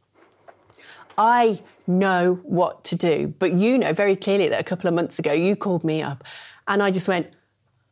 I 1.18 1.60
know 1.86 2.38
what 2.42 2.84
to 2.84 2.96
do, 2.96 3.32
but 3.38 3.52
you 3.52 3.78
know 3.78 3.92
very 3.92 4.16
clearly 4.16 4.48
that 4.48 4.60
a 4.60 4.64
couple 4.64 4.88
of 4.88 4.94
months 4.94 5.18
ago 5.18 5.32
you 5.32 5.56
called 5.56 5.84
me 5.84 6.02
up, 6.02 6.24
and 6.68 6.82
I 6.82 6.90
just 6.90 7.08
went, 7.08 7.26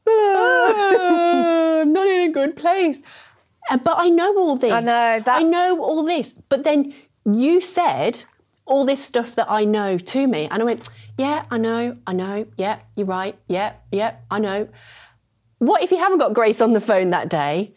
"Ah, 0.09 1.81
I'm 1.81 1.93
not 1.99 2.07
in 2.09 2.31
a 2.31 2.33
good 2.33 2.57
place. 2.57 3.03
Uh, 3.71 3.79
But 3.79 3.97
I 3.99 4.09
know 4.11 4.37
all 4.39 4.57
this. 4.57 4.73
I 4.73 4.81
know, 4.81 5.23
I 5.27 5.43
know 5.43 5.83
all 5.83 6.03
this. 6.05 6.35
But 6.49 6.65
then 6.65 6.93
you 7.25 7.61
said 7.61 8.25
all 8.67 8.85
this 8.85 9.03
stuff 9.03 9.35
that 9.37 9.51
I 9.51 9.65
know 9.65 9.97
to 9.99 10.27
me, 10.27 10.49
and 10.51 10.63
I 10.63 10.65
went, 10.65 10.89
"Yeah, 11.19 11.45
I 11.51 11.59
know, 11.59 11.97
I 12.07 12.13
know. 12.13 12.47
Yeah, 12.57 12.79
you're 12.97 13.07
right. 13.07 13.37
Yeah, 13.49 13.73
yeah, 13.91 14.17
I 14.31 14.39
know." 14.39 14.69
What 15.59 15.83
if 15.83 15.91
you 15.91 15.97
haven't 15.99 16.19
got 16.19 16.35
Grace 16.35 16.61
on 16.61 16.73
the 16.75 16.81
phone 16.81 17.11
that 17.11 17.31
day? 17.31 17.73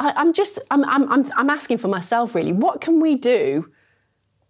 I, 0.00 0.12
I'm 0.16 0.32
just, 0.32 0.58
I'm, 0.70 0.84
I'm, 0.84 1.12
I'm, 1.12 1.30
I'm 1.36 1.50
asking 1.50 1.78
for 1.78 1.86
myself 1.88 2.34
really. 2.34 2.52
What 2.52 2.80
can 2.80 2.98
we 2.98 3.14
do 3.14 3.70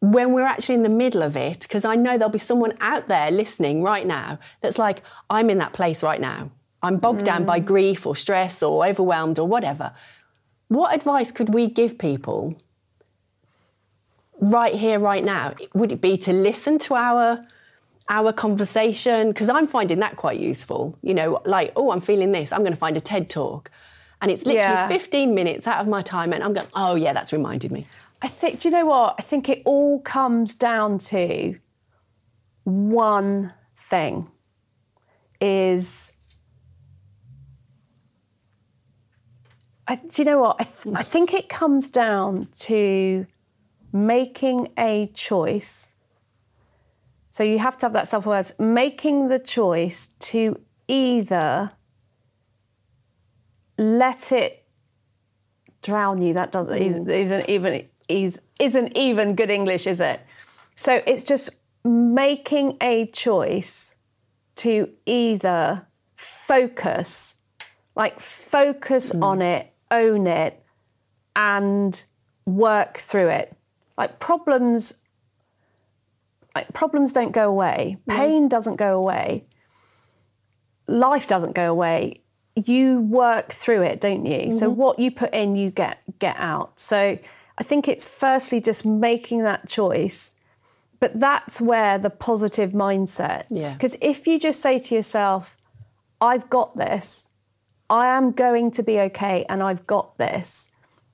when 0.00 0.32
we're 0.32 0.46
actually 0.46 0.74
in 0.76 0.82
the 0.82 0.88
middle 0.88 1.22
of 1.22 1.36
it? 1.36 1.60
Because 1.60 1.84
I 1.84 1.94
know 1.94 2.16
there'll 2.18 2.30
be 2.30 2.38
someone 2.38 2.74
out 2.80 3.08
there 3.08 3.30
listening 3.30 3.82
right 3.82 4.06
now 4.06 4.38
that's 4.60 4.78
like, 4.78 5.02
I'm 5.28 5.50
in 5.50 5.58
that 5.58 5.72
place 5.72 6.02
right 6.02 6.20
now. 6.20 6.50
I'm 6.82 6.96
bogged 6.96 7.24
down 7.24 7.44
by 7.44 7.60
mm. 7.60 7.66
grief 7.66 8.06
or 8.06 8.16
stress 8.16 8.62
or 8.62 8.86
overwhelmed 8.86 9.38
or 9.38 9.46
whatever. 9.46 9.92
What 10.68 10.94
advice 10.94 11.30
could 11.30 11.52
we 11.52 11.68
give 11.68 11.98
people 11.98 12.56
right 14.40 14.74
here, 14.74 14.98
right 14.98 15.24
now? 15.24 15.54
Would 15.74 15.92
it 15.92 16.00
be 16.00 16.16
to 16.18 16.32
listen 16.32 16.78
to 16.78 16.94
our 16.94 17.44
our 18.08 18.32
conversation? 18.32 19.28
Because 19.28 19.48
I'm 19.48 19.66
finding 19.66 20.00
that 20.00 20.16
quite 20.16 20.40
useful. 20.40 20.96
You 21.02 21.14
know, 21.14 21.42
like, 21.44 21.72
oh, 21.76 21.90
I'm 21.90 22.00
feeling 22.00 22.32
this. 22.32 22.52
I'm 22.52 22.60
going 22.60 22.72
to 22.72 22.78
find 22.78 22.96
a 22.96 23.00
TED 23.00 23.28
talk, 23.28 23.70
and 24.22 24.30
it's 24.30 24.46
literally 24.46 24.66
Yeah. 24.66 24.88
15 24.88 25.34
minutes 25.34 25.66
out 25.66 25.80
of 25.80 25.88
my 25.88 26.02
time, 26.02 26.32
and 26.32 26.42
I'm 26.42 26.52
going, 26.54 26.68
oh 26.74 26.94
yeah, 26.94 27.12
that's 27.12 27.32
reminded 27.32 27.72
me. 27.72 27.86
I 28.22 28.28
think, 28.28 28.61
do 28.61 28.68
you 28.68 28.72
know 28.72 28.87
what? 28.87 29.14
I 29.18 29.22
think 29.22 29.48
it 29.48 29.62
all 29.64 30.00
comes 30.00 30.54
down 30.54 30.98
to 30.98 31.59
one 32.64 33.52
thing 33.76 34.30
is. 35.40 36.12
I, 39.88 39.96
do 39.96 40.22
you 40.22 40.24
know 40.24 40.40
what? 40.40 40.56
I, 40.61 40.64
th- 40.64 40.94
I 40.94 41.02
think 41.02 41.35
it 41.35 41.48
comes 41.48 41.88
down 41.88 42.46
to 42.61 43.26
making 43.92 44.68
a 44.78 45.11
choice. 45.14 45.94
So 47.30 47.42
you 47.42 47.59
have 47.59 47.78
to 47.78 47.87
have 47.87 47.92
that 47.94 48.06
self 48.06 48.26
awareness, 48.26 48.52
making 48.59 49.28
the 49.28 49.38
choice 49.38 50.09
to 50.20 50.61
either 50.87 51.72
let 53.78 54.30
it 54.30 54.64
drown 55.83 56.20
you. 56.20 56.35
That 56.35 56.52
doesn't 56.52 56.80
even, 56.80 57.09
isn't 57.09 57.48
even 57.48 57.87
is 58.11 58.40
isn't 58.59 58.96
even 58.96 59.35
good 59.35 59.51
English, 59.51 59.87
is 59.87 60.01
it? 60.01 60.20
So 60.75 61.03
it's 61.07 61.25
just 61.25 61.51
making 61.85 62.77
a 62.81 63.07
choice 63.07 63.94
to 64.57 64.90
either 65.07 65.87
focus, 66.16 67.35
like 67.96 68.20
focus 68.20 69.11
hmm. 69.11 69.23
on 69.23 69.42
it, 69.42 69.73
own 69.90 70.27
it, 70.27 70.62
and 71.35 72.03
work 72.46 72.99
through 72.99 73.29
it. 73.29 73.57
Like 73.96 74.18
problems, 74.18 74.94
like 76.55 76.73
problems 76.73 77.12
don't 77.12 77.33
go 77.33 77.49
away. 77.49 77.96
Hmm. 78.09 78.16
Pain 78.16 78.49
doesn't 78.49 78.77
go 78.77 78.96
away. 78.96 79.46
Life 80.87 81.27
doesn't 81.27 81.55
go 81.55 81.70
away. 81.70 82.23
You 82.57 83.01
work 83.01 83.53
through 83.53 83.83
it, 83.83 84.01
don't 84.01 84.27
you? 84.27 84.51
So 84.51 84.68
mm-hmm. 84.68 84.81
what 84.81 84.99
you 84.99 85.11
put 85.11 85.33
in, 85.33 85.57
you 85.57 85.70
get 85.70 86.03
get 86.18 86.37
out. 86.38 86.79
So 86.79 87.18
I 87.61 87.62
think 87.62 87.87
it's 87.87 88.07
firstly 88.07 88.61
just 88.61 88.87
making 88.87 89.42
that 89.42 89.68
choice. 89.68 90.33
But 90.99 91.20
that's 91.20 91.61
where 91.61 91.99
the 91.99 92.11
positive 92.11 92.73
mindset. 92.73 93.44
Yeah. 93.51 93.75
Because 93.75 93.96
if 94.01 94.27
you 94.27 94.38
just 94.38 94.61
say 94.61 94.79
to 94.79 94.94
yourself, 94.94 95.57
I've 96.20 96.49
got 96.51 96.77
this, 96.77 97.29
I 97.90 98.09
am 98.09 98.33
going 98.33 98.70
to 98.73 98.83
be 98.83 98.99
okay, 99.01 99.44
and 99.49 99.62
I've 99.62 99.87
got 99.87 100.16
this, 100.18 100.68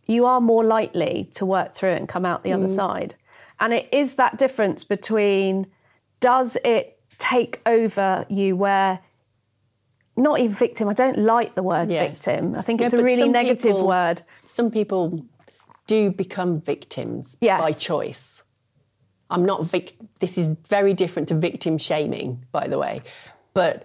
you 0.06 0.24
are 0.26 0.40
more 0.40 0.64
likely 0.64 1.30
to 1.34 1.44
work 1.44 1.74
through 1.74 1.90
it 1.90 1.98
and 1.98 2.08
come 2.08 2.24
out 2.24 2.44
the 2.44 2.52
other 2.52 2.66
mm. 2.66 2.76
side. 2.76 3.16
And 3.58 3.72
it 3.72 3.88
is 3.92 4.16
that 4.16 4.38
difference 4.38 4.84
between 4.84 5.66
does 6.20 6.56
it 6.64 7.00
take 7.18 7.60
over 7.66 8.26
you 8.28 8.56
where 8.56 9.00
not 10.16 10.40
even 10.40 10.54
victim, 10.54 10.88
I 10.88 10.94
don't 10.94 11.18
like 11.18 11.54
the 11.54 11.62
word 11.62 11.90
Yes. 11.90 12.24
victim. 12.24 12.54
I 12.54 12.62
think 12.62 12.80
Yeah, 12.80 12.86
it's 12.86 12.94
a 12.94 13.02
really 13.02 13.28
negative 13.28 13.74
people- 13.74 13.86
word. 13.86 14.22
Some 14.42 14.70
people 14.70 15.24
do 15.86 16.10
become 16.10 16.60
victims 16.60 17.36
Yes. 17.40 17.60
by 17.60 17.72
choice. 17.72 18.42
I'm 19.30 19.44
not 19.44 19.64
vic. 19.66 19.96
This 20.20 20.38
is 20.38 20.50
very 20.68 20.94
different 20.94 21.28
to 21.28 21.34
victim 21.34 21.78
shaming, 21.78 22.44
by 22.52 22.68
the 22.68 22.78
way. 22.78 23.02
But 23.54 23.84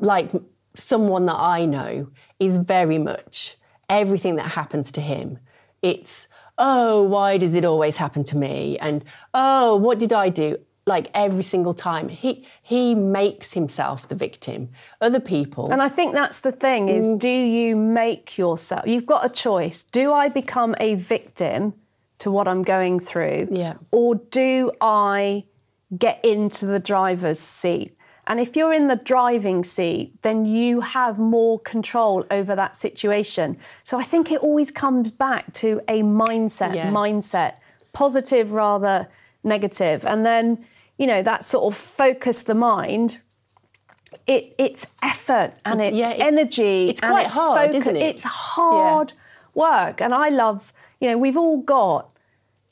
like 0.00 0.30
someone 0.74 1.26
that 1.26 1.36
I 1.38 1.64
know 1.64 2.08
is 2.38 2.58
very 2.58 2.98
much 2.98 3.56
everything 3.88 4.36
that 4.36 4.46
happens 4.52 4.92
to 4.92 5.00
him. 5.00 5.38
It's 5.82 6.28
oh, 6.58 7.02
why 7.04 7.38
does 7.38 7.54
it 7.54 7.64
always 7.64 7.96
happen 7.96 8.22
to 8.24 8.36
me? 8.36 8.78
And 8.78 9.04
oh, 9.34 9.76
what 9.76 9.98
did 9.98 10.12
I 10.12 10.28
do? 10.28 10.58
Like 10.84 11.10
every 11.14 11.44
single 11.44 11.74
time, 11.74 12.08
he 12.08 12.44
he 12.60 12.94
makes 12.94 13.52
himself 13.52 14.08
the 14.08 14.16
victim. 14.16 14.70
Other 15.00 15.20
people, 15.20 15.70
And 15.70 15.80
I 15.80 15.88
think 15.88 16.12
that's 16.12 16.40
the 16.40 16.50
thing 16.52 16.88
is 16.88 17.08
Mm. 17.08 17.18
do 17.20 17.28
you 17.28 17.76
make 17.76 18.36
yourself 18.36 18.82
you've 18.86 19.06
got 19.06 19.24
a 19.24 19.28
choice. 19.28 19.84
Do 19.84 20.12
I 20.12 20.28
become 20.28 20.74
a 20.80 20.96
victim 20.96 21.74
to 22.18 22.30
what 22.32 22.48
I'm 22.48 22.62
going 22.62 22.98
through? 22.98 23.48
Yeah. 23.52 23.74
Or 23.92 24.16
do 24.16 24.72
I 24.80 25.44
get 25.96 26.24
into 26.24 26.66
the 26.66 26.80
driver's 26.80 27.38
seat? 27.38 27.96
And 28.26 28.40
if 28.40 28.56
you're 28.56 28.72
in 28.72 28.86
the 28.88 28.96
driving 28.96 29.62
seat, 29.64 30.20
then 30.22 30.46
you 30.46 30.80
have 30.80 31.18
more 31.18 31.58
control 31.60 32.24
over 32.30 32.54
that 32.56 32.74
situation. 32.76 33.56
So 33.84 33.98
I 33.98 34.04
think 34.04 34.30
it 34.32 34.40
always 34.40 34.70
comes 34.72 35.10
back 35.12 35.52
to 35.54 35.80
a 35.88 36.02
mindset, 36.02 36.74
Yeah. 36.74 36.90
mindset, 36.90 37.54
positive 37.92 38.50
rather 38.52 39.08
negative. 39.44 40.04
And 40.04 40.24
then, 40.24 40.64
you 41.02 41.08
know, 41.08 41.20
that 41.20 41.42
sort 41.42 41.64
of 41.64 41.76
focus 41.76 42.44
the 42.44 42.54
mind 42.54 43.20
it, 44.28 44.54
it's 44.56 44.86
effort 45.02 45.52
and 45.64 45.80
it's 45.82 45.96
Yeah, 45.96 46.10
it- 46.10 46.20
energy. 46.20 46.88
it's 46.90 47.00
quite 47.00 47.26
hard, 47.26 47.74
isn't 47.74 47.96
it? 47.96 48.02
It's 48.02 48.22
hard 48.22 49.12
work. 49.54 50.00
And 50.00 50.14
I 50.14 50.28
love, 50.28 50.72
you 51.00 51.08
know, 51.10 51.18
we've 51.18 51.36
all 51.36 51.56
got 51.56 52.08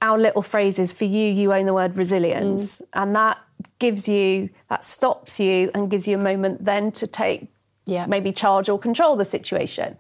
our 0.01 0.17
little 0.17 0.43
phrases 0.43 0.93
for 0.93 1.07
you, 1.07 1.27
you 1.33 1.53
own 1.53 1.67
the 1.67 1.75
word 1.75 1.97
resilience. 1.97 2.79
Mm. 2.79 2.87
And 3.03 3.17
that 3.17 3.39
gives 3.81 4.07
you, 4.07 4.49
that 4.69 4.85
stops 4.85 5.41
you 5.41 5.71
and 5.75 5.91
gives 5.91 6.07
you 6.07 6.17
a 6.17 6.23
moment 6.23 6.63
then 6.65 6.93
to 6.93 7.07
take 7.09 7.49
Yeah. 7.87 8.07
maybe 8.07 8.33
charge 8.33 8.69
or 8.69 8.79
control 8.79 9.17
the 9.17 9.25
situation. 9.25 9.97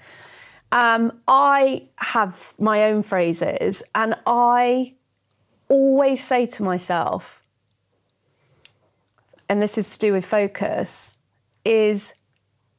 Um, 0.70 1.20
I 1.26 1.88
have 1.96 2.54
my 2.60 2.84
own 2.84 3.02
phrases 3.02 3.82
and 3.92 4.14
I 4.24 4.94
always 5.68 6.22
say 6.22 6.46
to 6.46 6.62
myself, 6.62 7.39
and 9.50 9.60
this 9.60 9.76
is 9.76 9.90
to 9.90 9.98
do 9.98 10.12
with 10.12 10.24
focus, 10.24 11.18
is 11.64 12.14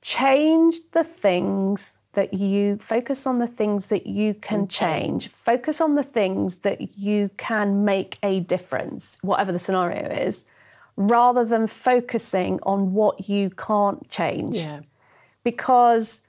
change 0.01 0.77
the 0.93 1.03
things 1.03 1.95
that 2.13 2.33
you 2.33 2.77
focus 2.77 3.27
on 3.27 3.39
the 3.39 3.47
things 3.47 3.87
that 3.87 4.07
you 4.07 4.33
can 4.33 4.69
change. 4.69 5.27
Focus 5.27 5.81
on 5.81 5.95
the 5.95 6.03
things 6.03 6.59
that 6.59 6.97
you 6.97 7.29
can 7.35 7.83
make 7.83 8.17
a 8.23 8.39
difference, 8.39 9.17
whatever 9.21 9.51
the 9.51 9.59
scenario 9.59 10.09
is, 10.09 10.45
rather 10.95 11.43
than 11.43 11.67
focusing 11.67 12.57
on 12.63 12.93
what 12.93 13.27
you 13.27 13.49
can't 13.49 14.09
change. 14.09 14.55
Yeah. 14.55 14.79
Because 15.43 16.21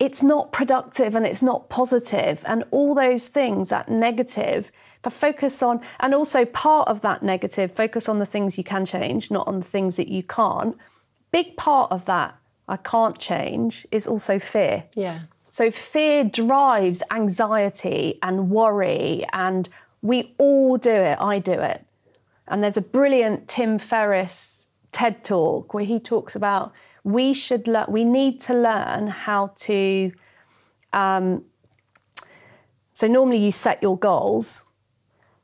it's 0.00 0.24
not 0.24 0.50
productive 0.50 1.14
and 1.14 1.24
it's 1.24 1.42
not 1.42 1.68
positive 1.68 2.42
and 2.46 2.64
all 2.72 2.96
those 2.96 3.28
things 3.28 3.68
that 3.68 3.88
negative 3.88 4.72
but 5.02 5.12
focus 5.12 5.62
on 5.62 5.80
and 6.00 6.14
also 6.14 6.44
part 6.44 6.86
of 6.88 7.00
that 7.00 7.22
negative 7.22 7.72
focus 7.72 8.08
on 8.08 8.18
the 8.18 8.26
things 8.26 8.58
you 8.58 8.64
can 8.64 8.84
change 8.84 9.30
not 9.30 9.46
on 9.46 9.60
the 9.60 9.66
things 9.66 9.96
that 9.96 10.08
you 10.08 10.22
can't 10.22 10.76
big 11.30 11.56
part 11.56 11.90
of 11.90 12.04
that 12.06 12.34
i 12.68 12.76
can't 12.76 13.18
change 13.18 13.86
is 13.90 14.06
also 14.06 14.38
fear 14.38 14.84
Yeah. 14.94 15.20
so 15.48 15.70
fear 15.70 16.24
drives 16.24 17.02
anxiety 17.10 18.18
and 18.22 18.50
worry, 18.50 19.24
and 19.32 19.68
we 20.02 20.34
all 20.38 20.76
do 20.78 20.92
it. 20.92 21.18
I 21.20 21.40
do 21.40 21.52
it. 21.52 21.84
And 22.48 22.62
there's 22.62 22.76
a 22.76 22.80
brilliant 22.82 23.48
Tim 23.48 23.78
Ferriss 23.78 24.66
TED 24.92 25.24
talk 25.24 25.74
where 25.74 25.84
he 25.84 25.98
talks 26.00 26.34
about 26.36 26.72
we 27.04 27.34
should 27.34 27.66
learn, 27.68 27.86
we 27.88 28.04
need 28.04 28.38
to 28.40 28.54
learn 28.54 29.08
how 29.08 29.52
to. 29.66 30.12
Um, 30.92 31.44
so 32.92 33.06
normally 33.06 33.38
you 33.38 33.50
set 33.50 33.82
your 33.82 33.98
goals. 33.98 34.64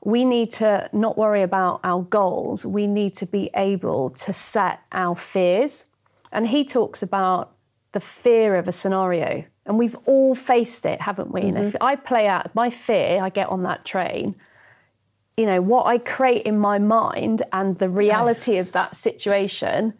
We 0.06 0.24
need 0.24 0.52
to 0.52 0.88
not 0.92 1.18
worry 1.18 1.42
about 1.42 1.80
our 1.82 2.02
goals. 2.02 2.64
We 2.64 2.86
need 2.86 3.16
to 3.16 3.26
be 3.26 3.50
able 3.56 4.10
to 4.10 4.32
set 4.32 4.78
our 4.92 5.16
fears. 5.16 5.84
And 6.30 6.46
he 6.46 6.64
talks 6.64 7.02
about 7.02 7.56
the 7.90 7.98
fear 7.98 8.54
of 8.54 8.68
a 8.68 8.72
scenario. 8.72 9.44
And 9.64 9.76
we've 9.76 9.96
all 10.04 10.36
faced 10.36 10.86
it, 10.86 11.00
haven't 11.00 11.32
we? 11.32 11.40
And 11.40 11.58
if 11.58 11.72
mm-hmm. 11.72 11.82
I 11.82 11.96
play 11.96 12.28
out 12.28 12.54
my 12.54 12.70
fear, 12.70 13.18
I 13.20 13.30
get 13.30 13.48
on 13.48 13.64
that 13.64 13.84
train, 13.84 14.36
you 15.36 15.44
know, 15.44 15.60
what 15.60 15.86
I 15.86 15.98
create 15.98 16.44
in 16.46 16.56
my 16.56 16.78
mind 16.78 17.42
and 17.52 17.76
the 17.76 17.88
reality 17.88 18.58
of 18.58 18.70
that 18.70 18.94
situation, 18.94 19.92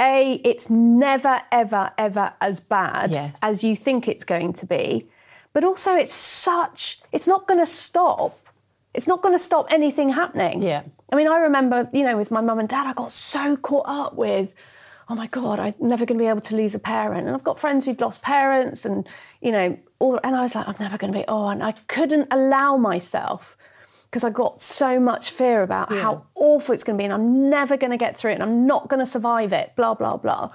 A, 0.00 0.40
it's 0.44 0.68
never, 0.70 1.40
ever, 1.52 1.92
ever 1.96 2.32
as 2.40 2.58
bad 2.58 3.12
Yes. 3.12 3.38
as 3.42 3.62
you 3.62 3.76
think 3.76 4.08
it's 4.08 4.24
going 4.24 4.54
to 4.54 4.66
be. 4.66 5.06
But 5.52 5.62
also, 5.62 5.94
it's 5.94 6.12
such, 6.12 7.00
it's 7.12 7.28
not 7.28 7.46
going 7.46 7.60
to 7.60 7.66
stop. 7.66 8.40
It's 8.94 9.06
not 9.06 9.22
going 9.22 9.34
to 9.34 9.38
stop 9.38 9.66
anything 9.70 10.10
happening. 10.10 10.62
Yeah. 10.62 10.82
I 11.10 11.16
mean, 11.16 11.28
I 11.28 11.38
remember, 11.38 11.88
you 11.92 12.02
know, 12.02 12.16
with 12.16 12.30
my 12.30 12.40
mum 12.40 12.58
and 12.58 12.68
dad, 12.68 12.86
I 12.86 12.92
got 12.92 13.10
so 13.10 13.56
caught 13.56 13.86
up 13.86 14.14
with, 14.14 14.54
oh 15.08 15.14
my 15.14 15.26
God, 15.26 15.58
I'm 15.58 15.74
never 15.80 16.04
going 16.04 16.18
to 16.18 16.22
be 16.22 16.28
able 16.28 16.40
to 16.42 16.56
lose 16.56 16.74
a 16.74 16.78
parent. 16.78 17.26
And 17.26 17.34
I've 17.34 17.44
got 17.44 17.58
friends 17.58 17.84
who'd 17.84 18.00
lost 18.00 18.22
parents 18.22 18.84
and, 18.84 19.08
you 19.40 19.52
know, 19.52 19.78
all, 19.98 20.20
and 20.22 20.36
I 20.36 20.42
was 20.42 20.54
like, 20.54 20.68
I'm 20.68 20.76
never 20.78 20.98
going 20.98 21.12
to 21.12 21.18
be, 21.18 21.24
oh, 21.28 21.48
and 21.48 21.62
I 21.62 21.72
couldn't 21.72 22.28
allow 22.30 22.76
myself 22.76 23.56
because 24.12 24.24
I 24.24 24.30
got 24.30 24.60
so 24.60 25.00
much 25.00 25.30
fear 25.30 25.62
about 25.62 25.90
how 25.90 26.26
awful 26.34 26.74
it's 26.74 26.84
going 26.84 26.98
to 26.98 27.00
be 27.00 27.04
and 27.04 27.14
I'm 27.14 27.48
never 27.48 27.78
going 27.78 27.92
to 27.92 27.96
get 27.96 28.18
through 28.18 28.32
it 28.32 28.34
and 28.34 28.42
I'm 28.42 28.66
not 28.66 28.88
going 28.88 29.00
to 29.00 29.06
survive 29.06 29.54
it, 29.54 29.72
blah, 29.74 29.94
blah, 29.94 30.18
blah. 30.18 30.52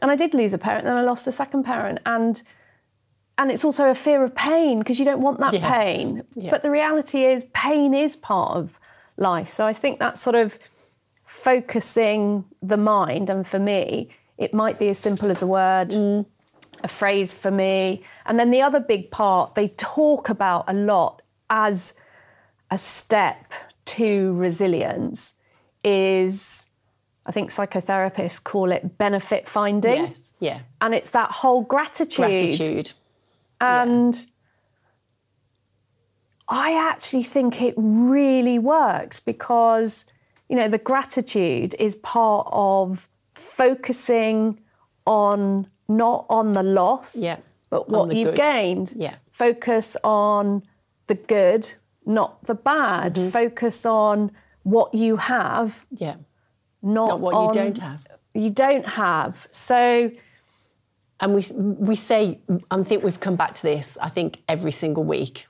And 0.00 0.10
I 0.10 0.16
did 0.16 0.34
lose 0.34 0.52
a 0.52 0.58
parent, 0.58 0.84
then 0.84 0.96
I 0.96 1.02
lost 1.02 1.26
a 1.28 1.32
second 1.32 1.62
parent. 1.62 2.00
And 2.04 2.42
and 3.38 3.50
it's 3.50 3.64
also 3.64 3.90
a 3.90 3.94
fear 3.94 4.24
of 4.24 4.34
pain 4.34 4.78
because 4.78 4.98
you 4.98 5.04
don't 5.04 5.20
want 5.20 5.40
that 5.40 5.54
Yeah. 5.54 5.70
pain. 5.70 6.22
Yeah. 6.34 6.50
But 6.50 6.62
the 6.62 6.70
reality 6.70 7.24
is, 7.24 7.44
pain 7.52 7.94
is 7.94 8.16
part 8.16 8.56
of 8.56 8.78
life. 9.16 9.48
So 9.48 9.66
I 9.66 9.72
think 9.72 9.98
that 9.98 10.18
sort 10.18 10.36
of 10.36 10.58
focusing 11.24 12.44
the 12.62 12.76
mind, 12.76 13.28
and 13.30 13.46
for 13.46 13.58
me, 13.58 14.08
it 14.38 14.54
might 14.54 14.78
be 14.78 14.88
as 14.88 14.98
simple 14.98 15.30
as 15.30 15.42
a 15.42 15.46
word, 15.46 15.90
mm. 15.90 16.24
a 16.82 16.88
phrase 16.88 17.34
for 17.34 17.50
me. 17.50 18.02
And 18.26 18.38
then 18.38 18.50
the 18.50 18.62
other 18.62 18.80
big 18.80 19.10
part 19.10 19.54
they 19.54 19.68
talk 19.68 20.28
about 20.28 20.64
a 20.68 20.74
lot 20.74 21.22
as 21.50 21.94
a 22.70 22.78
step 22.78 23.52
to 23.86 24.34
resilience 24.34 25.34
is, 25.84 26.66
I 27.24 27.32
think 27.32 27.50
psychotherapists 27.50 28.42
call 28.42 28.72
it 28.72 28.98
benefit 28.98 29.48
finding. 29.48 30.04
Yes. 30.06 30.32
Yeah. 30.40 30.60
And 30.80 30.94
it's 30.94 31.10
that 31.10 31.30
whole 31.30 31.62
gratitude. 31.62 32.16
Gratitude. 32.16 32.92
And 33.60 34.26
I 36.48 36.74
actually 36.74 37.24
think 37.24 37.60
it 37.60 37.74
really 37.76 38.58
works 38.58 39.18
because, 39.20 40.04
you 40.48 40.56
know, 40.56 40.68
the 40.68 40.78
gratitude 40.78 41.74
is 41.78 41.96
part 41.96 42.48
of 42.52 43.08
focusing 43.34 44.60
on 45.06 45.66
not 45.88 46.26
on 46.28 46.52
the 46.52 46.62
loss, 46.62 47.16
Yeah. 47.16 47.38
but 47.70 47.88
what 47.88 48.14
you've 48.14 48.34
good. 48.34 48.42
gained. 48.42 48.92
Yeah. 48.96 49.16
Focus 49.30 49.96
on 50.04 50.62
the 51.06 51.14
good, 51.14 51.72
not 52.04 52.42
the 52.44 52.54
bad. 52.54 53.14
Mm-hmm. 53.14 53.30
Focus 53.30 53.84
on 53.86 54.30
what 54.62 54.94
you 54.94 55.16
have, 55.16 55.84
Yeah. 55.90 56.16
not, 56.82 57.08
Not 57.08 57.20
what 57.20 57.46
you 57.46 57.52
don't 57.62 57.78
have. 57.78 58.06
You 58.34 58.50
don't 58.50 58.86
have. 58.86 59.48
So 59.50 60.10
And 61.20 61.34
we 61.34 61.42
we 61.56 61.96
say 61.96 62.38
I 62.70 62.82
think 62.82 63.02
we've 63.02 63.20
come 63.20 63.36
back 63.36 63.54
to 63.54 63.62
this. 63.62 63.96
I 64.00 64.08
think 64.08 64.42
every 64.48 64.72
single 64.72 65.04
week, 65.04 65.46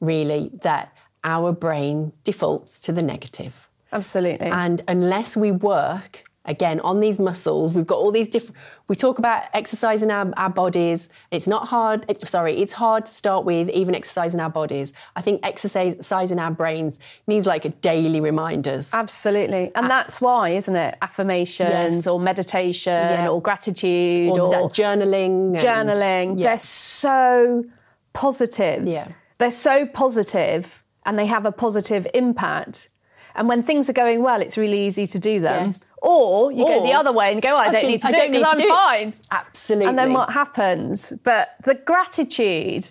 really, 0.00 0.50
that 0.62 0.96
our 1.24 1.52
brain 1.52 2.12
defaults 2.24 2.78
to 2.80 2.92
the 2.92 3.02
negative. 3.02 3.68
absolutely. 3.92 4.46
And 4.46 4.82
unless 4.88 5.36
we 5.36 5.50
work 5.52 6.24
again 6.50 6.80
on 6.80 7.00
these 7.00 7.18
muscles, 7.18 7.72
we've 7.72 7.86
got 7.86 7.96
all 7.98 8.12
these 8.12 8.28
different. 8.28 8.56
We 8.88 8.96
talk 8.96 9.18
about 9.18 9.44
exercising 9.54 10.10
our, 10.10 10.30
our 10.36 10.50
bodies. 10.50 11.08
It's 11.30 11.46
not 11.46 11.68
hard. 11.68 12.04
it- 12.08 12.20
sorry, 12.26 12.58
it's 12.60 12.72
hard 12.72 13.06
to 13.06 13.12
start 13.12 13.44
with 13.44 13.70
even 13.70 13.94
exercising 13.94 14.40
our 14.40 14.50
bodies. 14.50 14.92
I 15.16 15.22
think 15.22 15.40
exercising 15.44 16.38
our 16.38 16.50
brains 16.50 16.98
needs 17.26 17.46
like 17.46 17.64
a 17.64 17.68
daily 17.70 18.20
reminders. 18.20 18.92
Absolutely. 18.92 19.70
And 19.76 19.86
ah. 19.86 19.88
that's 19.88 20.20
why, 20.20 20.50
isn't 20.50 20.76
it? 20.76 20.96
Affirmations 21.00 21.70
Yes. 21.70 22.06
or 22.06 22.18
meditation 22.20 22.92
Yeah. 22.92 23.28
or 23.28 23.40
gratitude 23.40 24.30
or 24.30 24.40
or, 24.40 24.50
that 24.50 24.62
journaling. 24.74 25.54
and- 25.54 25.56
journaling. 25.56 26.38
yeah. 26.38 26.48
They're 26.48 26.58
so 26.58 27.64
positive. 28.12 28.86
Yeah. 28.86 29.06
They're 29.38 29.50
so 29.50 29.86
positive 29.86 30.84
and 31.06 31.18
they 31.18 31.26
have 31.26 31.46
a 31.46 31.52
positive 31.52 32.06
impact. 32.12 32.89
And 33.34 33.48
when 33.48 33.62
things 33.62 33.88
are 33.88 33.92
going 33.94 34.22
well, 34.22 34.40
it's 34.40 34.58
really 34.58 34.86
easy 34.86 35.06
to 35.06 35.18
do 35.18 35.40
them. 35.40 35.68
Yes. 35.68 35.90
Or 36.02 36.50
you 36.52 36.64
go 36.64 36.82
the 36.82 36.92
other 36.92 37.12
way 37.12 37.32
and 37.32 37.40
go, 37.40 37.54
oh, 37.54 37.56
I, 37.56 37.70
don't 37.70 37.86
need 37.86 38.02
to 38.02 38.08
I 38.08 38.12
do 38.12 38.18
it 38.18 38.32
because 38.32 38.46
I'm 38.48 38.58
do 38.58 38.68
fine. 38.68 39.14
Absolutely. 39.30 39.86
And 39.86 39.98
then 39.98 40.12
what 40.12 40.30
happens? 40.30 41.12
But 41.22 41.54
the 41.64 41.74
gratitude 41.74 42.90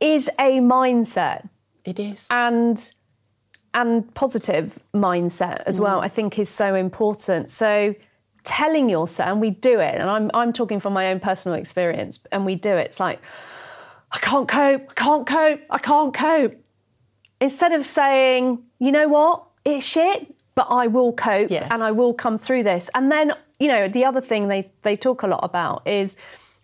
is 0.00 0.28
a 0.38 0.60
mindset 0.60 1.48
It 1.84 1.98
is. 1.98 2.26
and 2.30 2.92
and 3.74 4.12
positive 4.14 4.78
mindset 4.94 5.62
as 5.66 5.80
well 5.80 6.00
mm. 6.00 6.04
i 6.04 6.08
think 6.08 6.38
is 6.38 6.48
so 6.48 6.74
important 6.74 7.50
so 7.50 7.94
telling 8.44 8.88
yourself 8.88 9.28
and 9.28 9.40
we 9.40 9.50
do 9.50 9.78
it 9.78 9.94
and 9.96 10.08
i'm 10.08 10.30
i'm 10.34 10.52
talking 10.52 10.80
from 10.80 10.92
my 10.92 11.08
own 11.08 11.20
personal 11.20 11.58
experience 11.58 12.20
and 12.32 12.46
we 12.46 12.54
do 12.54 12.70
it 12.70 12.86
it's 12.86 13.00
like 13.00 13.20
i 14.12 14.18
can't 14.18 14.48
cope 14.48 14.86
i 14.90 14.94
can't 14.94 15.26
cope 15.26 15.60
i 15.70 15.78
can't 15.78 16.14
cope 16.14 16.54
instead 17.40 17.72
of 17.72 17.84
saying 17.84 18.62
you 18.78 18.92
know 18.92 19.08
what? 19.08 19.44
It's 19.64 19.84
shit 19.84 20.34
but 20.58 20.66
i 20.70 20.88
will 20.88 21.12
cope 21.12 21.52
Yes. 21.52 21.68
and 21.70 21.84
i 21.84 21.92
will 21.92 22.12
come 22.12 22.36
through 22.36 22.64
this. 22.64 22.90
And 22.92 23.12
then 23.12 23.32
you 23.60 23.68
know 23.68 23.86
the 23.86 24.04
other 24.04 24.20
thing 24.20 24.48
they 24.48 24.68
they 24.82 24.96
talk 24.96 25.22
a 25.22 25.28
lot 25.28 25.44
about 25.44 25.86
is 25.86 26.16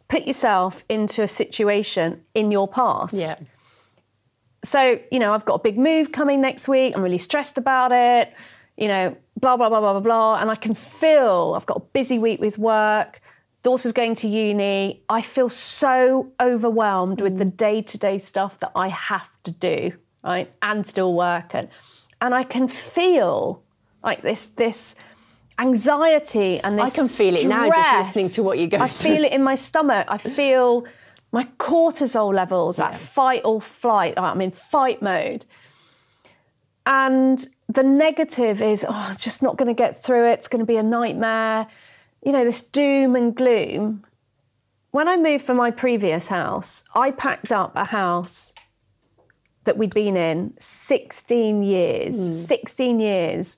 put 0.09 0.27
yourself 0.27 0.85
into 0.89 1.23
a 1.23 1.29
situation 1.29 2.21
in 2.35 2.51
your 2.51 2.67
past. 2.67 3.15
Yeah. 3.15 3.37
so 4.65 4.99
you 5.13 5.21
know 5.21 5.33
i've 5.33 5.45
got 5.45 5.55
a 5.55 5.63
big 5.69 5.79
move 5.79 6.11
coming 6.11 6.41
next 6.41 6.67
week. 6.67 6.97
I'm 6.97 7.03
really 7.03 7.25
stressed 7.31 7.57
about 7.57 7.93
it 7.93 8.35
you 8.77 8.89
know 8.89 9.17
blah 9.41 9.57
blah 9.57 9.69
blah 9.69 9.81
blah 9.81 9.93
blah 9.93 10.01
blah. 10.01 10.41
And 10.41 10.51
i 10.51 10.57
can 10.57 10.75
feel 10.75 11.55
i've 11.57 11.67
got 11.67 11.77
a 11.77 11.87
busy 11.99 12.19
week 12.19 12.41
with 12.41 12.59
work 12.59 13.21
daughter's 13.63 13.93
going 13.93 14.15
to 14.15 14.29
uni. 14.29 15.03
I 15.09 15.23
feel 15.23 15.49
so 15.49 16.31
overwhelmed 16.39 17.23
with 17.23 17.39
the 17.39 17.47
mm. 17.47 17.57
day-to-day 17.57 18.19
stuff 18.19 18.59
that 18.61 18.73
i 18.75 18.89
have 18.89 19.31
to 19.45 19.53
do 19.53 19.93
right 20.25 20.53
and 20.63 20.87
still 20.87 21.15
work 21.15 21.55
and 21.55 21.69
and 22.21 22.35
i 22.35 22.43
can 22.43 22.67
feel 22.67 23.63
like 24.03 24.23
this 24.23 24.49
this 24.51 24.95
anxiety 25.59 26.61
and 26.61 26.79
this 26.79 26.93
I 26.93 27.01
can 27.01 27.09
feel 27.09 27.37
it 27.37 27.47
now 27.47 27.69
just 27.69 27.99
listening 27.99 28.29
to 28.31 28.43
what 28.43 28.59
you're 28.59 28.69
going 28.69 28.83
I 28.83 28.89
feel 28.89 29.25
it 29.25 29.33
in 29.33 29.43
my 29.43 29.55
stomach. 29.55 30.07
I 30.11 30.19
feel 30.19 30.85
my 31.35 31.45
cortisol 31.59 32.33
levels 32.33 32.79
at 32.79 32.99
fight 32.99 33.43
or 33.45 33.61
flight. 33.61 34.15
I'm 34.17 34.41
in 34.41 34.53
fight 34.53 35.03
mode. 35.03 35.45
And 36.87 37.45
the 37.69 37.83
negative 37.83 38.63
is, 38.63 38.85
oh, 38.89 38.93
I'm 38.93 39.17
just 39.17 39.43
not 39.43 39.57
going 39.57 39.67
to 39.67 39.75
get 39.75 40.01
through 40.01 40.29
it. 40.29 40.35
It's 40.35 40.49
going 40.49 40.61
to 40.61 40.67
be 40.67 40.77
a 40.77 40.83
nightmare. 40.83 41.67
You 42.25 42.31
know, 42.33 42.45
this 42.45 42.63
doom 42.63 43.17
and 43.17 43.35
gloom. 43.35 44.05
When 44.93 45.09
I 45.09 45.17
moved 45.17 45.45
from 45.45 45.57
my 45.57 45.73
previous 45.73 46.29
house, 46.29 46.85
I 46.95 47.11
packed 47.11 47.51
up 47.51 47.75
a 47.75 47.87
house 47.87 48.55
that 49.65 49.77
we'd 49.77 49.95
been 49.95 50.17
in 50.17 50.55
16 50.59 51.63
years. 51.63 52.27
Hmm. 52.27 52.33
16 52.33 53.01
years. 53.01 53.57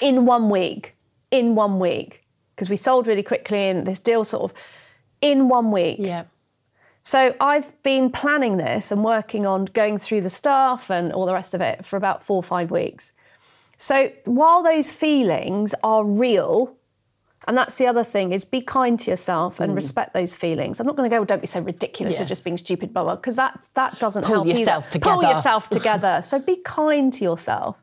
in 0.00 0.24
one 0.24 0.48
week, 0.48 0.96
in 1.30 1.54
one 1.54 1.78
week, 1.78 2.24
because 2.54 2.70
we 2.70 2.76
sold 2.76 3.06
really 3.06 3.22
quickly 3.22 3.68
and 3.68 3.86
this 3.86 3.98
deal 3.98 4.24
sort 4.24 4.50
of 4.50 4.56
in 5.20 5.48
one 5.48 5.70
week. 5.70 5.98
Yeah. 5.98 6.24
So 7.02 7.34
I've 7.40 7.82
been 7.82 8.10
planning 8.10 8.56
this 8.56 8.90
and 8.90 9.04
working 9.04 9.46
on 9.46 9.66
going 9.66 9.98
through 9.98 10.22
the 10.22 10.30
staff 10.30 10.90
and 10.90 11.12
all 11.12 11.26
the 11.26 11.32
rest 11.32 11.54
of 11.54 11.60
it 11.60 11.84
for 11.84 11.96
about 11.96 12.22
four 12.22 12.36
or 12.36 12.42
five 12.42 12.70
weeks. 12.70 13.12
So 13.76 14.12
while 14.24 14.62
those 14.62 14.90
feelings 14.90 15.74
are 15.82 16.04
real, 16.04 16.76
and 17.46 17.56
that's 17.56 17.78
the 17.78 17.86
other 17.86 18.04
thing 18.04 18.32
is 18.32 18.44
be 18.44 18.60
kind 18.60 18.98
to 19.00 19.10
yourself 19.10 19.60
and 19.60 19.72
mm. 19.72 19.76
respect 19.76 20.12
those 20.12 20.34
feelings. 20.34 20.78
I'm 20.78 20.86
not 20.86 20.96
going 20.96 21.08
to 21.08 21.14
go, 21.14 21.20
well, 21.20 21.26
don't 21.26 21.40
be 21.40 21.46
so 21.46 21.60
ridiculous. 21.60 22.18
You're 22.18 22.28
just 22.28 22.44
being 22.44 22.58
stupid, 22.58 22.92
blah 22.92 23.04
blah, 23.04 23.16
because 23.16 23.36
that 23.36 23.68
that 23.74 23.98
doesn't 23.98 24.24
Pull 24.24 24.34
help. 24.34 24.46
either. 24.46 24.58
yourself 24.58 24.90
Pull 24.90 25.20
together. 25.20 25.34
yourself 25.36 25.70
together. 25.78 26.20
so 26.22 26.38
be 26.38 26.56
kind 26.56 27.12
to 27.14 27.24
yourself. 27.24 27.76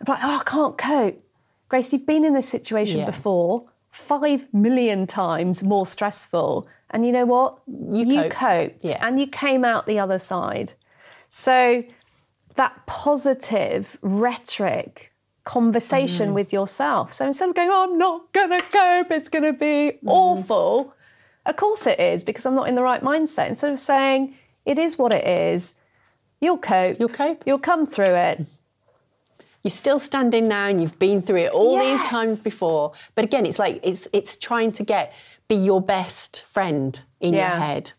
I'm 0.00 0.12
like, 0.14 0.24
oh, 0.24 0.38
I 0.40 0.42
can't 0.44 0.78
cope. 0.78 1.24
Grace, 1.68 1.92
you've 1.92 2.06
been 2.06 2.24
in 2.24 2.34
this 2.34 2.48
situation 2.48 3.00
Yeah. 3.00 3.06
before, 3.06 3.64
five 3.90 4.46
million 4.52 5.06
times 5.06 5.62
more 5.62 5.86
stressful, 5.86 6.66
and 6.90 7.06
you 7.06 7.12
know 7.12 7.26
what? 7.26 7.58
You 7.66 8.28
coped. 8.30 8.84
Yeah. 8.84 8.98
and 9.06 9.18
you 9.20 9.26
came 9.26 9.64
out 9.64 9.86
the 9.86 9.98
other 9.98 10.18
side. 10.18 10.72
So 11.28 11.84
that 12.56 12.86
positive 12.86 13.96
rhetoric 14.02 15.09
conversation 15.54 16.26
Mm-hmm. 16.28 16.34
with 16.34 16.52
yourself. 16.52 17.12
So 17.12 17.26
instead 17.26 17.48
of 17.50 17.54
going, 17.56 17.70
oh, 17.70 17.84
I'm 17.88 17.98
not 17.98 18.32
gonna 18.32 18.62
cope, 18.62 19.10
it's 19.10 19.28
gonna 19.28 19.52
be 19.52 19.74
Mm-hmm. 19.98 20.08
awful. 20.08 20.94
Of 21.46 21.56
course 21.56 21.86
it 21.86 21.98
is, 21.98 22.22
because 22.22 22.44
I'm 22.46 22.54
not 22.54 22.68
in 22.68 22.74
the 22.76 22.82
right 22.82 23.02
mindset. 23.02 23.48
Instead 23.48 23.72
of 23.72 23.80
saying, 23.80 24.34
it 24.64 24.78
is 24.78 24.96
what 24.98 25.12
it 25.12 25.26
is, 25.26 25.74
you'll 26.40 26.58
cope. 26.58 26.98
You'll 27.00 27.08
cope. 27.24 27.42
You'll 27.46 27.58
come 27.72 27.84
through 27.86 28.14
it. 28.28 28.36
You're 29.62 29.70
still 29.84 29.98
standing 30.00 30.48
now 30.48 30.68
and 30.68 30.80
you've 30.80 30.98
been 30.98 31.20
through 31.22 31.42
it 31.46 31.52
all 31.52 31.78
these 31.78 32.00
times 32.06 32.42
before. 32.42 32.92
But 33.14 33.24
again, 33.24 33.44
it's 33.44 33.58
like 33.58 33.80
it's 33.82 34.06
it's 34.12 34.36
trying 34.36 34.72
to 34.72 34.82
get 34.84 35.12
be 35.48 35.56
your 35.56 35.82
best 35.82 36.44
friend 36.48 37.02
in 37.20 37.34
your 37.34 37.42
head. 37.66 37.92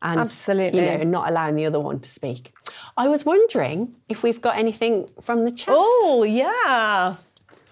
And 0.00 0.20
Absolutely. 0.20 0.80
you 0.80 0.98
know, 0.98 1.02
not 1.04 1.28
allowing 1.28 1.56
the 1.56 1.66
other 1.66 1.80
one 1.80 1.98
to 2.00 2.08
speak. 2.08 2.52
I 2.96 3.08
was 3.08 3.24
wondering 3.26 3.96
if 4.08 4.22
we've 4.22 4.40
got 4.40 4.56
anything 4.56 5.08
from 5.22 5.44
the 5.44 5.50
chat. 5.50 5.74
Oh, 5.76 6.22
yeah. 6.22 7.16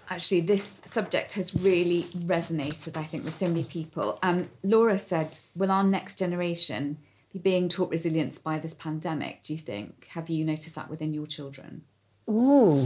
Actually, 0.08 0.40
this 0.40 0.80
subject 0.84 1.32
has 1.34 1.54
really 1.54 2.02
resonated, 2.26 2.96
I 2.96 3.04
think, 3.04 3.24
with 3.24 3.34
so 3.34 3.46
many 3.46 3.64
people. 3.64 4.18
Um, 4.22 4.48
Laura 4.64 4.98
said, 4.98 5.38
Will 5.54 5.70
our 5.70 5.84
next 5.84 6.18
generation 6.18 6.98
be 7.32 7.38
being 7.38 7.68
taught 7.68 7.90
resilience 7.90 8.38
by 8.38 8.58
this 8.58 8.74
pandemic, 8.74 9.42
do 9.44 9.52
you 9.52 9.58
think? 9.60 10.06
Have 10.10 10.28
you 10.28 10.44
noticed 10.44 10.74
that 10.74 10.88
within 10.90 11.12
your 11.14 11.26
children? 11.26 11.82
Ooh. 12.28 12.78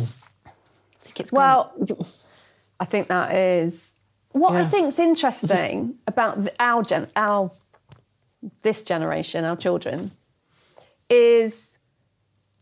I 0.46 0.50
think 1.00 1.20
it's 1.20 1.32
Well, 1.32 1.72
gone- 1.86 2.06
I 2.78 2.84
think 2.84 3.08
that 3.08 3.34
is 3.34 3.98
what 4.32 4.52
I 4.52 4.60
Yeah. 4.62 4.68
think's 4.68 4.98
interesting 4.98 5.98
about 6.06 6.44
the, 6.44 6.52
our 6.60 6.82
gen, 6.82 7.08
our 7.16 7.50
this 8.62 8.82
generation, 8.82 9.44
our 9.44 9.56
children, 9.56 10.10
is 11.08 11.78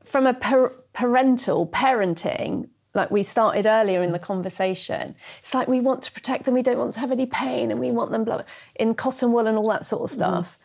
from 0.05 0.27
a 0.27 0.35
par- 0.35 0.73
parental 0.93 1.67
parenting. 1.67 2.69
Like 2.95 3.11
we 3.11 3.23
started 3.23 3.67
earlier 3.67 4.03
in 4.03 4.13
the 4.13 4.19
conversation, 4.19 5.15
it's 5.41 5.55
like 5.55 5.69
we 5.69 5.81
want 5.81 6.03
to 6.03 6.13
protect 6.13 6.45
them. 6.45 6.55
We 6.55 6.63
don't 6.63 6.79
want 6.79 6.95
to 6.95 7.01
have 7.01 7.13
any 7.13 7.27
pain, 7.27 7.71
and 7.71 7.79
we 7.79 7.91
want 7.91 8.11
them 8.11 8.25
blah, 8.25 8.43
in 8.77 8.95
cotton 8.95 9.33
wool 9.33 9.47
and 9.47 9.57
all 9.57 9.69
that 9.69 9.85
sort 9.85 10.03
of 10.03 10.11
stuff. 10.11 10.59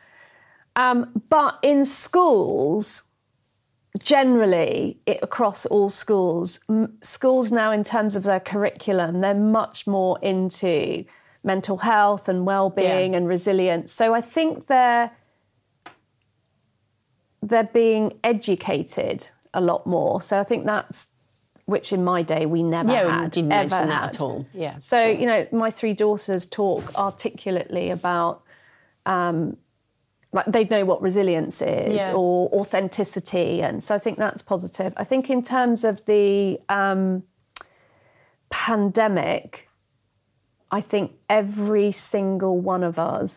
Um, 0.75 1.23
but 1.29 1.59
in 1.61 1.85
schools, 1.85 3.03
generally 3.99 4.99
it, 5.05 5.19
across 5.21 5.65
all 5.67 5.89
schools 5.89 6.59
m- 6.69 6.97
schools 7.01 7.51
now 7.51 7.71
in 7.71 7.83
terms 7.83 8.15
of 8.15 8.23
their 8.23 8.39
curriculum 8.39 9.21
they're 9.21 9.35
much 9.35 9.85
more 9.85 10.17
into 10.21 11.05
mental 11.43 11.77
health 11.77 12.29
and 12.29 12.45
well-being 12.45 13.11
Yeah. 13.11 13.17
and 13.17 13.27
resilience 13.27 13.91
so 13.91 14.13
i 14.13 14.21
think 14.21 14.67
they're 14.67 15.11
they're 17.41 17.63
being 17.73 18.17
educated 18.23 19.27
a 19.53 19.61
lot 19.61 19.85
more 19.85 20.21
so 20.21 20.39
i 20.39 20.43
think 20.43 20.65
that's 20.65 21.09
which 21.65 21.93
in 21.93 22.03
my 22.03 22.21
day 22.21 22.45
we 22.45 22.61
never 22.61 22.91
Yeah, 22.91 23.21
had 23.21 23.31
didn't 23.31 23.51
ever 23.53 23.69
mention 23.69 23.87
that 23.89 24.01
had. 24.01 24.09
at 24.15 24.21
all, 24.21 24.45
yeah. 24.53 24.77
so 24.77 25.05
you 25.05 25.25
know 25.25 25.47
my 25.51 25.69
three 25.69 25.93
daughters 25.93 26.45
talk 26.45 26.93
articulately 26.95 27.89
about 27.89 28.43
um, 29.05 29.55
like 30.33 30.45
they 30.47 30.65
know 30.65 30.83
what 30.83 31.01
resilience 31.01 31.61
is 31.61 31.95
Yeah. 31.97 32.13
or 32.13 32.49
authenticity 32.53 33.61
and 33.61 33.81
so 33.83 33.95
i 33.95 33.99
think 33.99 34.17
that's 34.17 34.41
positive 34.41 34.91
i 34.97 35.03
think 35.05 35.29
in 35.29 35.41
terms 35.43 35.83
of 35.85 36.03
the 36.05 36.59
um, 36.69 37.23
pandemic 38.49 39.69
i 40.77 40.81
think 40.91 41.07
every 41.41 41.89
single 41.91 42.55
one 42.73 42.83
of 42.91 42.95
us 43.15 43.31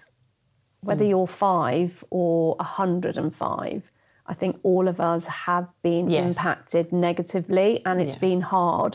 whether 0.88 1.04
Mm. 1.04 1.10
you're 1.12 1.32
five 1.50 1.90
or 2.10 2.56
105 2.58 3.82
i 4.32 4.34
think 4.40 4.54
all 4.70 4.86
of 4.92 4.98
us 5.12 5.22
have 5.46 5.66
been 5.88 6.04
Yes. 6.10 6.24
impacted 6.26 6.86
negatively 7.08 7.70
and 7.86 8.00
it's 8.02 8.16
Yeah. 8.16 8.28
been 8.28 8.42
hard 8.56 8.92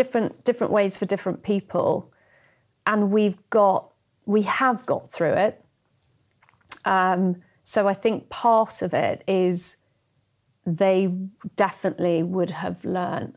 different 0.00 0.30
different 0.48 0.72
ways 0.78 0.92
for 0.98 1.06
different 1.14 1.40
people 1.52 1.92
and 2.90 3.00
we've 3.16 3.40
got 3.60 3.80
we 4.34 4.42
have 4.60 4.78
got 4.92 5.02
through 5.16 5.36
it 5.48 5.54
um, 6.84 7.22
so 7.62 7.88
I 7.88 7.94
think 7.94 8.28
part 8.28 8.82
of 8.82 8.92
it 9.08 9.24
is 9.26 9.76
they 10.66 10.98
definitely 11.56 12.22
would 12.22 12.50
have 12.50 12.84
learned 12.84 13.34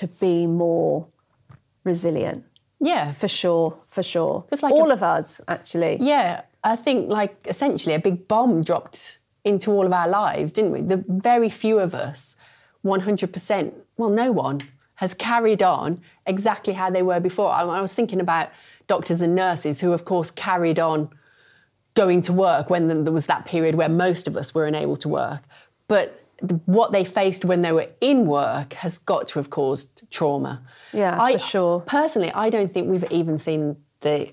to 0.00 0.06
be 0.06 0.46
more 0.46 1.06
resilient. 1.84 2.44
Yeah. 2.80 3.12
For 3.12 3.28
sure, 3.28 3.76
for 3.88 4.02
sure. 4.02 4.44
It's 4.52 4.62
like 4.62 4.72
All 4.74 4.90
a- 4.90 4.94
of 4.94 5.02
us, 5.02 5.40
actually. 5.48 5.98
Yeah, 6.00 6.42
I 6.64 6.76
think 6.76 7.08
like 7.10 7.36
essentially 7.48 7.94
a 7.94 7.98
big 7.98 8.28
bomb 8.28 8.62
dropped 8.62 9.18
into 9.44 9.70
all 9.70 9.86
of 9.86 9.92
our 9.92 10.08
lives, 10.08 10.52
didn't 10.52 10.72
we? 10.72 10.80
The 10.82 11.04
very 11.08 11.48
few 11.48 11.78
of 11.78 11.94
us, 11.94 12.34
100%, 12.84 13.72
well, 13.96 14.10
no 14.10 14.32
one 14.32 14.60
has 14.96 15.14
carried 15.14 15.62
on 15.62 16.00
exactly 16.26 16.72
how 16.72 16.90
they 16.90 17.02
were 17.02 17.20
before. 17.20 17.50
I, 17.50 17.62
I 17.62 17.80
was 17.80 17.92
thinking 17.92 18.20
about 18.20 18.48
doctors 18.86 19.20
and 19.20 19.34
nurses 19.34 19.80
who, 19.80 19.92
of 19.92 20.04
course, 20.04 20.30
carried 20.30 20.78
on 20.80 21.10
going 21.94 22.22
to 22.22 22.32
work 22.32 22.70
when 22.70 23.04
there 23.04 23.12
was 23.12 23.26
that 23.26 23.44
period 23.46 23.74
where 23.74 23.88
most 23.88 24.26
of 24.26 24.36
us 24.36 24.54
were 24.54 24.66
unable 24.66 24.96
to 24.96 25.08
work. 25.08 25.42
But 25.88 26.18
what 26.66 26.92
they 26.92 27.04
faced 27.04 27.44
when 27.44 27.62
they 27.62 27.72
were 27.72 27.88
in 28.00 28.26
work 28.26 28.74
has 28.74 28.98
got 28.98 29.28
to 29.28 29.38
have 29.38 29.50
caused 29.50 30.02
trauma. 30.10 30.62
Yeah, 30.92 31.20
I, 31.20 31.32
for 31.32 31.38
sure. 31.38 31.80
Personally, 31.80 32.30
I 32.32 32.50
don't 32.50 32.72
think 32.72 32.88
we've 32.88 33.10
even 33.10 33.38
seen 33.38 33.76
the 34.00 34.32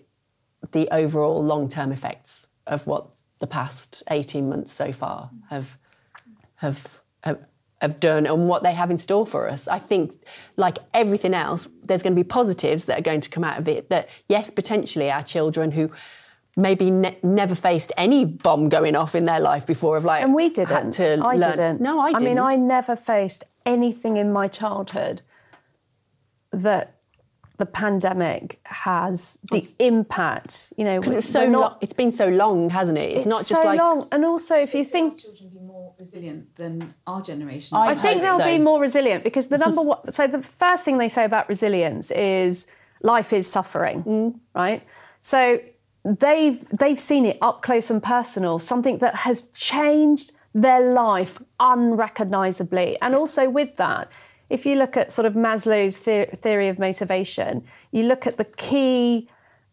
the 0.71 0.89
overall 0.91 1.43
long 1.43 1.67
term 1.67 1.91
effects 1.91 2.47
of 2.67 2.85
what 2.87 3.07
the 3.39 3.47
past 3.47 4.03
eighteen 4.11 4.49
months 4.49 4.71
so 4.71 4.91
far 4.91 5.29
have 5.49 5.77
have 6.55 7.01
have, 7.23 7.39
have 7.81 7.99
done 7.99 8.25
and 8.25 8.47
what 8.47 8.63
they 8.63 8.73
have 8.73 8.91
in 8.91 8.97
store 8.97 9.25
for 9.25 9.49
us. 9.49 9.67
I 9.67 9.79
think, 9.79 10.13
like 10.57 10.79
everything 10.93 11.33
else, 11.33 11.67
there's 11.83 12.03
going 12.03 12.13
to 12.13 12.19
be 12.19 12.23
positives 12.23 12.85
that 12.85 12.99
are 12.99 13.01
going 13.01 13.21
to 13.21 13.29
come 13.29 13.43
out 13.43 13.59
of 13.59 13.67
it. 13.67 13.89
That 13.89 14.09
yes, 14.27 14.49
potentially 14.49 15.09
our 15.09 15.23
children 15.23 15.71
who 15.71 15.91
maybe 16.55 16.91
ne- 16.91 17.17
never 17.23 17.55
faced 17.55 17.91
any 17.97 18.25
bomb 18.25 18.69
going 18.69 18.95
off 18.95 19.15
in 19.15 19.25
their 19.25 19.39
life 19.39 19.65
before 19.65 19.97
of 19.97 20.05
like 20.05 20.23
And 20.23 20.33
we 20.35 20.49
didn't. 20.49 20.91
to 20.93 21.13
I 21.23 21.35
learn- 21.35 21.41
didn't. 21.51 21.81
No, 21.81 21.99
I 21.99 22.09
didn't. 22.13 22.21
I 22.23 22.25
mean, 22.29 22.39
I 22.39 22.55
never 22.55 22.95
faced 22.95 23.43
anything 23.65 24.17
in 24.17 24.31
my 24.31 24.47
childhood 24.47 25.21
that 26.51 26.95
the 27.57 27.65
pandemic 27.65 28.59
has 28.65 29.37
the 29.51 29.65
impact. 29.79 30.73
You 30.77 30.85
know, 30.85 30.99
because 30.99 31.13
it's 31.13 31.29
so 31.29 31.41
we're 31.41 31.51
long. 31.51 31.61
not. 31.61 31.77
It's 31.81 31.93
been 31.93 32.11
so 32.11 32.27
long, 32.27 32.69
hasn't 32.69 32.97
it? 32.97 33.09
It's, 33.11 33.17
It's 33.19 33.27
not 33.27 33.45
just 33.45 33.61
so 33.61 33.67
like 33.67 33.79
long, 33.79 34.07
and 34.11 34.25
also 34.25 34.55
if 34.59 34.73
you 34.73 34.83
think 34.83 35.19
children 35.19 35.49
be 35.49 35.59
more 35.59 35.93
resilient 35.99 36.55
than 36.55 36.93
our 37.07 37.21
generation? 37.21 37.77
I 37.77 37.89
I 37.91 37.95
think 37.95 38.21
they'll 38.21 38.39
so. 38.39 38.45
be 38.45 38.59
more 38.59 38.79
resilient 38.81 39.23
because 39.23 39.49
the 39.49 39.57
number 39.65 39.81
one. 39.81 40.11
So 40.11 40.27
the 40.27 40.41
first 40.41 40.83
thing 40.85 40.97
they 40.97 41.09
say 41.09 41.25
about 41.25 41.47
resilience 41.49 42.11
is 42.11 42.67
life 43.01 43.33
is 43.33 43.47
suffering, 43.49 44.03
Mm. 44.03 44.39
right? 44.55 44.81
So 45.21 45.59
they've 46.05 46.67
they've 46.69 46.99
seen 46.99 47.25
it 47.25 47.37
up 47.41 47.61
close 47.61 47.89
and 47.89 48.01
personal, 48.01 48.59
something 48.59 48.97
that 48.99 49.15
has 49.15 49.43
changed 49.53 50.33
their 50.53 50.81
life 50.81 51.39
unrecognizably, 51.59 52.97
and 53.01 53.15
also 53.15 53.49
with 53.49 53.75
that. 53.77 54.09
If 54.49 54.65
you 54.65 54.75
look 54.75 54.97
at 54.97 55.11
sort 55.11 55.25
of 55.25 55.33
Maslow's 55.33 55.99
the- 56.01 56.27
theory 56.35 56.67
of 56.67 56.77
motivation, 56.77 57.63
you 57.91 58.03
look 58.03 58.27
at 58.27 58.37
the 58.37 58.45
key 58.45 59.29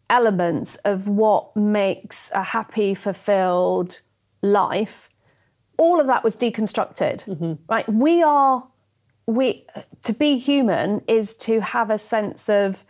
elements 0.09 0.77
of 0.77 1.07
what 1.07 1.55
makes 1.55 2.31
a 2.33 2.41
happy, 2.41 2.95
fulfilled 2.95 4.01
life, 4.41 5.11
all 5.81 5.99
of 5.99 6.05
that 6.05 6.23
was 6.23 6.35
deconstructed 6.35 7.25
mm-hmm. 7.25 7.53
right 7.67 7.89
we 7.89 8.21
are 8.21 8.63
we 9.25 9.65
to 10.03 10.13
be 10.13 10.37
human 10.37 11.01
is 11.07 11.33
to 11.33 11.59
have 11.59 11.89
a 11.89 11.97
sense 11.97 12.49
of 12.49 12.85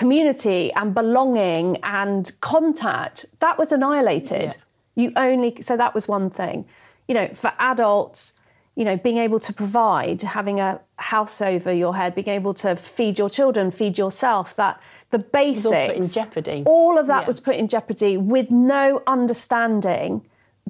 community 0.00 0.62
and 0.74 0.94
belonging 0.94 1.66
and 1.82 2.22
contact 2.52 3.16
that 3.40 3.54
was 3.58 3.72
annihilated 3.72 4.50
you 4.94 5.06
only 5.16 5.50
so 5.68 5.72
that 5.82 5.92
was 5.96 6.04
one 6.16 6.28
thing 6.30 6.64
you 7.08 7.14
know 7.18 7.28
for 7.34 7.50
adults 7.58 8.32
you 8.78 8.84
know, 8.84 8.94
being 8.98 9.16
able 9.16 9.40
to 9.40 9.54
provide, 9.54 10.20
having 10.20 10.60
a 10.60 10.78
house 10.98 11.40
over 11.40 11.72
your 11.72 11.96
head, 11.96 12.14
being 12.14 12.28
able 12.28 12.52
to 12.52 12.76
feed 12.76 13.18
your 13.18 13.30
children, 13.30 13.70
feed 13.70 13.96
yourself, 13.96 14.54
that 14.56 14.78
the 15.14 15.18
basics 15.18 15.64
all 15.88 15.90
in 15.90 16.06
jeopardy. 16.06 16.62
All 16.66 16.98
of 16.98 17.06
that 17.06 17.22
Yeah. 17.22 17.26
was 17.26 17.40
put 17.40 17.56
in 17.56 17.68
jeopardy 17.68 18.18
with 18.18 18.50
no 18.50 19.00
understanding. 19.06 20.20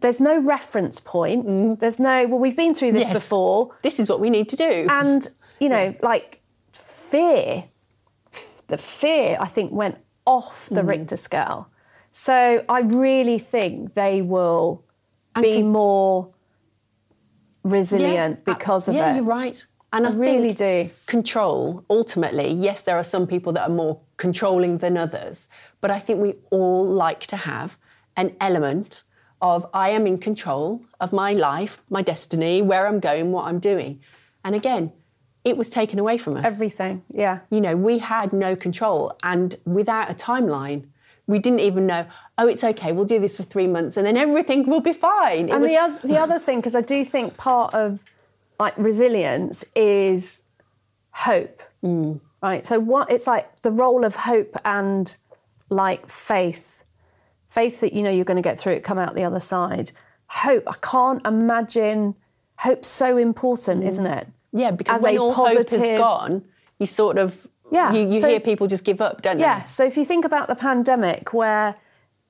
There's 0.00 0.20
no 0.20 0.38
reference 0.38 1.00
point. 1.00 1.80
There's 1.80 1.98
no, 1.98 2.28
well, 2.28 2.38
we've 2.38 2.54
been 2.64 2.74
through 2.76 2.92
this 2.92 3.08
Mm. 3.08 3.12
Yes. 3.14 3.22
before. 3.24 3.70
This 3.82 3.98
is 3.98 4.08
what 4.08 4.20
we 4.20 4.30
need 4.30 4.48
to 4.50 4.56
do. 4.68 4.86
And, 4.88 5.26
you 5.58 5.68
know, 5.68 5.92
like 6.00 6.40
fear, 6.72 7.64
the 8.68 8.78
fear, 8.78 9.36
I 9.40 9.46
think, 9.46 9.72
went 9.72 9.96
off 10.26 10.68
the 10.68 10.82
mm. 10.82 10.88
Richter 10.88 11.16
scale. 11.16 11.68
So 12.10 12.64
I 12.68 12.80
really 12.80 13.38
think 13.38 13.94
they 13.94 14.22
will 14.22 14.84
be 15.40 15.56
can- 15.56 15.68
more 15.68 16.32
resilient 17.62 18.40
Yeah, 18.46 18.54
because 18.54 18.88
of 18.88 18.94
yeah, 18.94 19.12
it. 19.12 19.16
you're 19.16 19.24
right. 19.24 19.64
And 19.92 20.06
I, 20.06 20.10
I 20.10 20.14
really 20.14 20.52
do. 20.52 20.90
Control, 21.06 21.84
ultimately, 21.88 22.52
yes, 22.52 22.82
there 22.82 22.96
are 22.96 23.04
some 23.04 23.26
people 23.26 23.52
that 23.52 23.62
are 23.62 23.74
more 23.74 24.00
controlling 24.16 24.78
than 24.78 24.96
others, 24.96 25.48
but 25.80 25.90
I 25.90 25.98
think 25.98 26.20
we 26.20 26.34
all 26.50 26.84
like 26.84 27.20
to 27.28 27.36
have 27.36 27.76
an 28.16 28.34
element 28.40 29.04
of 29.42 29.66
I 29.74 29.90
am 29.90 30.06
in 30.06 30.18
control 30.18 30.82
of 31.00 31.12
my 31.12 31.32
life, 31.32 31.78
my 31.90 32.02
destiny, 32.02 32.62
where 32.62 32.86
I'm 32.86 33.00
going, 33.00 33.32
what 33.32 33.46
I'm 33.46 33.58
doing. 33.58 34.00
And 34.44 34.54
again, 34.54 34.92
it 35.46 35.56
was 35.56 35.70
taken 35.70 36.00
away 36.00 36.18
from 36.18 36.36
us. 36.36 36.44
Everything, 36.44 37.02
yeah. 37.14 37.38
you 37.50 37.60
know, 37.60 37.76
we 37.76 37.98
had 37.98 38.32
no 38.32 38.56
control. 38.56 39.16
And 39.22 39.54
without 39.64 40.10
a 40.10 40.14
timeline, 40.14 40.86
we 41.28 41.38
didn't 41.38 41.60
even 41.60 41.86
know, 41.86 42.04
oh, 42.36 42.48
it's 42.48 42.64
okay, 42.64 42.90
we'll 42.90 43.04
do 43.04 43.20
this 43.20 43.36
for 43.36 43.44
three 43.44 43.68
months 43.68 43.96
and 43.96 44.04
then 44.04 44.16
everything 44.16 44.66
will 44.68 44.80
be 44.80 44.92
fine. 44.92 45.48
It 45.48 45.52
And 45.52 45.62
was, 45.62 45.70
the, 45.70 45.76
other, 45.76 45.98
the 46.02 46.18
other 46.18 46.38
thing, 46.40 46.58
because 46.58 46.74
I 46.74 46.80
do 46.80 47.04
think 47.04 47.36
part 47.36 47.74
of 47.74 48.00
like 48.58 48.74
resilience 48.76 49.64
is 49.76 50.42
hope, 51.12 51.62
Mm. 51.84 52.20
right? 52.42 52.66
So 52.66 52.80
what 52.80 53.12
it's 53.12 53.28
like 53.28 53.60
the 53.60 53.70
role 53.70 54.04
of 54.04 54.16
hope 54.16 54.56
and 54.64 55.14
like 55.68 56.08
faith, 56.08 56.82
faith 57.50 57.80
that 57.80 57.92
you 57.92 58.02
know 58.02 58.10
you're 58.10 58.24
going 58.24 58.42
to 58.42 58.42
get 58.50 58.58
through 58.58 58.72
it, 58.72 58.82
come 58.82 58.98
out 58.98 59.14
the 59.14 59.24
other 59.24 59.38
side. 59.40 59.92
Hope, 60.26 60.64
I 60.66 60.74
can't 60.82 61.24
imagine. 61.24 62.16
Hope's 62.58 62.88
so 62.88 63.16
important, 63.18 63.84
isn't 63.84 64.06
it? 64.06 64.26
Yeah, 64.56 64.70
because 64.70 64.98
as 64.98 65.02
when 65.02 65.18
all 65.18 65.32
hope 65.32 65.48
positive- 65.48 65.82
is 65.82 65.98
gone, 65.98 66.44
you 66.78 66.86
sort 66.86 67.18
of, 67.18 67.46
Yeah, 67.70 67.92
you, 67.92 68.08
you 68.12 68.20
so- 68.20 68.28
hear 68.28 68.40
people 68.40 68.66
just 68.66 68.84
give 68.84 69.00
up, 69.00 69.22
don't 69.22 69.38
you? 69.38 69.44
Yeah. 69.44 69.62
So 69.62 69.84
if 69.84 69.96
you 69.96 70.04
think 70.04 70.24
about 70.24 70.48
the 70.48 70.54
pandemic, 70.56 71.32
where 71.32 71.74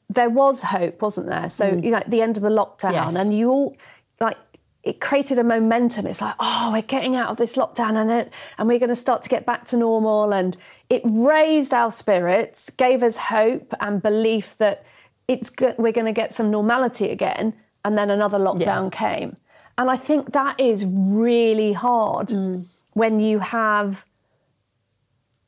there 0.08 0.30
was 0.30 0.62
hope, 0.62 1.02
wasn't 1.02 1.26
there? 1.28 1.48
So 1.48 1.66
you 1.82 1.90
know, 1.90 1.98
at 1.98 2.10
the 2.10 2.22
end 2.22 2.36
of 2.36 2.42
the 2.42 2.50
lockdown, 2.50 2.92
Mm. 2.92 3.12
Yes. 3.12 3.16
and 3.16 3.36
you 3.36 3.50
all 3.50 3.76
like 4.20 4.36
it 4.84 5.00
created 5.00 5.36
a 5.38 5.42
momentum. 5.42 6.06
It's 6.06 6.20
like, 6.20 6.36
oh, 6.38 6.70
we're 6.72 6.82
getting 6.82 7.16
out 7.16 7.28
of 7.28 7.38
this 7.38 7.56
lockdown, 7.56 7.96
and 7.96 8.08
it, 8.10 8.32
and 8.56 8.68
we're 8.68 8.78
going 8.78 8.88
to 8.88 8.94
start 8.94 9.20
to 9.22 9.28
get 9.28 9.44
back 9.44 9.64
to 9.66 9.76
normal. 9.76 10.32
And 10.32 10.56
it 10.88 11.02
raised 11.06 11.74
our 11.74 11.90
spirits, 11.90 12.70
gave 12.70 13.02
us 13.02 13.16
hope 13.16 13.74
and 13.80 14.00
belief 14.00 14.56
that 14.58 14.84
it's 15.26 15.50
good. 15.50 15.74
We're 15.76 15.90
going 15.90 16.06
to 16.06 16.12
get 16.12 16.32
some 16.32 16.52
normality 16.52 17.10
again. 17.10 17.52
And 17.84 17.98
then 17.98 18.10
another 18.10 18.38
lockdown 18.38 18.90
Yes. 18.90 18.90
came, 18.90 19.36
and 19.78 19.90
I 19.90 19.96
think 19.96 20.32
that 20.32 20.60
is 20.60 20.84
really 20.86 21.72
hard 21.72 22.28
Mm. 22.28 22.66
when 22.94 23.20
you 23.20 23.38
have 23.40 24.04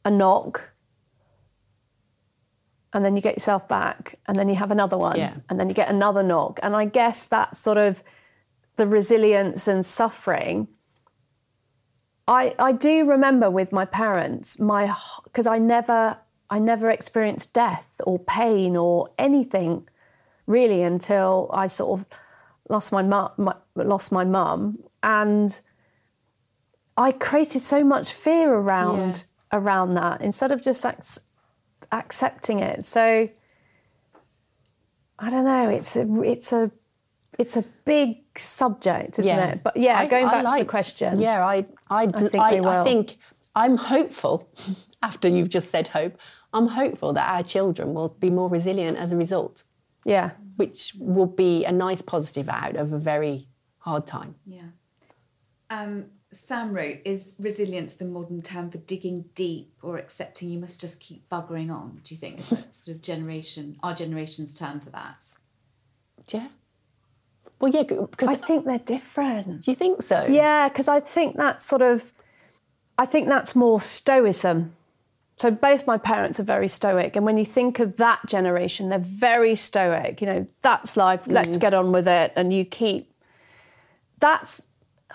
a 0.04 0.10
knock 0.10 0.72
and 2.92 3.04
then 3.04 3.16
you 3.16 3.22
get 3.22 3.34
yourself 3.36 3.68
back 3.68 4.18
and 4.26 4.38
then 4.38 4.48
you 4.48 4.54
have 4.54 4.70
another 4.70 4.96
one 4.96 5.18
Yeah. 5.18 5.34
and 5.48 5.58
then 5.60 5.68
you 5.68 5.74
get 5.74 5.88
another 5.90 6.22
knock 6.22 6.58
and 6.62 6.74
i 6.74 6.84
guess 6.86 7.26
that 7.26 7.56
sort 7.56 7.76
of 7.76 8.02
the 8.76 8.86
resilience 8.86 9.68
and 9.68 9.84
suffering 9.84 10.68
i 12.26 12.54
i 12.58 12.72
do 12.72 13.04
remember 13.04 13.50
with 13.50 13.72
my 13.72 13.84
parents 13.84 14.58
my 14.58 14.94
because 15.24 15.46
i 15.46 15.56
never 15.56 16.16
i 16.48 16.58
never 16.58 16.88
experienced 16.90 17.52
death 17.52 18.00
or 18.06 18.18
pain 18.18 18.76
or 18.76 19.10
anything 19.18 19.86
really 20.46 20.82
until 20.82 21.50
i 21.52 21.66
sort 21.66 22.00
of 22.00 22.06
lost 22.68 22.92
my 22.92 23.02
mum 23.02 23.30
my, 23.38 23.54
lost 23.76 24.12
my 24.12 24.24
mum 24.24 24.78
and 25.02 25.60
i 26.96 27.10
created 27.12 27.60
so 27.60 27.82
much 27.84 28.12
fear 28.12 28.52
around 28.52 29.24
around 29.52 29.94
that 29.94 30.20
instead 30.22 30.52
of 30.52 30.60
just 30.60 30.84
ac- 30.84 31.20
accepting 31.92 32.60
it. 32.60 32.84
So 32.84 33.28
I 35.18 35.30
don't 35.30 35.44
know. 35.44 35.68
It's 35.68 35.96
a 35.96 36.22
it's 36.22 36.52
a 36.52 36.70
it's 37.38 37.56
a 37.56 37.64
big 37.84 38.18
subject, 38.36 39.18
isn't 39.18 39.38
it? 39.38 39.62
But 39.62 39.76
yeah, 39.76 39.98
I- 39.98 40.06
going 40.06 40.26
I 40.26 40.42
back 40.42 40.52
to 40.58 40.64
the 40.64 40.68
question. 40.68 41.20
Yeah, 41.20 41.44
I, 41.46 41.66
I, 41.90 42.06
think 42.06 42.34
I, 42.34 42.58
I 42.58 42.84
think 42.84 43.16
I'm 43.54 43.76
hopeful. 43.76 44.48
After 45.02 45.28
you've 45.28 45.48
just 45.48 45.70
said 45.70 45.86
hope, 45.86 46.18
I'm 46.52 46.66
hopeful 46.66 47.12
that 47.12 47.28
our 47.30 47.44
children 47.44 47.94
will 47.94 48.08
be 48.08 48.30
more 48.30 48.48
resilient 48.48 48.98
as 48.98 49.12
a 49.12 49.16
result, 49.16 49.62
yeah, 50.08 50.30
which 50.56 50.94
will 50.98 51.26
be 51.26 51.64
a 51.64 51.72
nice 51.72 52.02
positive 52.02 52.48
out 52.48 52.76
of 52.76 52.92
a 52.92 52.98
very 52.98 53.48
hard 53.78 54.06
time. 54.06 54.34
Yeah. 54.46 54.68
Um, 55.70 56.06
Sam 56.30 56.72
wrote, 56.72 56.98
is 57.04 57.36
resilience 57.38 57.94
the 57.94 58.04
modern 58.04 58.42
term 58.42 58.70
for 58.70 58.78
digging 58.78 59.26
deep 59.34 59.72
or 59.82 59.96
accepting 59.96 60.50
you 60.50 60.58
must 60.58 60.80
just 60.80 61.00
keep 61.00 61.28
buggering 61.28 61.70
on? 61.70 62.00
Do 62.02 62.14
you 62.14 62.18
think 62.18 62.40
is 62.40 62.50
that 62.50 62.76
sort 62.76 62.96
of 62.96 63.02
generation, 63.02 63.78
our 63.82 63.94
generation's 63.94 64.54
term 64.54 64.80
for 64.80 64.90
that? 64.90 65.22
Yeah. 66.28 66.48
Well, 67.60 67.72
yeah, 67.72 67.82
because 67.82 68.28
I 68.28 68.34
think 68.34 68.66
they're 68.66 68.78
different. 68.78 69.64
do 69.64 69.70
you 69.70 69.74
think 69.74 70.02
so? 70.02 70.26
Yeah, 70.26 70.68
because 70.68 70.86
I 70.86 71.00
think 71.00 71.36
that's 71.36 71.64
sort 71.64 71.82
of, 71.82 72.12
I 72.98 73.06
think 73.06 73.28
that's 73.28 73.56
more 73.56 73.80
stoicism. 73.80 74.76
So 75.38 75.52
both 75.52 75.86
my 75.86 75.98
parents 75.98 76.40
are 76.40 76.44
very 76.44 76.66
stoic, 76.66 77.14
and 77.14 77.24
when 77.24 77.38
you 77.38 77.44
think 77.44 77.78
of 77.78 77.96
that 77.98 78.26
generation, 78.26 78.88
they're 78.88 78.98
very 78.98 79.54
stoic. 79.54 80.20
You 80.20 80.26
know, 80.26 80.46
that's 80.62 80.96
life. 80.96 81.26
Let's 81.28 81.56
mm. 81.56 81.60
get 81.60 81.74
on 81.74 81.92
with 81.92 82.08
it, 82.08 82.32
and 82.36 82.52
you 82.52 82.64
keep. 82.64 83.12
That's 84.18 84.62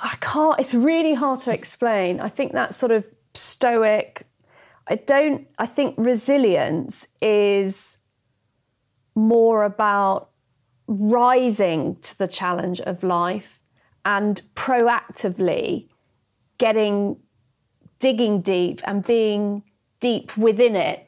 I 0.01 0.15
can't. 0.21 0.59
It's 0.59 0.73
really 0.73 1.13
hard 1.13 1.41
to 1.41 1.53
explain. 1.53 2.19
I 2.21 2.29
think 2.29 2.53
that 2.53 2.73
sort 2.73 2.91
of 2.91 3.05
stoic. 3.33 4.25
I 4.87 4.95
don't. 4.95 5.47
I 5.57 5.65
think 5.65 5.95
resilience 5.97 7.05
is 7.21 7.97
more 9.15 9.65
about 9.65 10.29
rising 10.87 11.97
to 11.97 12.17
the 12.17 12.27
challenge 12.27 12.79
of 12.81 13.03
life 13.03 13.59
and 14.05 14.41
proactively 14.55 15.89
getting 16.57 17.17
digging 17.99 18.41
deep 18.41 18.81
and 18.85 19.03
being 19.05 19.63
deep 20.07 20.27
within 20.37 20.75
it 20.75 20.99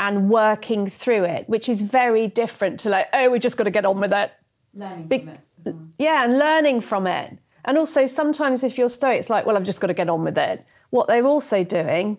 and 0.00 0.28
working 0.30 0.82
through 1.00 1.24
it 1.24 1.42
which 1.48 1.68
is 1.68 1.80
very 1.82 2.26
different 2.28 2.78
to 2.80 2.88
like 2.88 3.06
oh 3.12 3.26
we 3.30 3.38
just 3.38 3.56
got 3.58 3.64
to 3.64 3.70
get 3.78 3.84
on 3.84 3.98
with 4.00 4.12
it 4.12 4.30
Learning 4.74 5.06
Big- 5.08 5.22
from 5.24 5.30
it. 5.34 5.40
well. 5.64 5.88
yeah, 5.98 6.24
and 6.24 6.38
learning 6.38 6.80
from 6.82 7.06
it. 7.06 7.38
And 7.64 7.76
also, 7.78 8.06
sometimes 8.06 8.62
if 8.62 8.78
you're 8.78 8.88
stoic, 8.90 9.18
it's 9.20 9.30
like, 9.30 9.44
well, 9.46 9.56
I've 9.56 9.64
just 9.72 9.80
got 9.80 9.88
to 9.88 9.94
get 10.02 10.08
on 10.08 10.22
with 10.24 10.38
it. 10.38 10.64
What 10.90 11.08
they're 11.08 11.26
also 11.26 11.64
doing 11.64 12.16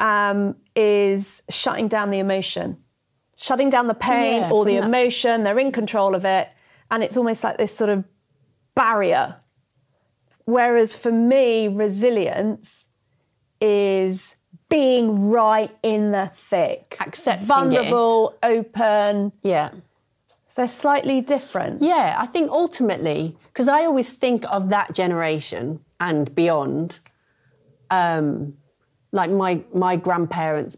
um, 0.00 0.56
is 0.74 1.42
shutting 1.48 1.86
down 1.86 2.10
the 2.10 2.18
emotion, 2.18 2.76
shutting 3.36 3.70
down 3.70 3.86
the 3.86 3.94
pain 4.12 4.40
Yeah, 4.42 4.50
or 4.50 4.64
the 4.64 4.76
that- 4.76 4.84
emotion. 4.88 5.44
They're 5.44 5.58
in 5.66 5.70
control 5.70 6.14
of 6.14 6.24
it. 6.24 6.48
And 6.90 7.02
it's 7.04 7.16
almost 7.16 7.44
like 7.44 7.56
this 7.58 7.74
sort 7.76 7.90
of 7.90 8.04
barrier. 8.74 9.36
Whereas 10.46 10.94
for 10.94 11.12
me, 11.12 11.68
resilience 11.68 12.86
is 13.60 14.36
being 14.70 15.28
right 15.28 15.70
in 15.82 16.12
the 16.12 16.30
thick, 16.34 16.96
Accepting 17.00 17.42
it. 17.44 17.46
vulnerable, 17.46 18.34
open. 18.42 19.32
Yeah. 19.42 19.70
They're 20.56 20.68
slightly 20.68 21.20
different. 21.20 21.80
Yeah, 21.82 22.16
I 22.18 22.26
think 22.26 22.50
ultimately, 22.50 23.36
because 23.46 23.68
I 23.68 23.84
always 23.84 24.10
think 24.10 24.44
of 24.50 24.68
that 24.70 24.94
generation 24.94 25.80
and 26.00 26.34
beyond, 26.34 26.98
um, 27.90 28.54
like 29.12 29.30
my 29.30 29.62
my 29.72 29.96
grandparents 29.96 30.76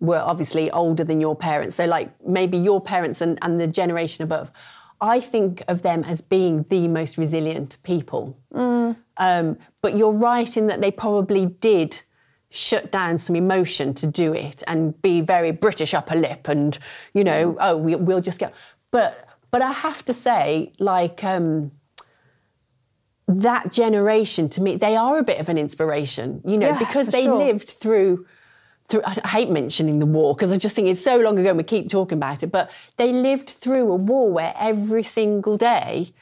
were 0.00 0.18
obviously 0.18 0.70
older 0.70 1.04
than 1.04 1.20
your 1.20 1.34
parents, 1.34 1.74
so 1.76 1.86
like 1.86 2.10
maybe 2.26 2.58
your 2.58 2.80
parents 2.80 3.20
and, 3.22 3.38
and 3.42 3.58
the 3.60 3.66
generation 3.66 4.22
above. 4.24 4.50
I 5.00 5.20
think 5.20 5.62
of 5.68 5.82
them 5.82 6.04
as 6.04 6.20
being 6.20 6.64
the 6.68 6.86
most 6.86 7.18
resilient 7.18 7.76
people. 7.82 8.36
Um, 9.18 9.58
but 9.82 9.96
you're 9.96 10.12
right 10.12 10.54
in 10.56 10.66
that 10.66 10.80
they 10.82 10.90
probably 10.90 11.46
did 11.46 12.00
shut 12.50 12.90
down 12.92 13.18
some 13.18 13.36
emotion 13.36 13.92
to 13.94 14.06
do 14.06 14.32
it 14.32 14.62
and 14.66 15.00
be 15.02 15.20
very 15.20 15.50
British 15.50 15.94
upper 15.94 16.14
lip 16.14 16.48
and, 16.48 16.78
you 17.12 17.24
know, 17.24 17.56
oh, 17.60 17.76
we, 17.76 17.96
we'll 17.96 18.20
just 18.20 18.38
get. 18.38 18.54
But 18.90 19.28
but 19.50 19.62
I 19.62 19.72
have 19.72 20.04
to 20.06 20.12
say, 20.12 20.72
like, 20.78 21.24
um, 21.24 21.70
that 23.28 23.72
generation 23.72 24.48
to 24.50 24.60
me, 24.60 24.76
they 24.76 24.96
are 24.96 25.18
a 25.18 25.22
bit 25.22 25.40
of 25.40 25.48
an 25.48 25.58
inspiration, 25.58 26.42
you 26.44 26.58
know, 26.58 26.68
Yeah, 26.68 26.78
because 26.78 27.08
they 27.08 27.24
sure. 27.24 27.38
lived 27.38 27.70
through. 27.70 28.26
Through, 28.88 29.02
I 29.04 29.14
hate 29.28 29.50
mentioning 29.50 29.98
the 29.98 30.06
war 30.06 30.32
because 30.32 30.52
I 30.52 30.58
just 30.58 30.76
think 30.76 30.86
it's 30.86 31.02
so 31.02 31.16
long 31.18 31.36
ago 31.40 31.48
and 31.48 31.58
we 31.58 31.64
keep 31.64 31.88
talking 31.88 32.18
about 32.18 32.44
it. 32.44 32.52
But 32.52 32.70
they 32.98 33.10
lived 33.12 33.50
through 33.50 33.90
a 33.90 33.96
war 33.96 34.30
where 34.30 34.54
every 34.56 35.02
single 35.02 35.56
day 35.56 36.12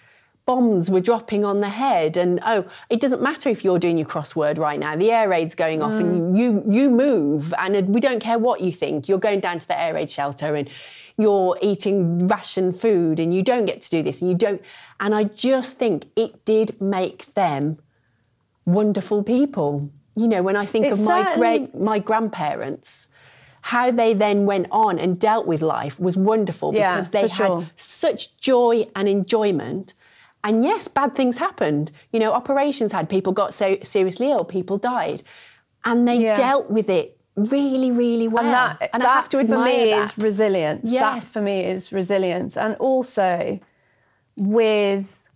bombs 0.47 0.91
were 0.91 1.01
dropping 1.01 1.45
on 1.45 1.61
the 1.61 1.69
head. 1.69 2.17
And 2.17 2.41
oh 2.45 2.67
it 2.91 3.01
doesn't 3.01 3.23
matter 3.23 3.49
if 3.49 3.65
you're 3.65 3.79
doing 3.79 3.99
your 3.99 4.07
crossword 4.07 4.59
right 4.59 4.79
now. 4.79 4.97
The 4.97 5.11
air 5.11 5.29
raid's 5.29 5.55
going 5.55 5.83
off 5.83 5.95
and 5.95 6.35
mm. 6.35 6.39
you 6.39 6.63
you 6.69 6.91
move. 6.91 7.55
And 7.59 7.77
uh, 7.77 7.83
we 7.83 8.01
don't 8.01 8.21
care 8.21 8.39
what 8.39 8.61
you 8.61 8.73
think. 8.73 9.09
You're 9.09 9.19
going 9.19 9.41
down 9.41 9.59
to 9.59 9.67
the 9.67 9.79
air 9.79 9.95
raid 9.95 10.11
shelter 10.11 10.55
and 10.55 10.69
you're 11.17 11.59
eating 11.63 12.27
ration 12.27 12.73
food 12.73 13.21
and 13.21 13.33
you 13.33 13.43
don't 13.43 13.65
get 13.67 13.81
to 13.83 13.91
do 13.91 14.03
this 14.03 14.21
and 14.21 14.31
you 14.31 14.37
don't. 14.37 14.61
And 15.01 15.15
i 15.15 15.25
just 15.25 15.79
think 15.79 16.07
it 16.17 16.45
did 16.45 16.81
make 16.81 17.27
them 17.35 17.79
wonderful 18.65 19.23
people. 19.23 19.91
You 20.17 20.29
know 20.29 20.43
when 20.43 20.57
i 20.57 20.65
think 20.65 20.87
It 20.87 20.93
of 20.93 21.01
my 21.01 21.23
certainly- 21.25 21.39
great 21.39 21.75
my 21.75 21.99
grandparents 21.99 23.09
how 23.65 23.91
they 23.91 24.13
then 24.13 24.45
went 24.45 24.67
on 24.71 24.99
and 24.99 25.19
dealt 25.19 25.47
with 25.47 25.63
life 25.63 25.99
was 25.99 26.19
wonderful 26.19 26.75
Yeah, 26.75 26.97
because 26.97 27.09
they 27.09 27.23
had 27.23 27.31
sure. 27.31 27.67
such 27.77 28.37
joy 28.37 28.87
and 28.95 29.09
enjoyment. 29.09 29.95
And 30.45 30.63
yes, 30.63 30.87
bad 30.89 31.15
things 31.17 31.39
happened. 31.39 31.91
You 32.13 32.21
know, 32.21 32.33
operations 32.33 32.93
had 32.93 33.09
people 33.09 33.33
got 33.33 33.55
so 33.55 33.79
seriously 33.83 34.31
ill, 34.31 34.45
people 34.45 34.77
died, 34.79 35.23
and 35.85 36.07
they 36.07 36.19
Yeah. 36.19 36.35
dealt 36.37 36.71
with 36.71 36.89
it 36.91 37.19
really, 37.37 37.91
really 37.91 38.29
well. 38.29 38.45
and 38.45 38.55
that, 38.55 38.91
and 38.93 39.03
that 39.03 39.09
I 39.09 39.15
have 39.15 39.29
to 39.31 39.39
for 39.45 39.59
me 39.59 39.91
that. 39.91 40.05
is 40.05 40.17
resilience. 40.19 40.93
Yeah. 40.93 41.15
That 41.15 41.25
for 41.25 41.41
me 41.41 41.65
is 41.65 41.93
resilience, 41.93 42.57
and 42.57 42.77
also 42.77 43.59
with 44.37 45.29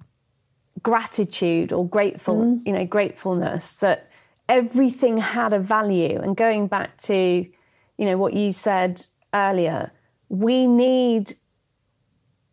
gratitude 0.83 1.73
or 1.73 1.87
grateful, 1.87 2.37
Mm. 2.37 2.67
you 2.67 2.73
know, 2.73 2.85
gratefulness 2.85 3.75
that 3.77 4.09
everything 4.49 5.17
had 5.19 5.53
a 5.53 5.59
value. 5.59 6.21
And 6.21 6.37
going 6.37 6.69
back 6.69 6.97
to, 6.99 7.15
you 7.15 8.05
know, 8.07 8.17
what 8.17 8.33
you 8.35 8.53
said 8.53 9.05
earlier, 9.35 9.91
we 10.29 10.67
need. 10.67 11.35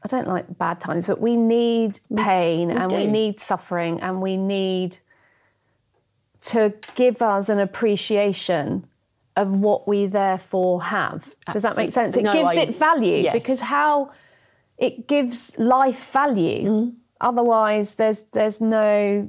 I 0.06 0.08
don't 0.08 0.28
like 0.28 0.56
bad 0.60 0.80
times, 0.80 1.08
but 1.08 1.20
we 1.20 1.36
need 1.36 2.00
pain 2.16 2.70
and 2.70 2.92
we 2.92 3.06
do. 3.06 3.12
need 3.12 3.40
suffering 3.40 4.00
and 4.02 4.22
we 4.22 4.38
need 4.38 5.00
to 6.44 6.76
give 6.94 7.24
us 7.24 7.50
an 7.50 7.58
appreciation 7.58 8.86
of 9.36 9.50
what 9.58 9.88
we 9.88 10.06
therefore 10.06 10.84
have. 10.84 11.34
Does 11.52 11.64
that 11.64 11.76
make 11.76 11.92
sense? 11.92 12.16
It 12.16 12.24
No, 12.24 12.34
gives 12.34 12.52
I- 12.52 12.62
it 12.62 12.76
value 12.76 13.16
yes. 13.24 13.34
because 13.34 13.62
how 13.62 14.12
it 14.78 15.08
gives 15.08 15.58
life 15.58 16.12
value. 16.12 16.70
Mm-hmm. 16.70 16.90
Otherwise, 17.22 17.96
there's 17.96 18.22
there's 18.34 18.62
no 18.62 19.28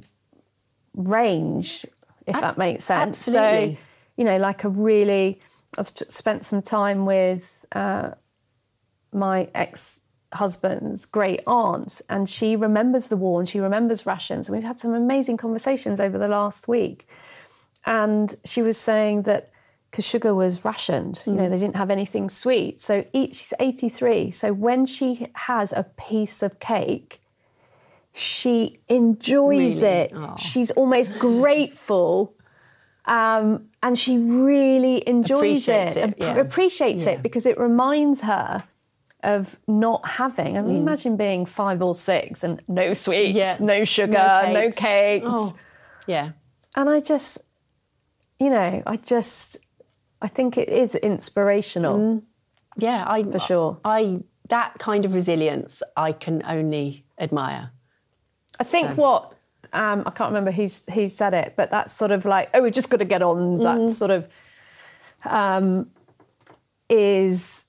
range, 0.93 1.87
if 2.27 2.39
that 2.39 2.59
makes 2.59 2.83
sense. 2.83 3.17
So, 3.17 3.75
you 4.15 4.23
know, 4.23 4.37
like 4.37 4.63
a 4.63 4.69
really, 4.69 5.39
I've 5.77 5.87
spent 5.87 6.45
some 6.45 6.61
time 6.61 7.07
with 7.07 7.65
uh, 7.71 8.11
my 9.11 9.49
ex 9.55 10.01
husband's 10.33 11.05
great 11.05 11.41
aunt, 11.47 12.01
and 12.09 12.29
she 12.29 12.55
remembers 12.55 13.07
the 13.09 13.17
war 13.17 13.39
and 13.39 13.47
she 13.47 13.59
remembers 13.59 14.05
rations. 14.05 14.47
And 14.49 14.57
we've 14.57 14.67
had 14.67 14.79
some 14.79 14.93
amazing 14.93 15.37
conversations 15.37 15.99
over 15.99 16.17
the 16.17 16.27
last 16.27 16.67
week. 16.67 17.07
And 17.85 18.35
she 18.43 18.61
was 18.61 18.77
saying 18.77 19.21
that 19.23 19.51
because 19.89 20.03
sugar 20.05 20.35
was 20.35 20.65
rationed, 20.65 21.23
you 21.25 21.31
Mm. 21.31 21.35
know, 21.37 21.49
they 21.49 21.57
didn't 21.57 21.77
have 21.77 21.89
anything 21.89 22.27
sweet. 22.29 22.79
So 22.81 23.05
each, 23.13 23.35
she's 23.35 23.53
83. 23.59 24.31
So 24.31 24.51
when 24.51 24.85
she 24.85 25.27
has 25.33 25.71
a 25.71 25.83
piece 25.95 26.41
of 26.43 26.59
cake, 26.59 27.21
she 28.13 28.79
enjoys 28.89 29.81
Really? 29.81 29.95
it. 29.95 30.13
Aw. 30.13 30.35
She's 30.35 30.71
almost 30.71 31.17
grateful. 31.19 32.33
Um, 33.05 33.69
and 33.81 33.97
she 33.97 34.17
really 34.17 35.07
enjoys 35.07 35.37
Appreciates 35.39 35.95
it, 35.95 36.09
it, 36.09 36.15
yeah. 36.17 36.35
appreciates 36.35 37.05
Yeah. 37.05 37.11
it 37.13 37.23
because 37.23 37.45
it 37.45 37.57
reminds 37.57 38.21
her 38.21 38.65
of 39.23 39.57
not 39.67 40.05
having. 40.07 40.57
I 40.57 40.61
mean, 40.61 40.75
Mm. 40.77 40.81
imagine 40.81 41.17
being 41.17 41.45
five 41.45 41.81
or 41.81 41.95
six 41.95 42.43
and 42.43 42.61
no 42.67 42.93
sweets, 42.93 43.35
Yeah. 43.37 43.57
no 43.59 43.83
sugar, 43.83 44.13
No 44.13 44.51
no 44.53 44.61
cakes. 44.61 44.75
cakes. 44.77 45.25
Oh, 45.27 45.55
yeah. 46.05 46.31
And 46.75 46.89
I 46.89 46.99
just, 46.99 47.39
you 48.39 48.49
know, 48.49 48.83
I 48.85 48.97
just, 48.97 49.57
I 50.21 50.27
think 50.27 50.57
it 50.57 50.69
is 50.69 50.93
inspirational. 50.95 52.21
Yeah, 52.77 53.03
I 53.07 53.23
For 53.23 53.39
sure. 53.39 53.77
I 53.83 54.19
that 54.49 54.77
kind 54.79 55.03
of 55.03 55.13
resilience 55.13 55.81
I 55.97 56.11
can 56.13 56.41
only 56.47 57.03
admire. 57.19 57.71
I 58.59 58.63
think 58.63 58.97
what 58.97 59.33
um, 59.73 60.03
I 60.05 60.11
can't 60.11 60.29
remember 60.29 60.51
who's 60.51 60.83
who 60.93 61.09
said 61.09 61.33
it, 61.33 61.55
but 61.57 61.69
that's 61.71 61.91
sort 61.91 62.11
of 62.11 62.23
like, 62.25 62.49
oh, 62.53 62.61
we've 62.61 62.71
just 62.71 62.89
got 62.89 62.97
to 62.97 63.05
get 63.05 63.21
on. 63.21 63.57
That 63.59 63.89
sort 63.89 64.11
of 64.11 64.27
um, 65.25 65.89
is 66.89 67.65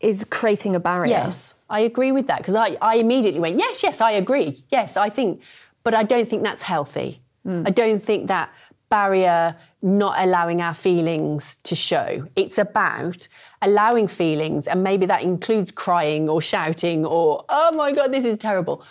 is 0.00 0.24
creating 0.24 0.74
a 0.74 0.80
barrier. 0.80 1.10
Yes, 1.10 1.54
I 1.70 1.80
agree 1.80 2.12
with 2.12 2.26
that 2.28 2.38
because 2.38 2.54
I, 2.54 2.76
I 2.80 2.96
immediately 2.96 3.40
went, 3.40 3.58
yes, 3.58 3.82
yes, 3.82 4.00
I 4.00 4.12
agree. 4.12 4.62
Yes, 4.70 4.96
I 4.96 5.08
think, 5.10 5.40
but 5.82 5.94
I 5.94 6.02
don't 6.02 6.28
think 6.28 6.42
that's 6.42 6.62
healthy. 6.62 7.20
Hmm. 7.44 7.62
I 7.66 7.70
don't 7.70 8.02
think 8.04 8.28
that 8.28 8.50
barrier 8.88 9.56
not 9.82 10.14
allowing 10.24 10.60
our 10.60 10.74
feelings 10.74 11.56
to 11.64 11.74
show. 11.74 12.26
It's 12.36 12.58
about 12.58 13.26
allowing 13.62 14.06
feelings, 14.06 14.68
and 14.68 14.82
maybe 14.84 15.06
that 15.06 15.22
includes 15.22 15.70
crying 15.72 16.28
or 16.28 16.40
shouting 16.40 17.04
or, 17.04 17.44
oh 17.48 17.72
my 17.74 17.90
God, 17.92 18.12
this 18.12 18.24
is 18.24 18.38
terrible, 18.38 18.84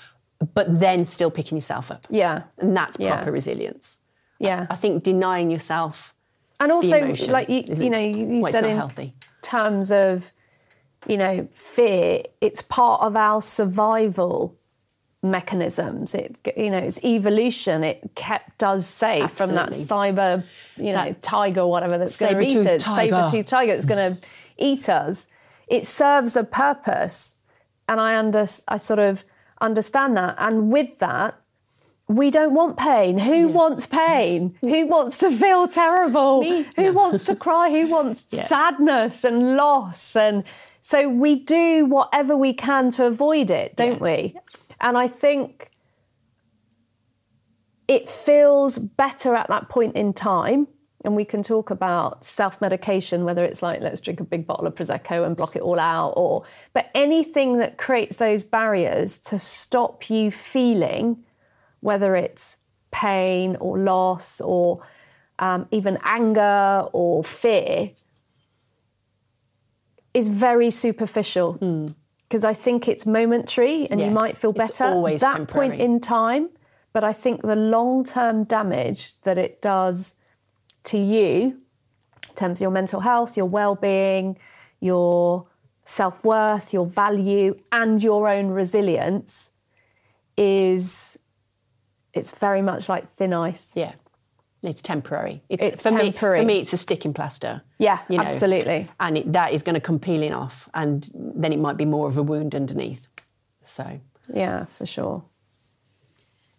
but 0.54 0.80
then 0.80 1.06
still 1.06 1.32
picking 1.32 1.58
yourself 1.58 1.92
up. 1.92 2.06
Yeah. 2.10 2.44
And 2.58 2.76
that's 2.76 2.98
Yeah. 3.00 3.16
proper 3.16 3.32
resilience. 3.32 4.00
Yeah. 4.40 4.68
I 4.70 4.76
think 4.76 5.04
denying 5.04 5.50
yourself 5.50 6.14
and 6.60 6.72
also, 6.72 7.14
like 7.28 7.50
you, 7.50 7.64
you 7.68 7.90
know, 7.90 8.00
you, 8.00 8.26
well, 8.26 8.46
it's 8.48 8.56
said 8.56 8.62
not 8.64 8.72
in 8.72 8.76
healthy. 8.78 9.14
terms 9.42 9.92
of, 9.92 10.32
you 11.08 11.18
know, 11.18 11.48
fear. 11.54 12.24
It's 12.42 12.62
part 12.62 13.02
of 13.02 13.16
our 13.16 13.42
survival 13.42 14.56
mechanisms. 15.22 16.14
It, 16.14 16.38
you 16.56 16.70
know, 16.70 16.78
it's 16.78 17.04
evolution. 17.04 17.84
It 17.84 18.12
kept 18.16 18.64
us 18.64 18.88
safe 18.88 19.32
from 19.32 19.56
that 19.56 19.70
cyber, 19.72 20.44
you 20.78 20.92
know, 20.94 21.06
That 21.06 21.22
tiger 21.22 21.62
or 21.62 21.70
whatever 21.72 21.98
that's 21.98 22.18
going 22.18 22.36
to 22.36 22.42
eat 22.46 22.58
us. 22.68 22.82
tiger. 22.84 23.12
Saber-toothed 23.16 23.48
tiger 23.48 23.74
that's 23.74 23.86
going 23.86 24.16
to 24.16 24.22
eat 24.58 24.88
us. 24.90 25.28
It 25.68 25.86
serves 25.86 26.36
a 26.36 26.44
purpose, 26.44 27.36
and 27.90 28.00
I 28.00 28.18
under, 28.18 28.46
I 28.68 28.78
sort 28.78 29.00
of 29.00 29.26
understand 29.62 30.16
that. 30.18 30.36
And 30.38 30.72
with 30.72 31.00
that, 31.00 31.36
we 32.08 32.30
don't 32.30 32.54
want 32.54 32.78
pain. 32.78 33.18
Who 33.18 33.48
wants 33.48 33.88
pain? 33.88 34.56
Who 34.62 34.86
wants 34.86 35.18
to 35.20 35.36
feel 35.36 35.68
terrible? 35.68 36.42
Me? 36.42 36.68
Who 36.76 36.94
wants 36.94 37.24
to 37.26 37.36
cry? 37.36 37.72
Who 37.72 37.88
wants 37.88 38.20
sadness 38.48 39.24
and 39.24 39.56
loss? 39.56 40.16
And 40.16 40.44
so 40.88 41.10
we 41.10 41.38
do 41.38 41.88
whatever 41.88 42.38
we 42.38 42.54
can 42.54 42.92
to 42.92 43.08
avoid 43.08 43.50
it, 43.50 43.76
don't 43.76 44.00
we? 44.00 44.36
And 44.80 44.96
I 44.96 45.08
think 45.08 45.72
it 47.88 48.08
feels 48.08 48.78
better 48.78 49.34
at 49.34 49.48
that 49.48 49.68
point 49.68 49.96
in 49.96 50.14
time. 50.14 50.68
And 51.04 51.16
we 51.16 51.26
can 51.26 51.42
talk 51.42 51.72
about 51.72 52.24
self 52.24 52.62
medication, 52.62 53.24
whether 53.24 53.44
it's 53.44 53.64
like, 53.64 53.82
let's 53.82 54.00
drink 54.00 54.20
a 54.20 54.24
big 54.24 54.46
bottle 54.46 54.68
of 54.68 54.76
Prosecco 54.76 55.26
and 55.26 55.36
block 55.36 55.56
it 55.56 55.64
all 55.64 55.80
out, 55.80 56.14
or, 56.18 56.44
but 56.74 56.92
anything 56.94 57.58
that 57.58 57.80
creates 57.80 58.18
those 58.18 58.44
barriers 58.44 59.18
to 59.22 59.40
stop 59.40 60.08
you 60.12 60.30
feeling, 60.30 61.18
whether 61.80 62.16
it's 62.16 62.58
pain 62.92 63.56
or 63.56 63.80
loss 63.80 64.40
or 64.40 64.86
um, 65.40 65.68
even 65.72 65.98
anger 66.04 66.88
or 66.94 67.24
fear, 67.24 67.90
is 70.16 70.30
very 70.30 70.72
superficial. 70.72 71.54
Hmm. 71.54 71.88
Because 72.28 72.44
I 72.44 72.54
think 72.54 72.88
it's 72.88 73.06
momentary 73.06 73.88
and 73.88 74.02
you 74.02 74.10
might 74.10 74.36
feel 74.36 74.50
it's 74.50 74.58
better 74.58 74.86
always 74.86 75.22
that 75.22 75.38
temporary. 75.38 75.70
point 75.70 75.82
in 75.82 76.00
time. 76.00 76.50
But 76.92 77.04
I 77.04 77.14
think 77.14 77.42
the 77.44 77.56
long 77.56 78.04
term 78.04 78.46
damage 78.46 79.22
that 79.22 79.38
it 79.38 79.62
does 79.62 80.16
to 80.86 80.98
you, 80.98 81.60
in 82.30 82.36
terms 82.36 82.60
of 82.60 82.62
your 82.62 82.72
mental 82.72 83.02
health, 83.02 83.38
your 83.38 83.46
well 83.46 83.76
being, 83.76 84.40
your 84.80 85.46
self 85.84 86.24
worth, 86.24 86.74
your 86.74 86.88
value, 86.88 87.60
and 87.72 88.02
your 88.02 88.28
own 88.28 88.48
resilience 88.48 89.52
is 90.36 91.18
it's 92.14 92.32
very 92.32 92.62
much 92.62 92.90
like 92.90 93.12
thin 93.12 93.34
ice. 93.34 93.72
Yeah. 93.76 93.94
It's 94.66 94.82
temporary. 94.82 95.44
It's 95.50 95.84
for 95.84 95.90
temporary. 95.90 96.40
Me, 96.40 96.44
for 96.44 96.48
me, 96.48 96.60
it's 96.60 96.74
a 96.74 96.78
sticking 96.78 97.14
plaster. 97.14 97.62
Yeah, 97.78 98.00
you 98.10 98.18
know, 98.18 98.24
absolutely. 98.24 98.90
And 99.00 99.18
it, 99.18 99.34
that 99.34 99.54
is 99.54 99.64
going 99.64 99.76
to 99.76 99.82
come 99.82 100.00
peeling 100.00 100.34
off, 100.34 100.70
and 100.74 101.10
then 101.14 101.54
it 101.54 101.60
might 101.60 101.78
be 101.78 101.86
more 101.86 102.08
of 102.08 102.18
a 102.18 102.24
wound 102.24 102.56
underneath. 102.56 103.08
So, 103.64 104.00
Yeah, 104.34 104.66
for 104.66 104.86
sure. 104.86 105.24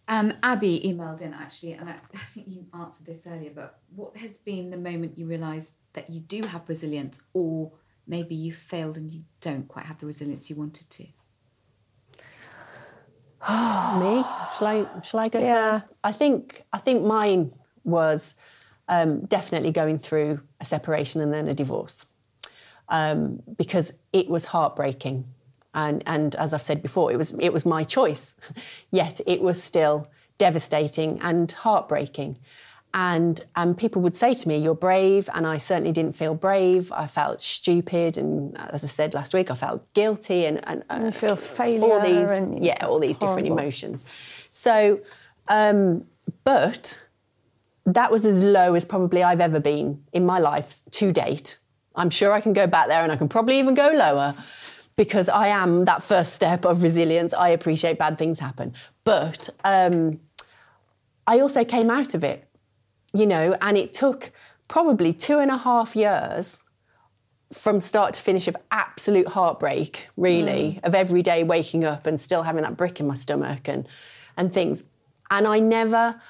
Um, 0.09 0.35
Abby 0.43 0.81
emailed 0.85 1.21
in 1.21 1.35
actually, 1.35 1.73
and 1.73 1.91
I, 1.91 1.95
I 2.15 2.19
think 2.19 2.47
you 2.49 2.67
answered 2.75 3.07
this 3.07 3.27
earlier, 3.27 3.51
but 3.55 3.81
what 3.95 4.17
has 4.17 4.39
been 4.39 4.71
the 4.71 4.77
moment 4.77 5.19
you 5.19 5.27
realised 5.27 5.75
that 5.95 6.11
you 6.11 6.21
do 6.21 6.43
have 6.43 6.69
resilience, 6.69 7.21
or 7.33 7.73
maybe 8.07 8.35
you 8.35 8.53
failed 8.53 8.97
and 8.97 9.11
you 9.11 9.23
don't 9.41 9.67
quite 9.67 9.87
have 9.87 9.99
the 9.99 10.07
resilience 10.07 10.49
you 10.49 10.57
wanted 10.57 10.89
to? 10.91 11.03
me, 13.49 14.25
shall 14.59 14.67
I? 14.67 14.87
Shall 15.03 15.21
I 15.21 15.29
go 15.29 15.39
Yeah. 15.41 15.75
first? 15.75 15.87
I 16.03 16.13
think. 16.13 16.65
I 16.73 16.79
think 16.79 17.05
mine 17.05 17.53
was 17.87 18.35
um, 18.89 19.21
definitely 19.27 19.73
going 19.73 19.99
through 19.99 20.41
a 20.61 20.65
separation 20.65 21.21
and 21.21 21.33
then 21.33 21.49
a 21.49 21.55
divorce, 21.55 22.07
um, 22.89 23.43
because 23.57 23.93
it 24.13 24.29
was 24.29 24.45
heartbreaking, 24.45 25.25
And, 25.75 26.03
and 26.07 26.35
as 26.37 26.55
I've 26.55 26.63
said 26.63 26.83
before, 26.83 27.13
it 27.13 27.17
was, 27.17 27.33
it 27.39 27.53
was 27.53 27.67
my 27.67 27.85
choice. 27.85 28.35
Yet 28.91 29.21
it 29.27 29.43
was 29.43 29.63
still 29.63 30.09
devastating 30.39 31.21
and 31.21 31.51
heartbreaking. 31.51 32.39
And, 32.95 33.39
and 33.57 33.77
people 33.77 34.01
would 34.03 34.17
say 34.17 34.33
to 34.33 34.49
me, 34.49 34.57
You're 34.57 34.75
brave. 34.75 35.29
And 35.35 35.47
I 35.47 35.59
certainly 35.59 35.93
didn't 35.93 36.15
feel 36.15 36.35
brave. 36.35 36.91
I 36.93 37.07
felt 37.07 37.43
stupid. 37.43 38.17
And 38.17 38.57
as 38.59 38.85
I 38.85 38.87
said 38.87 39.13
last 39.13 39.35
week, 39.35 39.51
I 39.51 39.55
felt 39.55 39.93
guilty 39.93 40.47
and, 40.47 40.67
and, 40.67 40.83
and 40.89 41.15
feel 41.15 41.37
failure. 41.37 41.93
All 41.93 42.01
these, 42.01 42.31
and, 42.31 42.65
yeah, 42.65 42.87
all 42.87 42.99
these 42.99 43.19
different 43.19 43.49
emotions. 43.49 44.07
So, 44.49 45.01
um, 45.49 46.07
but 46.45 47.03
that 47.87 48.11
was 48.11 48.27
as 48.27 48.43
low 48.43 48.75
as 48.75 48.85
probably 48.85 49.23
I've 49.23 49.41
ever 49.41 49.61
been 49.61 50.03
in 50.13 50.27
my 50.27 50.39
life 50.39 50.83
to 50.93 51.13
date. 51.13 51.59
I'm 51.95 52.11
sure 52.11 52.33
I 52.33 52.41
can 52.41 52.53
go 52.53 52.67
back 52.67 52.89
there 52.89 53.03
and 53.03 53.11
I 53.11 53.17
can 53.17 53.29
probably 53.29 53.59
even 53.59 53.75
go 53.75 53.89
lower 53.89 54.35
because 54.97 55.29
I 55.29 55.49
am 55.49 55.85
that 55.85 56.03
first 56.03 56.35
step 56.35 56.65
of 56.65 56.83
resilience. 56.83 57.33
I 57.33 57.51
appreciate 57.51 57.99
bad 57.99 58.19
things 58.19 58.39
happen. 58.39 58.75
But 59.05 59.49
um, 59.65 60.21
I 61.27 61.41
also 61.41 61.65
came 61.65 61.91
out 61.91 62.15
of 62.15 62.25
it, 62.25 62.47
you 63.15 63.27
know, 63.27 63.57
and 63.61 63.77
it 63.77 63.93
took 63.93 64.33
probably 64.69 65.13
two 65.13 65.39
and 65.39 65.51
a 65.51 65.57
half 65.57 65.95
years 65.95 66.59
from 67.53 67.81
start 67.81 68.15
to 68.15 68.21
finish 68.21 68.49
of 68.49 68.57
absolute 68.73 69.29
heartbreak, 69.29 70.09
really, 70.17 70.81
mm. 70.81 70.85
of 70.85 70.95
every 70.95 71.23
day 71.23 71.45
waking 71.45 71.85
up 71.85 72.07
and 72.07 72.21
still 72.21 72.43
having 72.43 72.63
that 72.63 72.77
brick 72.77 72.99
in 72.99 73.07
my 73.07 73.15
stomach 73.15 73.69
and 73.69 73.89
and 74.37 74.53
things. 74.53 74.85
And 75.31 75.47
I 75.47 75.61
never, 75.61 76.21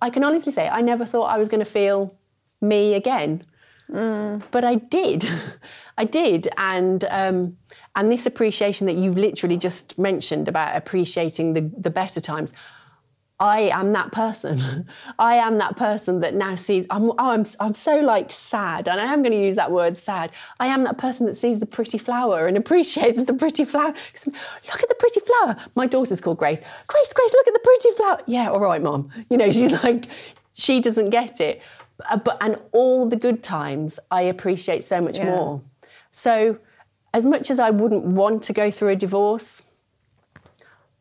I 0.00 0.10
can 0.10 0.24
honestly 0.24 0.52
say, 0.52 0.68
I 0.68 0.80
never 0.80 1.04
thought 1.04 1.26
I 1.26 1.38
was 1.38 1.48
going 1.48 1.60
to 1.60 1.70
feel 1.70 2.14
me 2.60 2.94
again. 2.94 3.44
Mm. 3.90 4.42
But 4.50 4.64
I 4.64 4.76
did, 4.76 5.28
I 5.98 6.04
did, 6.04 6.48
and 6.56 7.04
um, 7.10 7.56
and 7.96 8.10
this 8.10 8.24
appreciation 8.26 8.86
that 8.86 8.96
you 8.96 9.12
literally 9.12 9.56
just 9.56 9.98
mentioned 9.98 10.48
about 10.48 10.76
appreciating 10.76 11.54
the 11.54 11.62
the 11.76 11.90
better 11.90 12.20
times. 12.20 12.52
I 13.40 13.70
am 13.72 13.92
that 13.94 14.12
person. 14.12 14.86
I 15.18 15.36
am 15.36 15.56
that 15.58 15.76
person 15.76 16.20
that 16.20 16.34
now 16.34 16.54
sees. 16.54 16.86
I'm, 16.90 17.10
oh, 17.10 17.14
I'm, 17.18 17.44
I'm 17.58 17.74
so 17.74 17.96
like 17.96 18.30
sad, 18.30 18.86
and 18.86 19.00
I 19.00 19.12
am 19.12 19.22
going 19.22 19.32
to 19.32 19.42
use 19.42 19.56
that 19.56 19.72
word 19.72 19.96
sad. 19.96 20.30
I 20.60 20.66
am 20.66 20.84
that 20.84 20.98
person 20.98 21.26
that 21.26 21.36
sees 21.36 21.58
the 21.58 21.66
pretty 21.66 21.96
flower 21.96 22.46
and 22.46 22.56
appreciates 22.56 23.24
the 23.24 23.32
pretty 23.32 23.64
flower. 23.64 23.94
Look 24.26 24.82
at 24.82 24.88
the 24.88 24.96
pretty 24.98 25.20
flower. 25.20 25.56
My 25.74 25.86
daughter's 25.86 26.20
called 26.20 26.38
Grace. 26.38 26.60
Grace, 26.86 27.12
Grace, 27.12 27.32
look 27.32 27.48
at 27.48 27.54
the 27.54 27.60
pretty 27.60 27.90
flower. 27.96 28.20
Yeah, 28.26 28.50
all 28.50 28.60
right, 28.60 28.82
mom. 28.82 29.10
You 29.30 29.38
know, 29.38 29.50
she's 29.50 29.82
like, 29.82 30.06
she 30.52 30.80
doesn't 30.80 31.10
get 31.10 31.40
it. 31.40 31.62
Uh, 32.08 32.18
but 32.18 32.38
and 32.42 32.58
all 32.72 33.08
the 33.08 33.16
good 33.16 33.42
times, 33.42 33.98
I 34.10 34.22
appreciate 34.22 34.84
so 34.84 35.00
much 35.00 35.16
yeah. 35.16 35.36
more. 35.36 35.62
So, 36.10 36.58
as 37.14 37.24
much 37.24 37.50
as 37.50 37.58
I 37.58 37.70
wouldn't 37.70 38.04
want 38.04 38.42
to 38.44 38.52
go 38.52 38.70
through 38.70 38.90
a 38.90 38.96
divorce, 38.96 39.62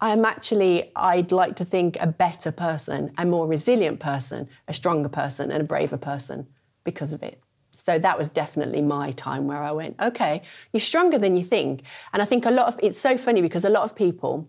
I'm 0.02 0.24
actually, 0.24 0.92
I'd 0.96 1.32
like 1.32 1.56
to 1.58 1.66
think, 1.66 1.98
a 2.00 2.08
better 2.08 2.52
person, 2.52 3.12
a 3.18 3.26
more 3.26 3.48
resilient 3.48 4.00
person, 4.00 4.48
a 4.68 4.74
stronger 4.74 5.10
person, 5.10 5.52
and 5.52 5.62
a 5.62 5.66
braver 5.66 5.98
person 5.98 6.48
because 6.84 7.12
of 7.14 7.22
it. 7.22 7.42
So 7.74 8.00
that 8.00 8.18
was 8.18 8.30
definitely 8.30 8.82
my 8.82 9.12
time 9.12 9.48
where 9.48 9.62
I 9.62 9.72
went, 9.72 9.96
okay, 10.00 10.44
you're 10.72 10.80
stronger 10.80 11.18
than 11.18 11.36
you 11.36 11.44
think. 11.44 11.84
And 12.14 12.22
I 12.22 12.26
think 12.26 12.46
a 12.46 12.52
lot 12.52 12.68
of, 12.68 12.80
it's 12.82 13.00
so 13.00 13.18
funny 13.18 13.42
because 13.42 13.66
a 13.66 13.70
lot 13.70 13.84
of 13.84 13.96
people 13.96 14.48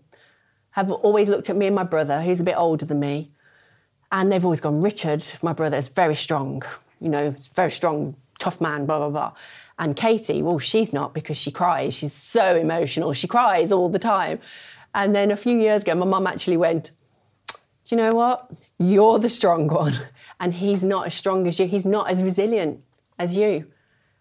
have 0.71 0.91
always 0.91 1.27
looked 1.27 1.49
at 1.49 1.57
me 1.57 1.65
and 1.65 1.75
my 1.75 1.83
brother, 1.83 2.21
who's 2.21 2.39
a 2.39 2.45
bit 2.45 2.55
older 2.57 2.85
than 2.85 2.99
me, 2.99 3.31
and 4.11 4.31
they've 4.31 4.43
always 4.43 4.61
gone, 4.61 4.81
Richard, 4.81 5.23
my 5.41 5.53
brother, 5.53 5.77
is 5.77 5.87
very 5.87 6.15
strong, 6.15 6.63
you 6.99 7.09
know, 7.09 7.35
very 7.55 7.71
strong, 7.71 8.15
tough 8.39 8.59
man, 8.61 8.85
blah, 8.85 8.99
blah, 8.99 9.09
blah. 9.09 9.33
And 9.79 9.95
Katie, 9.95 10.41
well, 10.41 10.59
she's 10.59 10.93
not 10.93 11.13
because 11.13 11.37
she 11.37 11.51
cries. 11.51 11.93
She's 11.93 12.13
so 12.13 12.55
emotional. 12.55 13.13
She 13.13 13.27
cries 13.27 13.71
all 13.71 13.89
the 13.89 13.99
time. 13.99 14.39
And 14.93 15.15
then 15.15 15.31
a 15.31 15.37
few 15.37 15.57
years 15.57 15.83
ago, 15.83 15.95
my 15.95 16.05
mum 16.05 16.27
actually 16.27 16.57
went, 16.57 16.91
Do 17.47 17.55
you 17.95 17.97
know 17.97 18.13
what? 18.13 18.51
You're 18.77 19.19
the 19.19 19.29
strong 19.29 19.67
one. 19.67 19.93
And 20.39 20.53
he's 20.53 20.83
not 20.83 21.05
as 21.05 21.13
strong 21.13 21.47
as 21.47 21.59
you. 21.59 21.67
He's 21.67 21.85
not 21.85 22.09
as 22.09 22.23
resilient 22.23 22.83
as 23.19 23.37
you. 23.37 23.67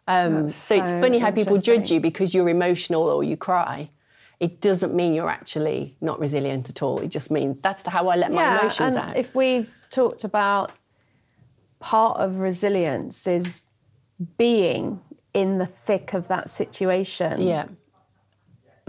Um, 0.06 0.48
so, 0.48 0.76
so, 0.76 0.82
it's 0.82 0.90
funny 0.90 1.18
how 1.18 1.30
people 1.30 1.56
judge 1.56 1.90
you 1.90 2.00
because 2.00 2.34
you're 2.34 2.48
emotional 2.48 3.04
or 3.04 3.24
you 3.24 3.36
cry. 3.36 3.90
It 4.38 4.60
doesn't 4.60 4.94
mean 4.94 5.14
you're 5.14 5.30
actually 5.30 5.96
not 6.00 6.18
resilient 6.18 6.68
at 6.68 6.82
all. 6.82 6.98
It 6.98 7.08
just 7.08 7.30
means 7.30 7.58
that's 7.60 7.86
how 7.86 8.08
I 8.08 8.16
let 8.16 8.32
yeah, 8.32 8.36
my 8.36 8.60
emotions 8.60 8.96
and 8.96 9.10
out. 9.10 9.16
If 9.16 9.34
we've 9.34 9.72
talked 9.90 10.24
about 10.24 10.72
part 11.78 12.18
of 12.18 12.36
resilience 12.36 13.26
is 13.26 13.66
being 14.36 15.00
in 15.32 15.58
the 15.58 15.66
thick 15.66 16.12
of 16.12 16.28
that 16.28 16.50
situation. 16.50 17.40
Yeah 17.40 17.66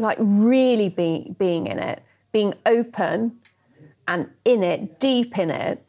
like 0.02 0.18
really 0.20 0.89
be, 0.89 1.36
being 1.38 1.68
in 1.68 1.80
it, 1.80 2.04
being 2.32 2.54
open 2.66 3.38
and 4.08 4.30
in 4.45 4.64
it, 4.64 4.99
deep 4.99 5.38
in 5.38 5.49
it, 5.49 5.86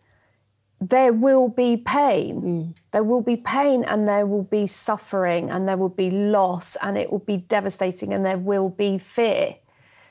there 0.81 1.13
will 1.13 1.49
be 1.49 1.77
pain. 1.77 2.43
Mm. 2.43 2.77
There 2.91 3.05
will 3.05 3.21
be 3.21 3.37
pain 3.37 3.85
and 3.85 4.09
there 4.09 4.27
will 4.27 4.43
be 4.43 4.67
suffering 4.67 5.51
and 5.51 5.69
there 5.69 5.77
will 5.77 5.89
be 5.89 6.11
loss 6.11 6.77
and 6.83 6.99
it 6.99 7.11
will 7.11 7.21
be 7.21 7.37
devastating 7.37 8.13
and 8.13 8.27
there 8.27 8.39
will 8.39 8.69
be 8.69 8.99
fear. 8.99 9.57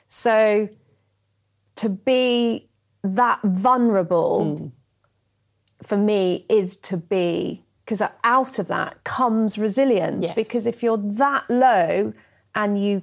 So 0.08 0.70
to 1.76 1.90
be 1.90 2.70
that 3.04 3.40
vulnerable 3.44 4.58
mm. 4.60 4.72
for 5.84 5.98
me 5.98 6.46
is 6.48 6.78
to 6.78 6.98
be, 6.98 7.64
because 7.84 8.02
out 8.24 8.60
of 8.60 8.68
that 8.68 9.04
comes 9.04 9.58
resilience. 9.58 10.26
Yes. 10.26 10.36
Because 10.36 10.66
if 10.66 10.82
you're 10.82 10.98
that 10.98 11.50
low 11.50 12.14
and 12.56 12.82
you 12.82 13.02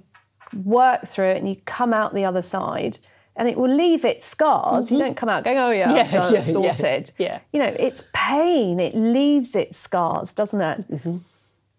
work 0.54 1.06
through 1.06 1.26
it 1.26 1.36
and 1.38 1.48
you 1.48 1.56
come 1.64 1.92
out 1.92 2.14
the 2.14 2.24
other 2.24 2.42
side 2.42 2.98
and 3.36 3.48
it 3.48 3.56
will 3.56 3.72
leave 3.72 4.04
its 4.04 4.24
scars. 4.24 4.86
Mm-hmm. 4.86 4.94
You 4.94 5.00
don't 5.00 5.16
come 5.16 5.28
out 5.28 5.44
going, 5.44 5.58
oh 5.58 5.70
yeah, 5.70 5.94
yeah, 5.94 6.10
done, 6.10 6.34
yeah 6.34 6.40
sorted. 6.40 7.12
Yeah, 7.18 7.26
yeah, 7.26 7.40
You 7.52 7.60
know, 7.60 7.76
it's 7.78 8.02
pain. 8.12 8.80
It 8.80 8.94
leaves 8.96 9.54
its 9.54 9.76
scars, 9.76 10.32
doesn't 10.32 10.60
it? 10.60 10.90
Mm-hmm. 10.90 11.18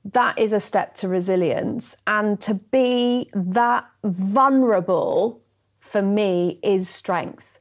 That 0.05 0.39
is 0.39 0.53
a 0.53 0.59
step 0.59 0.95
to 0.95 1.09
resilience. 1.09 1.97
And 2.07 2.39
to 2.41 2.53
be 2.53 3.30
that 3.34 3.86
vulnerable 4.05 5.41
for 5.80 6.01
me 6.01 6.59
is 6.63 6.88
strength. 6.88 7.59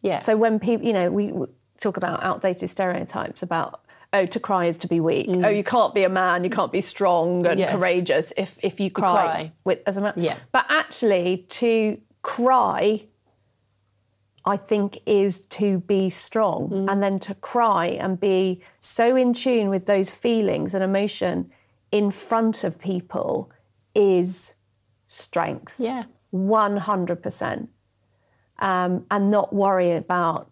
Yeah. 0.00 0.20
So 0.20 0.36
when 0.36 0.58
people, 0.58 0.86
you 0.86 0.94
know, 0.94 1.10
we 1.10 1.32
talk 1.78 1.98
about 1.98 2.22
outdated 2.22 2.70
stereotypes 2.70 3.42
about 3.42 3.84
oh, 4.12 4.26
to 4.26 4.40
cry 4.40 4.66
is 4.66 4.78
to 4.78 4.88
be 4.88 5.00
weak. 5.00 5.28
Mm. 5.28 5.44
Oh, 5.44 5.48
you 5.48 5.64
can't 5.64 5.94
be 5.94 6.04
a 6.04 6.08
man, 6.08 6.44
you 6.44 6.50
can't 6.50 6.72
be 6.72 6.80
strong 6.80 7.46
and 7.46 7.58
yes. 7.58 7.72
courageous 7.72 8.32
if, 8.36 8.58
if 8.62 8.80
you 8.80 8.90
cry, 8.90 9.10
cry. 9.10 9.52
With, 9.64 9.80
as 9.86 9.96
a 9.96 10.00
man. 10.00 10.14
Yeah. 10.16 10.36
But 10.52 10.66
actually, 10.68 11.46
to 11.48 12.00
cry, 12.22 13.04
I 14.44 14.56
think, 14.56 14.98
is 15.06 15.40
to 15.40 15.80
be 15.80 16.10
strong. 16.10 16.70
Mm. 16.70 16.92
And 16.92 17.02
then 17.02 17.18
to 17.20 17.34
cry 17.34 17.86
and 17.86 18.18
be 18.18 18.62
so 18.80 19.16
in 19.16 19.32
tune 19.32 19.68
with 19.68 19.86
those 19.86 20.10
feelings 20.10 20.74
and 20.74 20.82
emotion 20.82 21.50
in 21.92 22.10
front 22.10 22.64
of 22.64 22.78
people 22.78 23.50
is 23.94 24.54
strength. 25.06 25.78
Yeah. 25.78 26.04
100%. 26.34 27.68
Um, 28.60 29.06
and 29.10 29.30
not 29.30 29.52
worry 29.52 29.92
about, 29.92 30.50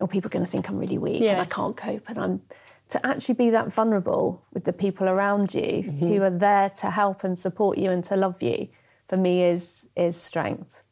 oh, 0.00 0.06
people 0.06 0.28
are 0.28 0.30
going 0.30 0.44
to 0.44 0.50
think 0.50 0.68
I'm 0.68 0.78
really 0.78 0.96
weak 0.96 1.22
yes. 1.22 1.32
and 1.32 1.40
I 1.40 1.44
can't 1.44 1.76
cope 1.76 2.08
and 2.08 2.18
I'm 2.18 2.40
to 2.88 3.04
actually 3.04 3.34
be 3.34 3.50
that 3.50 3.72
vulnerable 3.72 4.44
with 4.52 4.64
the 4.64 4.72
people 4.72 5.08
around 5.08 5.54
you 5.54 5.60
mm-hmm. 5.60 6.06
who 6.06 6.22
are 6.22 6.30
there 6.30 6.70
to 6.70 6.90
help 6.90 7.24
and 7.24 7.38
support 7.38 7.78
you 7.78 7.90
and 7.90 8.04
to 8.04 8.16
love 8.16 8.42
you 8.42 8.68
for 9.08 9.16
me 9.16 9.42
is 9.42 9.88
is 9.96 10.16
strength 10.16 10.82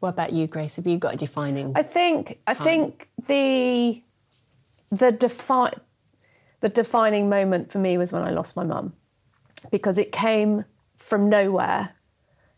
what 0.00 0.10
about 0.10 0.32
you 0.32 0.46
grace 0.46 0.76
have 0.76 0.86
you 0.86 0.98
got 0.98 1.14
a 1.14 1.16
defining 1.16 1.72
i 1.74 1.82
think 1.82 2.28
time? 2.28 2.36
i 2.46 2.54
think 2.54 3.08
the 3.26 4.02
the 4.90 5.12
defi- 5.12 5.78
the 6.60 6.68
defining 6.68 7.28
moment 7.28 7.72
for 7.72 7.78
me 7.78 7.98
was 7.98 8.12
when 8.12 8.22
i 8.22 8.30
lost 8.30 8.56
my 8.56 8.64
mum 8.64 8.92
because 9.70 9.98
it 9.98 10.12
came 10.12 10.64
from 10.96 11.28
nowhere 11.28 11.90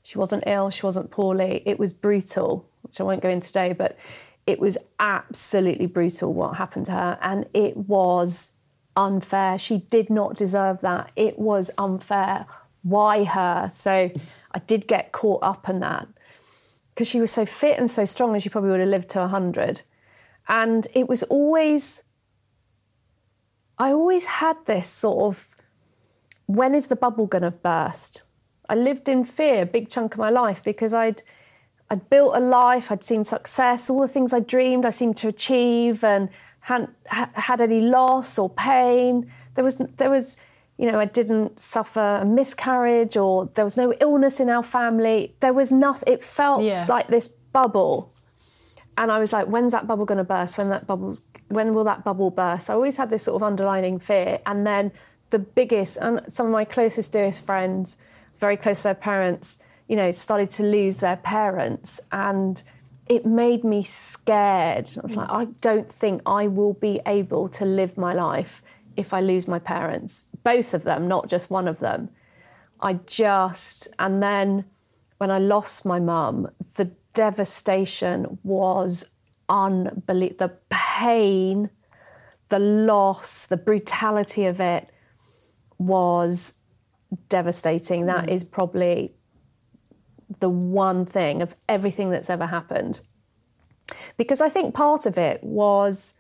she 0.02 0.18
wasn't 0.18 0.42
ill 0.46 0.70
she 0.70 0.84
wasn't 0.84 1.10
poorly 1.10 1.62
it 1.64 1.78
was 1.78 1.92
brutal 1.92 2.68
which 2.82 3.00
i 3.00 3.04
won't 3.04 3.22
go 3.22 3.28
into 3.28 3.48
today 3.48 3.72
but 3.72 3.96
it 4.46 4.60
was 4.60 4.76
absolutely 4.98 5.86
brutal 5.86 6.32
what 6.32 6.56
happened 6.56 6.86
to 6.86 6.92
her, 6.92 7.18
and 7.22 7.46
it 7.54 7.76
was 7.76 8.50
unfair. 8.96 9.58
She 9.58 9.78
did 9.78 10.10
not 10.10 10.36
deserve 10.36 10.80
that. 10.82 11.10
It 11.16 11.38
was 11.38 11.70
unfair. 11.78 12.46
Why 12.82 13.24
her? 13.24 13.68
So 13.72 14.10
I 14.52 14.58
did 14.60 14.86
get 14.86 15.12
caught 15.12 15.42
up 15.42 15.68
in 15.68 15.80
that 15.80 16.06
because 16.90 17.08
she 17.08 17.20
was 17.20 17.30
so 17.30 17.46
fit 17.46 17.78
and 17.78 17.90
so 17.90 18.04
strong, 18.04 18.34
and 18.34 18.42
she 18.42 18.48
probably 18.48 18.70
would 18.70 18.80
have 18.80 18.88
lived 18.88 19.08
to 19.10 19.20
100. 19.20 19.82
And 20.46 20.86
it 20.94 21.08
was 21.08 21.22
always, 21.24 22.02
I 23.78 23.92
always 23.92 24.26
had 24.26 24.56
this 24.66 24.86
sort 24.86 25.24
of, 25.24 25.48
when 26.46 26.74
is 26.74 26.88
the 26.88 26.96
bubble 26.96 27.26
going 27.26 27.42
to 27.42 27.50
burst? 27.50 28.24
I 28.68 28.74
lived 28.74 29.08
in 29.08 29.24
fear 29.24 29.62
a 29.62 29.66
big 29.66 29.88
chunk 29.88 30.14
of 30.14 30.18
my 30.18 30.30
life 30.30 30.62
because 30.62 30.92
I'd 30.92 31.22
I'd 31.94 32.10
built 32.10 32.36
a 32.36 32.40
life, 32.40 32.90
I'd 32.90 33.04
seen 33.04 33.22
success, 33.22 33.88
all 33.88 34.00
the 34.00 34.08
things 34.08 34.32
I 34.32 34.40
dreamed 34.40 34.84
I 34.84 34.90
seemed 34.90 35.16
to 35.18 35.28
achieve, 35.28 36.02
and 36.02 36.28
hadn't 36.60 36.90
had 37.06 37.60
any 37.60 37.80
loss 37.80 38.38
or 38.38 38.50
pain. 38.50 39.30
There 39.54 39.62
was 39.64 39.76
there 39.76 40.10
was 40.10 40.36
you 40.76 40.90
know, 40.90 40.98
I 40.98 41.04
didn't 41.04 41.60
suffer 41.60 42.18
a 42.22 42.24
miscarriage 42.24 43.16
or 43.16 43.48
there 43.54 43.64
was 43.64 43.76
no 43.76 43.92
illness 44.00 44.40
in 44.40 44.50
our 44.50 44.64
family. 44.64 45.32
There 45.38 45.52
was 45.52 45.70
nothing, 45.70 46.12
it 46.12 46.24
felt 46.24 46.62
Yeah. 46.62 46.84
like 46.88 47.06
this 47.06 47.28
bubble. 47.28 48.10
And 48.98 49.12
I 49.12 49.20
was 49.20 49.32
like, 49.32 49.46
when's 49.46 49.70
that 49.70 49.86
bubble 49.86 50.04
going 50.04 50.18
to 50.18 50.24
burst? 50.24 50.58
When 50.58 50.70
that 50.70 50.84
bubble's, 50.86 51.22
when 51.48 51.74
will 51.74 51.84
that 51.84 52.02
bubble 52.02 52.30
burst? 52.30 52.70
I 52.70 52.74
always 52.74 52.96
had 52.96 53.08
this 53.08 53.22
sort 53.22 53.36
of 53.36 53.44
underlining 53.44 54.00
fear. 54.00 54.40
And 54.46 54.66
then 54.66 54.90
the 55.30 55.38
biggest, 55.38 55.96
and 56.00 56.20
some 56.26 56.46
of 56.46 56.52
my 56.52 56.64
closest, 56.64 57.12
dearest 57.12 57.46
friends, 57.46 57.96
very 58.40 58.56
close 58.56 58.78
to 58.78 58.88
their 58.88 58.94
parents, 58.94 59.58
you 59.88 59.96
know, 59.96 60.10
started 60.10 60.50
to 60.50 60.62
lose 60.62 60.98
their 60.98 61.16
parents. 61.16 62.00
And 62.12 62.62
it 63.06 63.26
made 63.26 63.64
me 63.64 63.82
scared. 63.82 64.90
I 64.96 65.00
was 65.02 65.16
like, 65.16 65.30
I 65.30 65.44
don't 65.60 65.90
think 65.90 66.22
I 66.26 66.46
will 66.46 66.74
be 66.74 67.00
able 67.06 67.48
to 67.50 67.64
live 67.64 67.98
my 67.98 68.14
life 68.14 68.62
if 68.96 69.12
I 69.12 69.20
lose 69.20 69.48
my 69.48 69.58
parents, 69.58 70.22
both 70.42 70.72
of 70.72 70.84
them, 70.84 71.08
not 71.08 71.28
just 71.28 71.50
one 71.50 71.68
of 71.68 71.80
them. 71.80 72.08
I 72.80 72.94
just, 73.06 73.88
and 73.98 74.22
then 74.22 74.64
when 75.18 75.30
I 75.30 75.38
lost 75.38 75.84
my 75.84 75.98
mum, 75.98 76.48
the 76.76 76.90
devastation 77.12 78.38
was 78.42 79.04
unbelievable. 79.48 80.48
The 80.48 80.56
pain, 80.70 81.70
the 82.48 82.58
loss, 82.58 83.46
the 83.46 83.56
brutality 83.56 84.46
of 84.46 84.60
it 84.60 84.90
was 85.78 86.54
devastating. 87.28 88.06
That 88.06 88.26
hmm. 88.26 88.34
is 88.34 88.44
probably 88.44 89.14
the 90.44 90.50
one 90.50 91.06
thing 91.06 91.40
of 91.40 91.56
everything 91.70 92.10
that's 92.10 92.28
ever 92.28 92.44
happened. 92.44 93.00
Because 94.18 94.42
I 94.42 94.50
think 94.50 94.74
part 94.74 95.06
of 95.06 95.16
it 95.16 95.42
was 95.42 96.12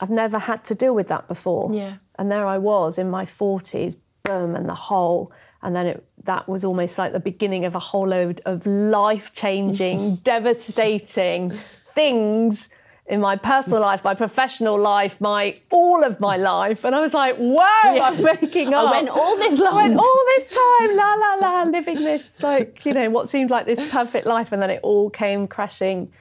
I've 0.00 0.10
never 0.10 0.38
had 0.38 0.66
to 0.66 0.74
deal 0.74 0.94
with 0.94 1.08
that 1.08 1.28
before. 1.28 1.70
Yeah. 1.72 1.94
And 2.18 2.30
there 2.30 2.46
I 2.46 2.58
was 2.58 2.98
in 2.98 3.08
my 3.08 3.24
40s, 3.24 3.96
boom, 4.22 4.54
and 4.54 4.68
the 4.68 4.74
whole. 4.74 5.32
And 5.62 5.74
then 5.74 5.86
it, 5.86 6.06
that 6.24 6.46
was 6.46 6.62
almost 6.62 6.98
like 6.98 7.12
the 7.14 7.20
beginning 7.20 7.64
of 7.64 7.74
a 7.74 7.78
whole 7.78 8.06
load 8.06 8.42
of 8.44 8.66
life 8.66 9.32
changing, 9.32 10.16
devastating 10.34 11.54
things 11.94 12.68
in 13.08 13.20
my 13.22 13.36
personal 13.36 13.80
life, 13.80 14.04
my 14.04 14.14
professional 14.14 14.78
life, 14.78 15.18
my 15.18 15.58
all 15.70 16.04
of 16.04 16.20
my 16.20 16.36
life. 16.36 16.84
And 16.84 16.94
I 16.94 17.00
was 17.00 17.14
like, 17.14 17.36
whoa, 17.36 17.62
I'm 17.84 18.22
making 18.22 18.74
up. 18.74 18.86
I 18.88 18.90
went 18.90 19.08
all 19.08 19.36
this 19.36 19.60
I 19.60 19.74
went 19.74 19.96
all 19.98 20.24
this 20.36 20.46
time, 20.46 20.96
la 20.96 21.14
la 21.14 21.34
la, 21.40 21.62
living 21.62 21.96
this 21.96 22.42
like, 22.42 22.84
you 22.84 22.92
know, 22.92 23.08
what 23.08 23.28
seemed 23.28 23.50
like 23.50 23.64
this 23.64 23.82
perfect 23.90 24.26
life. 24.26 24.52
And 24.52 24.60
then 24.60 24.68
it 24.68 24.80
all 24.82 25.08
came 25.08 25.48
crashing, 25.48 26.12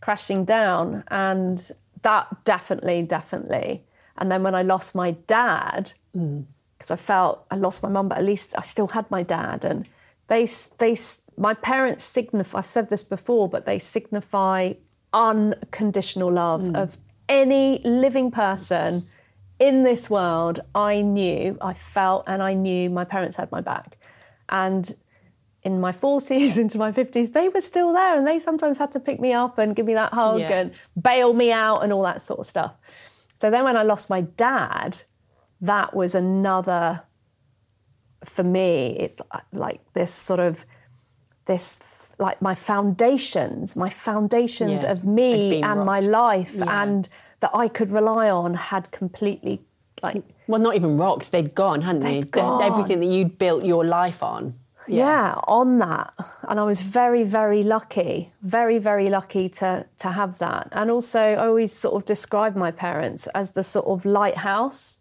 crashing 0.00 0.44
down. 0.44 1.02
And 1.08 1.68
that 2.02 2.44
definitely, 2.44 3.02
definitely. 3.02 3.84
And 4.16 4.30
then 4.30 4.44
when 4.44 4.54
I 4.54 4.62
lost 4.62 4.94
my 4.94 5.12
dad, 5.26 5.92
mm. 6.16 6.44
because 6.78 6.92
I 6.92 6.96
felt 6.96 7.44
I 7.50 7.56
lost 7.56 7.82
my 7.82 7.88
mum, 7.88 8.08
but 8.08 8.18
at 8.18 8.24
least 8.24 8.54
I 8.56 8.62
still 8.62 8.86
had 8.86 9.10
my 9.10 9.24
dad. 9.24 9.64
And 9.64 9.88
they, 10.28 10.46
they, 10.78 10.96
my 11.36 11.54
parents 11.54 12.04
signify, 12.04 12.58
I 12.58 12.62
said 12.62 12.88
this 12.88 13.02
before, 13.02 13.48
but 13.48 13.66
they 13.66 13.80
signify 13.80 14.74
unconditional 15.12 16.32
love 16.32 16.62
mm. 16.62 16.76
of 16.76 16.96
any 17.28 17.80
living 17.84 18.30
person 18.30 19.06
in 19.58 19.82
this 19.82 20.10
world. 20.10 20.60
I 20.74 21.02
knew, 21.02 21.56
I 21.60 21.74
felt, 21.74 22.24
and 22.26 22.42
I 22.42 22.54
knew 22.54 22.90
my 22.90 23.04
parents 23.04 23.36
had 23.36 23.50
my 23.52 23.60
back. 23.60 23.98
And 24.48 24.92
in 25.62 25.80
my 25.80 25.92
40s 25.92 26.58
into 26.62 26.78
my 26.78 26.92
50s, 26.92 27.32
they 27.32 27.48
were 27.48 27.60
still 27.60 27.92
there 27.92 28.16
and 28.16 28.26
they 28.26 28.38
sometimes 28.38 28.78
had 28.78 28.92
to 28.92 29.00
pick 29.00 29.20
me 29.20 29.32
up 29.32 29.58
and 29.58 29.76
give 29.76 29.86
me 29.86 29.94
that 29.94 30.12
hug 30.12 30.40
Yeah. 30.40 30.60
and 30.60 30.72
bail 31.00 31.32
me 31.32 31.52
out 31.52 31.80
and 31.82 31.92
all 31.92 32.02
that 32.02 32.22
sort 32.22 32.40
of 32.40 32.46
stuff. 32.46 32.74
So 33.38 33.50
then 33.50 33.64
when 33.64 33.76
I 33.76 33.82
lost 33.82 34.10
my 34.10 34.22
dad, 34.22 35.00
that 35.60 35.94
was 35.94 36.14
another, 36.14 37.02
for 38.24 38.42
me, 38.42 38.96
it's 38.98 39.20
uh, 39.30 39.40
like 39.52 39.80
this 39.92 40.12
sort 40.12 40.40
of, 40.40 40.64
this, 41.46 41.99
like 42.20 42.40
my 42.42 42.54
foundations, 42.54 43.76
my 43.76 43.88
foundations 43.88 44.82
Yes, 44.82 44.98
of 44.98 45.04
me 45.04 45.62
and 45.62 45.84
my 45.84 46.00
life 46.00 46.54
Yeah. 46.54 46.82
and 46.82 47.08
that 47.40 47.50
I 47.54 47.68
could 47.68 47.90
rely 47.90 48.28
on 48.30 48.54
had 48.54 48.90
completely, 48.90 49.62
like, 50.02 50.22
Well, 50.46 50.60
not 50.60 50.74
even 50.76 50.96
rocked. 50.98 51.32
They'd 51.32 51.54
gone, 51.54 51.80
hadn't 51.80 52.02
they? 52.02 52.14
They'd 52.20 52.30
gone. 52.30 52.62
Everything 52.62 53.00
that 53.00 53.06
you'd 53.06 53.38
built 53.38 53.64
your 53.64 53.84
life 53.84 54.22
on. 54.22 54.54
yeah. 54.88 55.38
on 55.46 55.78
that 55.78 56.12
and 56.48 56.58
i 56.58 56.64
was 56.64 56.80
very 56.80 57.22
very 57.22 57.62
lucky 57.62 58.32
very 58.58 58.78
very 58.90 59.08
lucky 59.18 59.48
to 59.48 59.68
to 59.98 60.08
have 60.20 60.32
that 60.38 60.64
and 60.72 60.90
also 60.90 61.20
i 61.20 61.46
always 61.46 61.70
sort 61.84 61.94
of 61.98 62.04
describe 62.04 62.54
my 62.56 62.72
parents 62.72 63.22
as 63.40 63.52
the 63.52 63.62
sort 63.62 63.86
of 63.86 64.04
lighthouse 64.04 64.98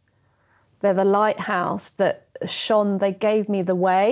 they're 0.81 0.93
the 1.05 1.11
lighthouse 1.21 1.85
that 2.01 2.15
shone 2.45 2.99
they 2.99 3.11
gave 3.29 3.43
me 3.49 3.59
the 3.63 3.79
way 3.89 4.05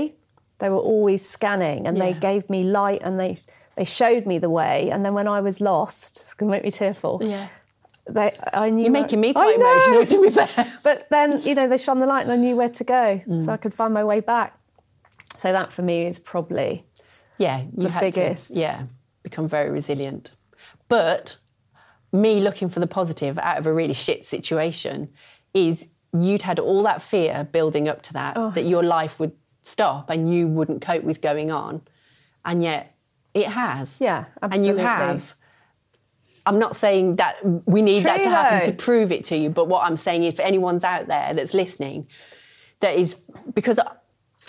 they 0.59 0.69
were 0.69 0.77
always 0.93 1.27
scanning 1.27 1.85
and 1.87 1.99
they 1.99 2.13
gave 2.13 2.49
me 2.49 2.63
light 2.63 3.01
and 3.03 3.19
they 3.19 3.37
they 3.75 3.83
showed 3.85 4.25
me 4.25 4.37
the 4.39 4.49
way 4.49 4.89
and 4.89 5.05
then 5.05 5.13
when 5.13 5.27
i 5.27 5.39
was 5.41 5.61
lost 5.61 6.17
it's 6.21 6.35
to 6.35 6.45
make 6.45 6.63
me 6.63 6.71
tearful 6.71 7.19
Yeah. 7.23 7.47
they 8.09 8.35
i 8.53 8.69
knew 8.69 8.83
You're 8.83 8.91
making 8.91 9.21
me 9.21 9.33
quite 9.33 9.55
emotional, 9.55 10.05
to 10.05 10.21
be 10.21 10.29
fair. 10.29 10.73
but 10.83 11.07
then 11.09 11.39
you 11.41 11.53
know 11.55 11.67
they 11.67 11.77
shone 11.77 11.99
the 11.99 12.07
light 12.07 12.23
and 12.23 12.31
i 12.31 12.35
knew 12.35 12.55
where 12.55 12.69
to 12.69 12.83
go 12.83 13.21
Mm. 13.27 13.43
so 13.43 13.51
i 13.51 13.57
could 13.57 13.73
find 13.73 13.93
my 13.93 14.03
way 14.03 14.19
back 14.19 14.57
so 15.37 15.51
that 15.51 15.71
for 15.71 15.83
me 15.83 16.05
is 16.07 16.17
probably 16.19 16.85
Yeah, 17.37 17.61
you 17.77 17.87
The 17.89 17.97
biggest. 17.99 18.55
to, 18.55 18.59
yeah, 18.59 18.83
become 19.21 19.47
very 19.47 19.69
resilient. 19.69 20.31
But 20.87 21.37
me 22.11 22.39
looking 22.39 22.69
for 22.69 22.79
the 22.79 22.87
positive 22.87 23.37
out 23.37 23.59
of 23.59 23.67
a 23.67 23.73
really 23.73 23.93
shit 23.93 24.25
situation 24.25 25.09
is 25.53 25.89
you'd 26.13 26.41
had 26.41 26.57
all 26.57 26.81
that 26.83 27.01
fear 27.03 27.47
building 27.51 27.87
up 27.87 28.01
to 28.03 28.13
that, 28.13 28.35
Oh. 28.37 28.49
that 28.55 28.63
your 28.65 28.81
life 28.81 29.19
would 29.19 29.33
stop 29.67 30.09
and 30.09 30.33
you 30.33 30.47
wouldn't 30.47 30.81
cope 30.81 31.03
with 31.03 31.21
going 31.21 31.51
on. 31.51 31.81
And 32.45 32.63
yet 32.63 32.95
it 33.33 33.47
has. 33.47 33.97
Yeah, 33.99 34.25
absolutely. 34.41 34.69
And 34.69 34.79
you 34.79 34.85
have. 34.85 35.35
I'm 36.45 36.59
not 36.59 36.77
saying 36.77 37.17
that 37.17 37.35
we 37.67 37.81
need 37.81 38.05
that 38.05 38.23
to 38.23 38.29
happen 38.29 38.59
though. 38.59 38.71
to 38.71 38.77
prove 38.77 39.11
it 39.11 39.25
to 39.25 39.37
you, 39.37 39.49
but 39.49 39.67
what 39.67 39.83
I'm 39.83 39.97
saying 39.97 40.23
is 40.23 40.35
for 40.35 40.43
anyone's 40.43 40.85
out 40.85 41.07
there 41.07 41.33
that's 41.33 41.53
listening, 41.53 42.07
that 42.79 42.97
is 42.97 43.17
because 43.53 43.79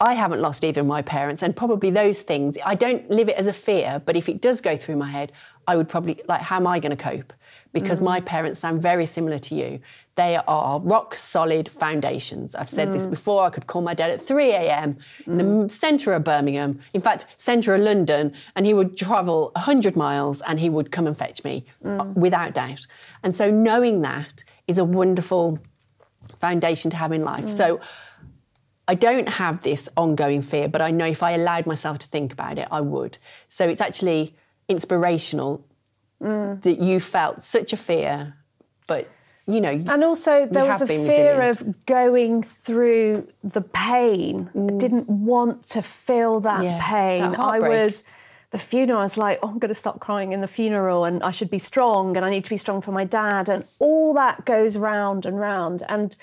I 0.01 0.15
haven't 0.15 0.41
lost 0.41 0.63
either 0.63 0.83
of 0.83 0.87
my 0.87 1.03
parents, 1.03 1.43
and 1.43 1.57
probably 1.57 1.91
those 1.91 2.23
things. 2.23 2.57
I 2.65 2.77
don't 2.77 3.11
live 3.11 3.29
it 3.29 3.35
as 3.37 3.49
a 3.49 3.53
fear, 3.53 4.01
but 4.07 4.17
if 4.17 4.29
it 4.29 4.41
does 4.41 4.61
go 4.61 4.77
through 4.77 4.95
my 4.95 5.09
head, 5.09 5.33
I 5.69 5.77
would 5.77 5.89
probably 5.89 6.21
like, 6.27 6.41
how 6.41 6.57
am 6.57 6.67
I 6.67 6.81
going 6.81 6.97
to 6.97 7.03
cope? 7.03 7.33
Because 7.75 8.01
my 8.01 8.21
mm. 8.21 8.25
parents 8.25 8.59
sound 8.59 8.81
very 8.81 9.05
similar 9.05 9.39
to 9.39 9.55
you. 9.55 9.79
They 10.15 10.37
are 10.49 10.81
rock 10.81 11.15
solid 11.15 11.69
foundations. 11.69 12.55
I've 12.55 12.71
said 12.71 12.93
this 12.93 13.07
mm. 13.07 13.11
before. 13.11 13.45
I 13.45 13.51
could 13.51 13.67
call 13.67 13.83
my 13.83 13.93
dad 13.93 14.11
at 14.11 14.23
3 14.23 14.51
a.m. 14.51 14.97
in 15.27 15.37
the 15.37 15.45
mm. 15.45 15.71
centre 15.71 16.15
of 16.15 16.25
Birmingham, 16.25 16.81
in 16.95 17.03
fact, 17.03 17.27
centre 17.37 17.75
of 17.75 17.83
London, 17.83 18.33
and 18.57 18.65
he 18.65 18.73
would 18.73 18.97
travel 18.97 19.53
100 19.55 19.95
miles 19.95 20.41
and 20.41 20.59
he 20.59 20.71
would 20.71 20.91
come 20.91 21.07
and 21.07 21.17
fetch 21.17 21.45
me 21.45 21.67
uh, 21.85 22.07
without 22.17 22.55
doubt. 22.55 22.87
And 23.23 23.37
so 23.37 23.51
knowing 23.51 24.01
that 24.01 24.43
is 24.67 24.79
a 24.79 24.85
wonderful 24.85 25.59
foundation 26.41 26.91
to 26.93 26.97
have 26.97 27.13
in 27.13 27.25
life. 27.25 27.49
So 27.51 27.81
I 28.89 28.95
don't 28.95 29.29
have 29.29 29.63
this 29.63 29.89
ongoing 29.99 30.41
fear, 30.41 30.67
but 30.67 30.81
I 30.81 30.91
know 30.91 31.07
if 31.07 31.23
I 31.23 31.33
allowed 31.33 31.67
myself 31.67 31.99
to 31.99 32.07
think 32.07 32.33
about 32.33 32.59
it, 32.59 32.69
I 32.71 32.81
would. 32.81 33.19
So 33.49 33.69
it's 33.69 33.83
actually 33.83 34.35
inspirational 34.69 35.65
that 36.21 36.79
you 36.81 36.99
felt 37.01 37.43
such 37.43 37.73
a 37.73 37.77
fear, 37.77 38.35
but 38.87 39.09
you 39.47 39.61
know, 39.63 39.71
And 39.71 40.05
also, 40.05 40.47
there 40.47 40.67
was 40.67 40.83
a 40.83 40.87
fear 40.87 41.41
resilient. 41.41 41.61
of 41.63 41.87
going 41.87 42.43
through 42.43 43.29
the 43.43 43.63
pain. 43.63 44.51
I 44.55 44.73
didn't 44.77 45.09
want 45.09 45.63
to 45.71 45.81
feel 45.81 46.41
that 46.41 46.61
Mm. 46.61 46.65
Yeah, 46.65 46.79
pain. 46.83 47.31
that 47.31 47.41
I 47.41 47.59
was, 47.61 48.05
the 48.51 48.59
funeral, 48.59 48.99
I 48.99 49.05
was 49.05 49.17
like, 49.17 49.39
oh, 49.43 49.49
I'm 49.49 49.59
going 49.59 49.71
to 49.71 49.75
stop 49.75 50.01
crying 50.01 50.33
in 50.33 50.43
the 50.43 50.49
funeral 50.49 51.07
and 51.07 51.23
I 51.23 51.31
should 51.31 51.49
be 51.51 51.59
strong 51.59 52.15
and 52.17 52.27
I 52.27 52.31
need 52.31 52.45
to 52.45 52.51
be 52.51 52.59
strong 52.59 52.83
for 52.83 52.93
my 52.93 53.05
dad. 53.05 53.49
And 53.49 53.65
all 53.79 54.13
that 54.15 54.45
goes 54.45 54.77
round 54.77 55.25
and 55.25 55.39
round. 55.41 55.83
And 55.89 56.15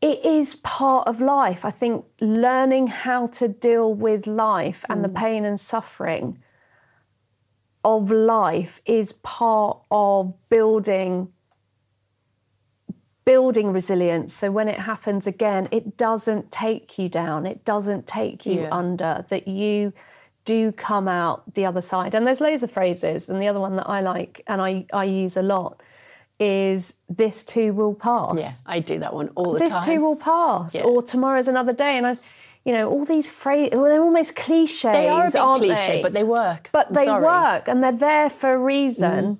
it 0.00 0.24
is 0.24 0.54
part 0.56 1.06
of 1.06 1.20
life. 1.20 1.64
I 1.64 1.70
think 1.70 2.04
learning 2.20 2.86
how 2.88 3.26
to 3.26 3.46
deal 3.48 3.92
with 3.94 4.26
life 4.26 4.84
and 4.88 5.04
the 5.04 5.08
Mm. 5.08 5.14
pain 5.14 5.44
and 5.44 5.60
suffering 5.60 6.38
of 7.84 8.10
life 8.10 8.80
is 8.84 9.12
part 9.22 9.78
of 9.90 10.34
building 10.48 11.32
building 13.24 13.72
resilience 13.72 14.32
so 14.32 14.50
when 14.50 14.66
it 14.66 14.78
happens 14.78 15.26
again 15.26 15.68
it 15.70 15.96
doesn't 15.96 16.50
take 16.50 16.98
you 16.98 17.08
down 17.08 17.46
it 17.46 17.64
doesn't 17.64 18.06
take 18.06 18.44
you 18.46 18.62
Yeah. 18.62 18.68
under 18.72 19.24
that 19.28 19.46
you 19.46 19.92
do 20.44 20.72
come 20.72 21.06
out 21.06 21.54
the 21.54 21.64
other 21.66 21.82
side 21.82 22.14
and 22.14 22.26
there's 22.26 22.40
loads 22.40 22.62
of 22.62 22.72
phrases 22.72 23.28
and 23.28 23.40
the 23.40 23.46
other 23.46 23.60
one 23.60 23.76
that 23.76 23.88
i 23.88 24.00
like 24.00 24.42
and 24.46 24.60
i, 24.60 24.84
I 24.92 25.04
use 25.04 25.36
a 25.36 25.42
lot 25.42 25.80
is 26.40 26.94
this 27.10 27.44
too 27.44 27.74
will 27.74 27.94
pass 27.94 28.40
yeah, 28.40 28.72
I 28.74 28.80
do 28.80 28.98
that 29.00 29.12
one 29.12 29.28
all 29.36 29.52
the 29.52 29.58
this 29.58 29.74
time. 29.74 29.80
This 29.80 29.94
too 29.94 30.00
will 30.00 30.16
pass 30.16 30.74
Yeah. 30.74 30.84
or 30.84 31.02
tomorrow's 31.02 31.46
another 31.48 31.74
day 31.74 31.98
and 31.98 32.06
i 32.06 32.14
you 32.64 32.72
know 32.72 32.90
all 32.90 33.04
these 33.04 33.28
phrases 33.28 33.74
well, 33.74 33.84
they're 33.84 34.02
almost 34.02 34.36
cliches 34.36 34.82
they 34.82 35.08
are 35.08 35.26
a 35.26 35.30
bit 35.30 35.40
cliche, 35.40 35.96
they? 35.96 36.02
but 36.02 36.12
they 36.12 36.24
work. 36.24 36.68
but 36.72 36.88
I'm 36.88 36.92
they 36.94 37.04
sorry. 37.06 37.24
work 37.24 37.68
and 37.68 37.82
they're 37.82 37.92
there 37.92 38.30
for 38.30 38.52
a 38.52 38.58
reason 38.58 39.24
mm. 39.24 39.38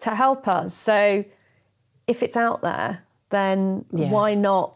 to 0.00 0.10
help 0.14 0.46
us. 0.48 0.74
So 0.74 1.24
if 2.06 2.22
it's 2.22 2.36
out 2.36 2.62
there, 2.62 3.02
then 3.30 3.84
Yeah. 3.92 4.10
why 4.10 4.34
not 4.34 4.74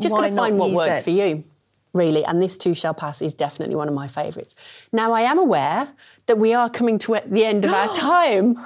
Just 0.00 0.14
why 0.14 0.22
got 0.22 0.28
to 0.28 0.34
not 0.34 0.42
find 0.42 0.58
what 0.58 0.70
works 0.72 1.00
it? 1.00 1.04
for 1.04 1.10
you, 1.10 1.44
really. 1.92 2.24
And 2.24 2.40
this 2.40 2.58
too 2.58 2.74
shall 2.74 2.94
pass 2.94 3.22
is 3.22 3.34
definitely 3.34 3.76
one 3.76 3.88
of 3.88 3.94
my 3.94 4.08
favourites. 4.08 4.54
Now, 4.92 5.12
I 5.12 5.22
am 5.22 5.38
aware 5.38 5.88
that 6.26 6.38
we 6.38 6.54
are 6.54 6.70
coming 6.70 6.98
to 6.98 7.20
the 7.26 7.44
end 7.44 7.64
of 7.64 7.72
our 7.72 7.92
time 7.94 8.58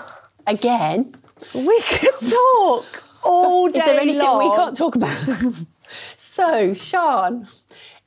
again. 0.47 1.13
We 1.55 1.81
could 1.83 2.31
talk 2.31 3.03
all 3.25 3.69
day 3.69 3.81
Is 3.81 3.87
there 3.87 4.01
anything 4.01 4.23
long. 4.23 4.51
we 4.51 4.57
can't 4.57 4.77
talk 4.77 4.95
about? 4.97 5.17
so, 6.19 6.75
Sean, 6.75 7.49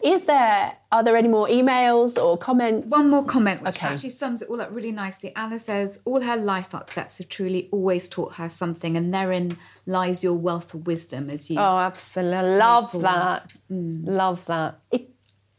is 0.03 0.23
there 0.23 0.75
are 0.91 1.03
there 1.03 1.15
any 1.15 1.27
more 1.27 1.47
emails 1.47 2.21
or 2.21 2.37
comments? 2.37 2.91
One 2.91 3.09
more 3.09 3.23
comment, 3.25 3.61
which 3.63 3.77
Okay. 3.77 3.87
actually 3.87 4.09
sums 4.11 4.41
it 4.41 4.49
all 4.49 4.61
up 4.61 4.69
really 4.71 4.91
nicely. 4.91 5.33
Anna 5.35 5.57
says, 5.57 5.99
All 6.05 6.21
her 6.21 6.35
life 6.37 6.75
upsets 6.75 7.17
have 7.17 7.29
truly 7.29 7.69
always 7.71 8.07
taught 8.09 8.35
her 8.35 8.49
something, 8.49 8.95
and 8.97 9.13
therein 9.13 9.57
lies 9.85 10.23
your 10.23 10.33
wealth 10.33 10.73
of 10.73 10.85
wisdom 10.85 11.29
as 11.29 11.49
you. 11.49 11.59
Oh, 11.59 11.77
absolutely. 11.79 12.57
Love 12.57 12.91
that. 13.01 13.53
Love 13.69 14.45
that. 14.45 14.79
it, 14.91 15.09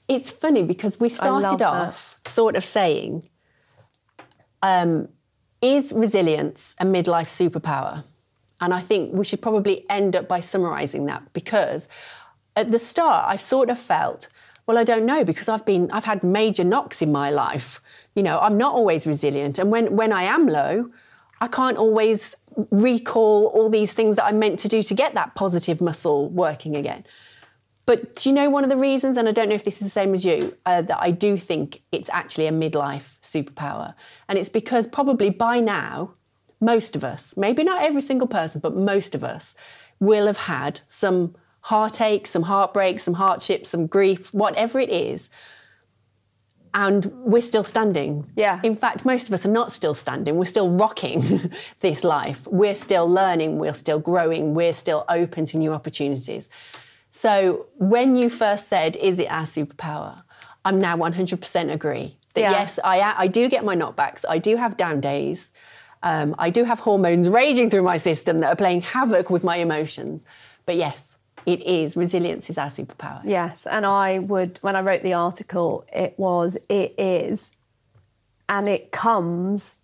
it's 0.07 0.31
funny 0.31 0.63
because 0.63 1.01
we 1.01 1.09
started 1.09 1.49
love 1.49 1.59
that. 1.59 1.89
off 1.89 2.17
sort 2.27 2.55
of 2.57 2.65
saying, 2.65 3.29
um, 4.63 5.09
is 5.63 5.93
resilience 5.93 6.75
a 6.79 6.85
midlife 6.85 7.29
superpower? 7.29 8.05
And 8.61 8.73
I 8.73 8.81
think 8.81 9.13
we 9.15 9.25
should 9.25 9.43
probably 9.43 9.85
end 9.91 10.15
up 10.17 10.29
by 10.29 10.41
summarizing 10.41 11.07
that 11.07 11.33
because 11.33 11.89
at 12.57 12.71
the 12.71 12.79
start 12.79 13.25
I 13.27 13.37
sort 13.37 13.69
of 13.69 13.79
felt, 13.79 14.29
well, 14.67 14.79
I 14.79 14.85
don't 14.85 15.05
know 15.05 15.25
because 15.25 15.49
I've 15.49 15.65
been 15.65 15.91
I've 15.91 16.05
had 16.05 16.23
major 16.23 16.65
knocks 16.65 17.03
in 17.03 17.13
my 17.13 17.31
life. 17.31 17.81
You 18.15 18.23
know, 18.23 18.39
I'm 18.41 18.57
not 18.57 18.75
always 18.75 19.07
resilient. 19.07 19.59
And 19.59 19.71
when 19.71 19.97
when 19.97 20.13
I 20.13 20.25
am 20.25 20.47
low, 20.47 20.91
I 21.41 21.49
can't 21.49 21.77
always 21.77 22.37
recall 22.71 23.47
all 23.47 23.69
these 23.69 23.93
things 23.93 24.17
that 24.17 24.25
I'm 24.25 24.39
meant 24.39 24.59
to 24.61 24.69
do 24.69 24.83
to 24.83 24.95
get 24.95 25.15
that 25.15 25.35
positive 25.35 25.81
muscle 25.81 26.29
working 26.31 26.77
again. 26.77 27.05
But 27.87 28.17
do 28.17 28.31
you 28.31 28.35
know 28.35 28.49
one 28.49 28.65
of 28.65 28.71
the 28.71 28.79
reasons, 28.79 29.19
and 29.19 29.29
I 29.29 29.33
don't 29.33 29.49
know 29.51 29.55
if 29.55 29.65
this 29.65 29.77
is 29.77 29.87
the 29.87 29.91
same 29.91 30.15
as 30.15 30.25
you, 30.25 30.57
uh, 30.65 30.81
that 30.83 30.99
I 30.99 31.11
do 31.11 31.37
think 31.37 31.83
it's 31.93 32.09
actually 32.11 32.47
a 32.47 32.53
midlife 32.53 33.19
superpower? 33.21 33.95
And 34.29 34.39
it's 34.39 34.49
because 34.49 34.87
probably 34.87 35.29
by 35.29 35.61
now, 35.61 36.15
most 36.61 36.97
of 36.97 37.05
us, 37.05 37.37
maybe 37.37 37.63
not 37.63 37.83
every 37.83 38.01
single 38.01 38.27
person, 38.27 38.63
but 38.63 38.75
most 38.75 39.15
of 39.15 39.23
us 39.23 39.55
will 40.01 40.27
have 40.27 40.39
had 40.39 40.81
some 40.87 41.35
heartache, 41.65 42.27
some 42.27 42.43
heartbreak, 42.43 43.01
some 43.01 43.15
hardship, 43.15 43.65
some 43.65 43.87
grief, 43.87 44.33
whatever 44.35 44.79
it 44.79 44.91
is. 44.91 45.31
And 46.75 47.07
we're 47.25 47.41
still 47.41 47.65
standing. 47.65 48.31
Yeah. 48.37 48.61
In 48.63 48.75
fact, 48.77 49.05
most 49.07 49.29
of 49.29 49.33
us 49.35 49.47
are 49.47 49.51
not 49.51 49.71
still 49.73 49.95
standing. 49.95 50.37
We're 50.37 50.45
still 50.45 50.71
rocking 50.71 51.51
this 51.81 52.03
life. 52.05 52.47
We're 52.49 52.75
still 52.75 53.09
learning. 53.09 53.59
We're 53.59 53.75
still 53.75 54.01
growing. 54.01 54.55
We're 54.55 54.73
still 54.73 55.05
open 55.09 55.47
to 55.47 55.57
new 55.57 55.73
opportunities. 55.73 56.51
So 57.11 57.67
when 57.79 58.17
you 58.17 58.29
first 58.29 58.69
said, 58.69 58.97
"Is 58.97 59.19
it 59.21 59.29
our 59.31 59.45
superpower?" 59.45 60.23
I'm 60.67 60.81
now 60.81 60.97
100% 60.97 61.73
agree 61.73 62.19
that 62.35 62.41
Yeah. 62.41 62.51
yes, 62.51 62.79
I 62.83 63.15
I 63.25 63.27
do 63.29 63.49
get 63.49 63.65
my 63.65 63.77
knockbacks. 63.77 64.25
I 64.29 64.39
do 64.39 64.57
have 64.57 64.77
down 64.77 65.01
days. 65.01 65.53
Um, 66.03 66.35
I 66.39 66.51
do 66.51 66.65
have 66.65 66.81
hormones 66.81 67.29
raging 67.29 67.71
through 67.71 67.85
my 67.85 67.97
system 67.99 68.41
that 68.41 68.49
are 68.53 68.57
playing 68.57 68.83
havoc 68.83 69.31
with 69.31 69.45
my 69.45 69.57
emotions. 69.57 70.25
But 70.67 70.77
yes, 70.77 71.14
it 71.47 71.63
is 71.63 71.97
resilience 71.97 72.51
is 72.51 72.59
our 72.59 72.69
superpower. 72.69 73.21
Yes, 73.25 73.67
and 73.67 73.85
I 73.85 74.19
would 74.19 74.59
when 74.63 74.77
I 74.77 74.81
wrote 74.81 75.03
the 75.03 75.15
article, 75.15 75.85
it 75.93 76.15
was 76.19 76.57
it 76.69 76.95
is, 76.99 77.51
and 78.49 78.69
it 78.69 78.93
comes 78.93 79.81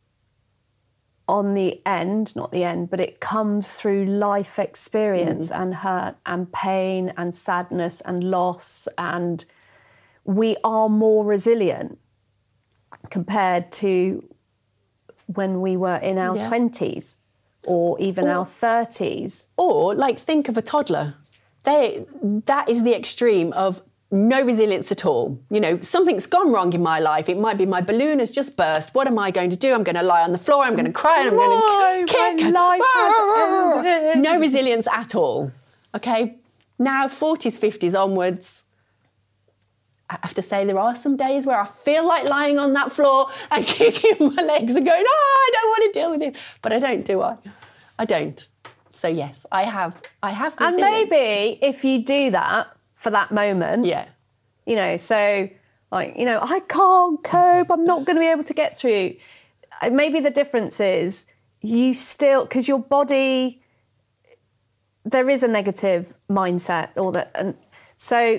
on 1.28 1.54
the 1.54 1.80
end, 1.86 2.34
not 2.34 2.50
the 2.50 2.64
end, 2.64 2.90
but 2.90 2.98
it 2.98 3.20
comes 3.20 3.72
through 3.74 4.04
life 4.04 4.58
experience 4.58 5.50
mm. 5.50 5.60
and 5.60 5.74
hurt 5.76 6.16
and 6.26 6.52
pain 6.52 7.12
and 7.16 7.32
sadness 7.34 8.00
and 8.00 8.24
loss 8.24 8.88
and 8.98 9.44
we 10.24 10.56
are 10.64 10.88
more 10.88 11.24
resilient 11.24 11.98
compared 13.10 13.70
to 13.72 14.22
when 15.26 15.60
we 15.60 15.76
were 15.76 15.96
in 15.96 16.18
our 16.18 16.36
Yeah. 16.36 16.48
20s 16.48 17.14
or 17.66 17.98
even 18.00 18.26
our 18.26 18.46
30s. 18.46 19.46
Or 19.56 19.94
like 19.94 20.18
think 20.18 20.48
of 20.48 20.56
a 20.56 20.62
toddler. 20.62 21.14
They 21.64 22.06
that 22.46 22.68
is 22.68 22.82
the 22.82 22.96
extreme 22.96 23.52
of 23.52 23.82
no 24.12 24.42
resilience 24.42 24.90
at 24.90 25.04
all. 25.04 25.38
You 25.50 25.60
know, 25.60 25.80
something's 25.82 26.26
gone 26.26 26.52
wrong 26.52 26.72
in 26.72 26.82
my 26.82 26.98
life. 26.98 27.28
It 27.28 27.38
might 27.38 27.58
be 27.58 27.66
my 27.66 27.80
balloon 27.80 28.18
has 28.18 28.30
just 28.30 28.56
burst. 28.56 28.94
What 28.94 29.06
am 29.06 29.18
I 29.18 29.30
going 29.30 29.50
to 29.50 29.56
do? 29.56 29.72
I'm 29.72 29.84
going 29.84 29.96
to 29.96 30.02
lie 30.02 30.22
on 30.22 30.32
the 30.32 30.38
floor. 30.38 30.64
I'm 30.64 30.72
going 30.72 30.86
to 30.86 30.92
cry. 30.92 31.20
and 31.20 31.28
I'm 31.28 31.36
going 31.36 32.06
to 32.06 32.12
kick. 32.12 32.52
life 32.52 34.16
no 34.16 34.38
resilience 34.38 34.88
at 34.88 35.14
all. 35.14 35.52
Okay. 35.94 36.36
Now 36.78 37.06
40s, 37.06 37.58
50s 37.58 37.98
onwards. 37.98 38.64
I 40.08 40.18
have 40.22 40.34
to 40.34 40.42
say 40.42 40.64
there 40.64 40.78
are 40.78 40.96
some 40.96 41.16
days 41.16 41.46
where 41.46 41.60
I 41.60 41.66
feel 41.66 42.04
like 42.04 42.28
lying 42.28 42.58
on 42.58 42.72
that 42.72 42.90
floor 42.90 43.28
and 43.52 43.64
kicking 43.78 44.34
my 44.34 44.42
legs 44.42 44.74
and 44.74 44.84
going, 44.84 45.04
oh, 45.06 45.48
I 45.48 45.50
don't 45.52 45.68
want 45.68 45.94
to 45.94 46.00
deal 46.00 46.10
with 46.10 46.22
it. 46.22 46.36
But 46.62 46.72
I 46.72 46.80
don't, 46.80 47.04
do 47.04 47.22
I? 47.22 47.36
I 47.96 48.06
don't. 48.06 48.48
So 49.00 49.08
yes, 49.08 49.46
I 49.50 49.62
have. 49.62 50.00
I 50.22 50.30
have. 50.30 50.54
And 50.58 50.76
resilience. 50.76 51.10
maybe 51.10 51.58
if 51.62 51.84
you 51.84 52.04
do 52.04 52.30
that 52.32 52.68
for 52.96 53.10
that 53.10 53.32
moment, 53.32 53.86
Yeah. 53.86 54.06
you 54.66 54.76
know, 54.76 54.98
so 54.98 55.48
like, 55.90 56.18
you 56.18 56.26
know, 56.26 56.38
I 56.38 56.60
can't 56.60 57.24
cope, 57.24 57.70
I'm 57.70 57.84
not 57.84 58.04
going 58.04 58.16
to 58.16 58.20
be 58.20 58.26
able 58.28 58.44
to 58.44 58.52
get 58.54 58.76
through. 58.76 59.14
Uh, 59.80 59.88
Maybe 59.88 60.20
the 60.20 60.30
difference 60.30 60.80
is 60.80 61.24
you 61.62 61.94
still, 61.94 62.42
because 62.44 62.68
your 62.68 62.78
body, 62.78 63.62
there 65.04 65.30
is 65.30 65.42
a 65.42 65.48
negative 65.48 66.14
mindset, 66.28 66.90
or 66.96 67.10
that, 67.12 67.30
and 67.34 67.56
so 67.96 68.38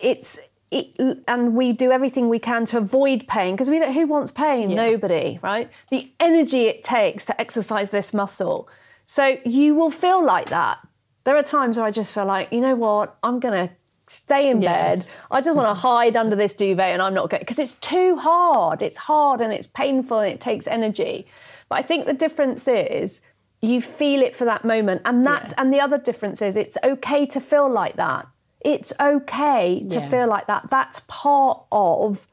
it's, 0.00 0.38
it, 0.72 1.22
and 1.28 1.54
we 1.54 1.72
do 1.72 1.92
everything 1.92 2.28
we 2.28 2.40
can 2.40 2.66
to 2.66 2.78
avoid 2.78 3.28
pain 3.28 3.54
because 3.54 3.70
we 3.70 3.78
don't, 3.78 3.92
who 3.92 4.06
wants 4.08 4.32
pain? 4.32 4.70
Yeah. 4.70 4.88
Nobody, 4.88 5.38
right? 5.42 5.70
The 5.90 6.10
energy 6.18 6.62
it 6.66 6.82
takes 6.82 7.24
to 7.26 7.40
exercise 7.40 7.90
this 7.90 8.12
muscle. 8.12 8.68
So 9.06 9.38
you 9.44 9.74
will 9.74 9.90
feel 9.90 10.22
like 10.22 10.50
that. 10.50 10.78
There 11.24 11.36
are 11.36 11.42
times 11.42 11.76
where 11.76 11.86
I 11.86 11.90
just 11.90 12.12
feel 12.12 12.26
like, 12.26 12.52
you 12.52 12.60
know 12.60 12.74
what, 12.74 13.16
I'm 13.22 13.40
going 13.40 13.68
to 13.68 13.74
stay 14.08 14.50
in 14.50 14.60
Yes. 14.60 15.04
bed. 15.04 15.12
I 15.30 15.40
just 15.40 15.56
want 15.56 15.68
to 15.68 15.74
hide 15.74 16.16
under 16.16 16.36
this 16.36 16.54
duvet 16.54 16.92
and 16.92 17.00
I'm 17.00 17.14
not 17.14 17.30
going 17.30 17.40
because 17.40 17.58
it's 17.58 17.72
too 17.74 18.16
hard. 18.16 18.82
It's 18.82 18.96
hard 18.96 19.40
and 19.40 19.52
it's 19.52 19.66
painful 19.66 20.20
and 20.20 20.32
it 20.32 20.40
takes 20.40 20.66
energy. 20.66 21.26
But 21.68 21.78
I 21.78 21.82
think 21.82 22.06
the 22.06 22.12
difference 22.14 22.68
is 22.68 23.20
you 23.62 23.80
feel 23.80 24.22
it 24.22 24.36
for 24.36 24.44
that 24.44 24.64
moment. 24.64 25.02
And 25.04 25.24
that's 25.24 25.52
and 25.54 25.72
the 25.72 25.80
other 25.80 25.98
difference 25.98 26.42
is 26.42 26.56
it's 26.56 26.76
okay 26.84 27.26
to 27.26 27.40
feel 27.40 27.68
like 27.68 27.96
that. 27.96 28.26
It's 28.60 28.92
okay 29.00 29.84
to 29.88 29.96
Yeah. 30.00 30.08
feel 30.08 30.26
like 30.26 30.46
that. 30.48 30.68
That's 30.70 31.00
part 31.08 31.62
of 31.72 32.26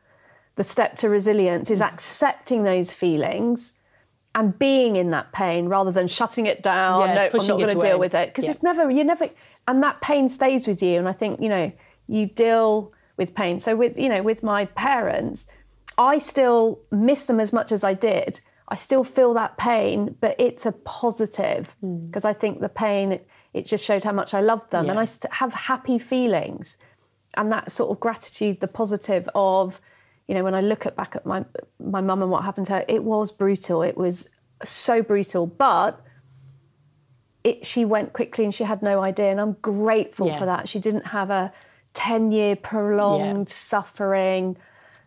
the 0.55 0.63
step 0.63 0.95
to 0.97 1.09
resilience 1.09 1.71
is 1.71 1.81
accepting 1.81 2.63
those 2.63 2.93
feelings 2.93 3.73
and 4.35 4.57
being 4.57 4.95
in 4.95 5.11
that 5.11 5.31
pain 5.31 5.67
rather 5.67 5.91
than 5.91 6.07
shutting 6.07 6.45
it 6.47 6.63
down. 6.63 7.01
Yes, 7.01 7.15
no, 7.33 7.39
I'm 7.39 7.47
not 7.47 7.57
going 7.59 7.79
to 7.79 7.85
deal 7.87 7.99
with 7.99 8.15
it 8.15 8.29
because 8.29 8.45
Yeah. 8.45 8.51
it's 8.51 8.63
never 8.63 8.89
you 8.89 9.03
never 9.03 9.29
and 9.67 9.83
that 9.83 10.01
pain 10.01 10.27
stays 10.29 10.67
with 10.67 10.81
you. 10.81 10.97
And 10.99 11.07
I 11.07 11.13
think 11.13 11.41
you 11.41 11.49
know 11.49 11.71
you 12.07 12.25
deal 12.27 12.91
with 13.17 13.35
pain. 13.35 13.59
So 13.59 13.75
with 13.75 13.97
you 13.97 14.09
know 14.09 14.23
with 14.23 14.41
my 14.43 14.65
parents, 14.65 15.47
I 15.97 16.17
still 16.17 16.79
miss 16.91 17.25
them 17.27 17.39
as 17.39 17.53
much 17.53 17.71
as 17.71 17.83
I 17.83 17.93
did. 17.93 18.39
I 18.69 18.75
still 18.75 19.03
feel 19.03 19.33
that 19.35 19.57
pain, 19.57 20.15
but 20.19 20.35
it's 20.39 20.65
a 20.65 20.71
positive 20.71 21.67
Hmm. 21.81 21.97
because 22.07 22.25
I 22.25 22.33
think 22.33 22.59
the 22.59 22.69
pain 22.69 23.11
it, 23.11 23.27
it 23.53 23.65
just 23.67 23.85
showed 23.85 24.03
how 24.03 24.13
much 24.13 24.33
I 24.33 24.41
loved 24.41 24.71
them, 24.71 24.89
and 24.89 24.99
I 24.99 25.05
st- 25.05 25.31
have 25.33 25.53
happy 25.53 25.99
feelings, 25.99 26.77
and 27.35 27.51
that 27.51 27.71
sort 27.71 27.91
of 27.91 27.99
gratitude, 27.99 28.61
the 28.61 28.67
positive 28.67 29.29
of, 29.35 29.79
you 30.27 30.35
know, 30.35 30.43
when 30.43 30.55
I 30.55 30.61
look 30.61 30.85
at 30.85 30.95
back 30.95 31.15
at 31.15 31.25
my 31.25 31.43
my 31.79 32.01
mum 32.01 32.21
and 32.21 32.31
what 32.31 32.43
happened 32.43 32.67
to 32.67 32.73
her, 32.73 32.85
it 32.87 33.03
was 33.03 33.31
brutal. 33.31 33.81
It 33.83 33.97
was 33.97 34.29
so 34.63 35.01
brutal, 35.01 35.45
but 35.47 35.99
it 37.43 37.65
she 37.65 37.83
went 37.85 38.13
quickly 38.13 38.45
and 38.45 38.53
she 38.55 38.63
had 38.63 38.81
no 38.81 39.01
idea, 39.01 39.29
and 39.31 39.39
I'm 39.41 39.53
grateful 39.61 40.27
Yes. 40.27 40.39
for 40.39 40.45
that. 40.45 40.69
She 40.69 40.79
didn't 40.79 41.07
have 41.07 41.29
a 41.29 41.51
ten 41.93 42.31
year 42.31 42.55
prolonged 42.55 43.49
suffering. 43.49 44.57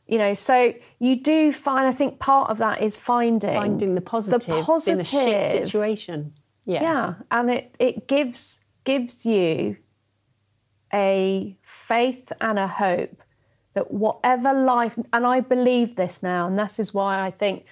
You 0.06 0.18
know, 0.18 0.34
so 0.34 0.72
you 1.00 1.20
do 1.20 1.52
find. 1.52 1.88
I 1.88 1.92
think 1.92 2.20
part 2.20 2.50
of 2.50 2.58
that 2.58 2.80
is 2.82 2.96
finding 2.96 3.54
Finding 3.54 3.94
the 3.94 4.00
positive, 4.00 4.46
the 4.46 4.62
positive 4.62 4.94
in 4.94 5.00
a 5.00 5.04
shit 5.04 5.66
situation. 5.66 6.34
Yeah. 6.64 6.82
Yeah, 6.82 7.14
and 7.30 7.50
it 7.50 7.74
it 7.78 8.06
gives 8.06 8.60
gives 8.84 9.24
you 9.26 9.78
a 10.92 11.56
faith 11.62 12.32
and 12.40 12.58
a 12.58 12.68
hope 12.68 13.22
that 13.76 13.90
whatever 13.92 14.52
life 14.54 14.98
and 15.12 15.26
I 15.26 15.40
believe 15.40 15.96
this 15.96 16.22
now 16.22 16.46
and 16.48 16.58
this 16.58 16.78
is 16.80 16.92
why 16.94 17.20
I 17.26 17.30
think 17.30 17.64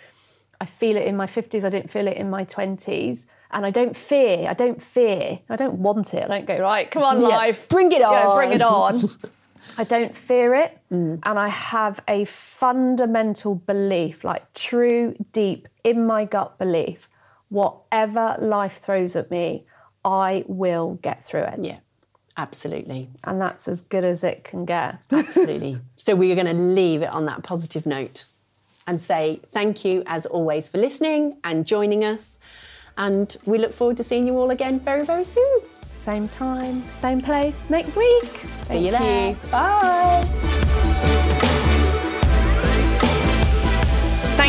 I 0.61 0.67
feel 0.67 0.97
it 0.97 1.07
in 1.07 1.17
my 1.17 1.27
50s 1.27 1.65
I 1.65 1.71
didn't 1.71 1.91
feel 1.91 2.07
it 2.07 2.19
in 2.19 2.29
my 2.29 2.45
20s 2.45 3.25
and 3.51 3.65
I 3.67 3.71
don't 3.71 3.97
fear 3.97 4.47
I 4.49 4.53
don't 4.53 4.81
fear 4.83 5.41
I 5.49 5.57
don't 5.57 5.79
want 5.79 6.13
it 6.13 6.23
I 6.25 6.29
don't 6.29 6.47
go 6.47 6.59
right 6.59 6.91
come 6.91 7.03
on 7.03 7.21
Yeah, 7.23 7.29
life 7.29 7.69
bring 7.71 7.91
it 7.91 7.95
you 7.95 8.01
know, 8.01 8.29
on. 8.31 8.37
bring 8.37 8.53
it 8.53 8.63
on 8.63 9.11
I 9.79 9.85
don't 9.85 10.15
fear 10.15 10.55
it 10.55 10.79
Mm. 10.93 11.21
and 11.25 11.39
I 11.39 11.49
have 11.49 12.01
a 12.07 12.27
fundamental 12.27 13.55
belief 13.55 14.23
like 14.25 14.45
true 14.53 15.17
deep 15.33 15.67
in 15.85 16.07
my 16.07 16.27
gut 16.27 16.59
belief 16.59 17.09
whatever 17.49 18.37
life 18.41 18.77
throws 18.79 19.17
at 19.17 19.31
me 19.31 19.65
I 20.05 20.45
will 20.47 20.99
get 21.01 21.25
through 21.25 21.45
it 21.53 21.59
Yeah. 21.61 21.79
Absolutely. 22.37 23.09
And 23.25 23.41
that's 23.41 23.69
as 23.69 23.81
good 23.81 24.05
as 24.05 24.25
it 24.25 24.45
can 24.45 24.65
get. 24.65 24.99
Absolutely. 25.11 25.79
so 25.97 26.15
we 26.15 26.33
are 26.33 26.35
going 26.35 26.47
to 26.47 26.53
leave 26.53 27.03
it 27.03 27.11
on 27.11 27.27
that 27.27 27.43
positive 27.43 27.87
note 27.87 28.25
and 28.87 29.01
say 29.01 29.41
thank 29.53 29.85
you 29.85 30.03
as 30.07 30.27
always 30.27 30.69
for 30.69 30.79
listening 30.79 31.39
and 31.45 31.65
joining 31.65 32.05
us. 32.05 32.39
And 32.97 33.37
we 33.45 33.59
look 33.59 33.73
forward 33.73 33.97
to 33.99 34.05
seeing 34.05 34.27
you 34.27 34.37
all 34.39 34.51
again 34.51 34.81
very, 34.81 35.05
very 35.05 35.25
soon. 35.25 35.61
Same 36.05 36.29
time, 36.29 36.85
same 36.89 37.23
place 37.23 37.59
next 37.71 37.97
week. 37.97 38.45
See 38.65 38.87
you 38.87 38.91
there. 38.91 39.35
Bye. 39.51 40.61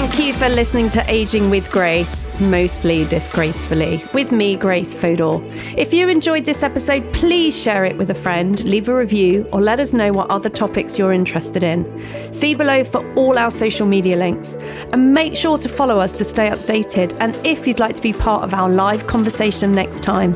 Thank 0.08 0.20
you 0.20 0.34
for 0.34 0.50
listening 0.50 0.92
to 0.92 1.04
Aging 1.12 1.50
with 1.50 1.72
Grace, 1.72 2.28
mostly 2.40 3.06
disgracefully, 3.06 4.06
with 4.14 4.32
me, 4.32 4.56
Grace 4.56 4.94
Fodor. 4.94 5.42
If 5.76 5.96
you 5.96 6.10
enjoyed 6.10 6.46
this 6.46 6.62
episode, 6.62 7.12
please 7.12 7.60
share 7.60 7.86
it 7.86 7.98
with 7.98 8.12
a 8.12 8.14
friend, 8.14 8.64
leave 8.66 8.88
a 8.88 8.96
review, 8.96 9.50
or 9.52 9.62
let 9.62 9.80
us 9.80 9.94
know 9.94 10.14
what 10.14 10.30
other 10.30 10.48
topics 10.48 11.00
you're 11.00 11.12
interested 11.12 11.64
in. 11.64 11.84
See 12.32 12.54
below 12.54 12.84
for 12.84 13.04
all 13.16 13.40
our 13.40 13.50
social 13.50 13.88
media 13.88 14.16
links. 14.16 14.58
And 14.94 15.12
make 15.12 15.36
sure 15.36 15.58
to 15.58 15.68
follow 15.68 15.98
us 15.98 16.16
to 16.20 16.24
stay 16.24 16.52
updated, 16.52 17.18
and 17.20 17.36
if 17.44 17.66
you'd 17.66 17.80
like 17.80 17.96
to 17.96 18.02
be 18.04 18.14
part 18.14 18.44
of 18.44 18.54
our 18.54 18.70
live 18.70 19.08
conversation 19.08 19.72
next 19.72 20.04
time. 20.04 20.36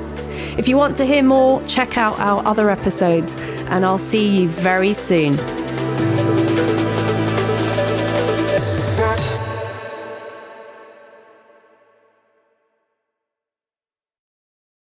If 0.58 0.68
you 0.68 0.78
want 0.78 0.98
to 0.98 1.06
hear 1.06 1.22
more, 1.22 1.64
check 1.68 1.96
out 1.96 2.20
our 2.20 2.44
other 2.44 2.72
episodes, 2.72 3.36
and 3.68 3.86
I'll 3.86 4.00
see 4.00 4.28
you 4.28 4.50
very 4.50 4.96
soon. 4.96 5.38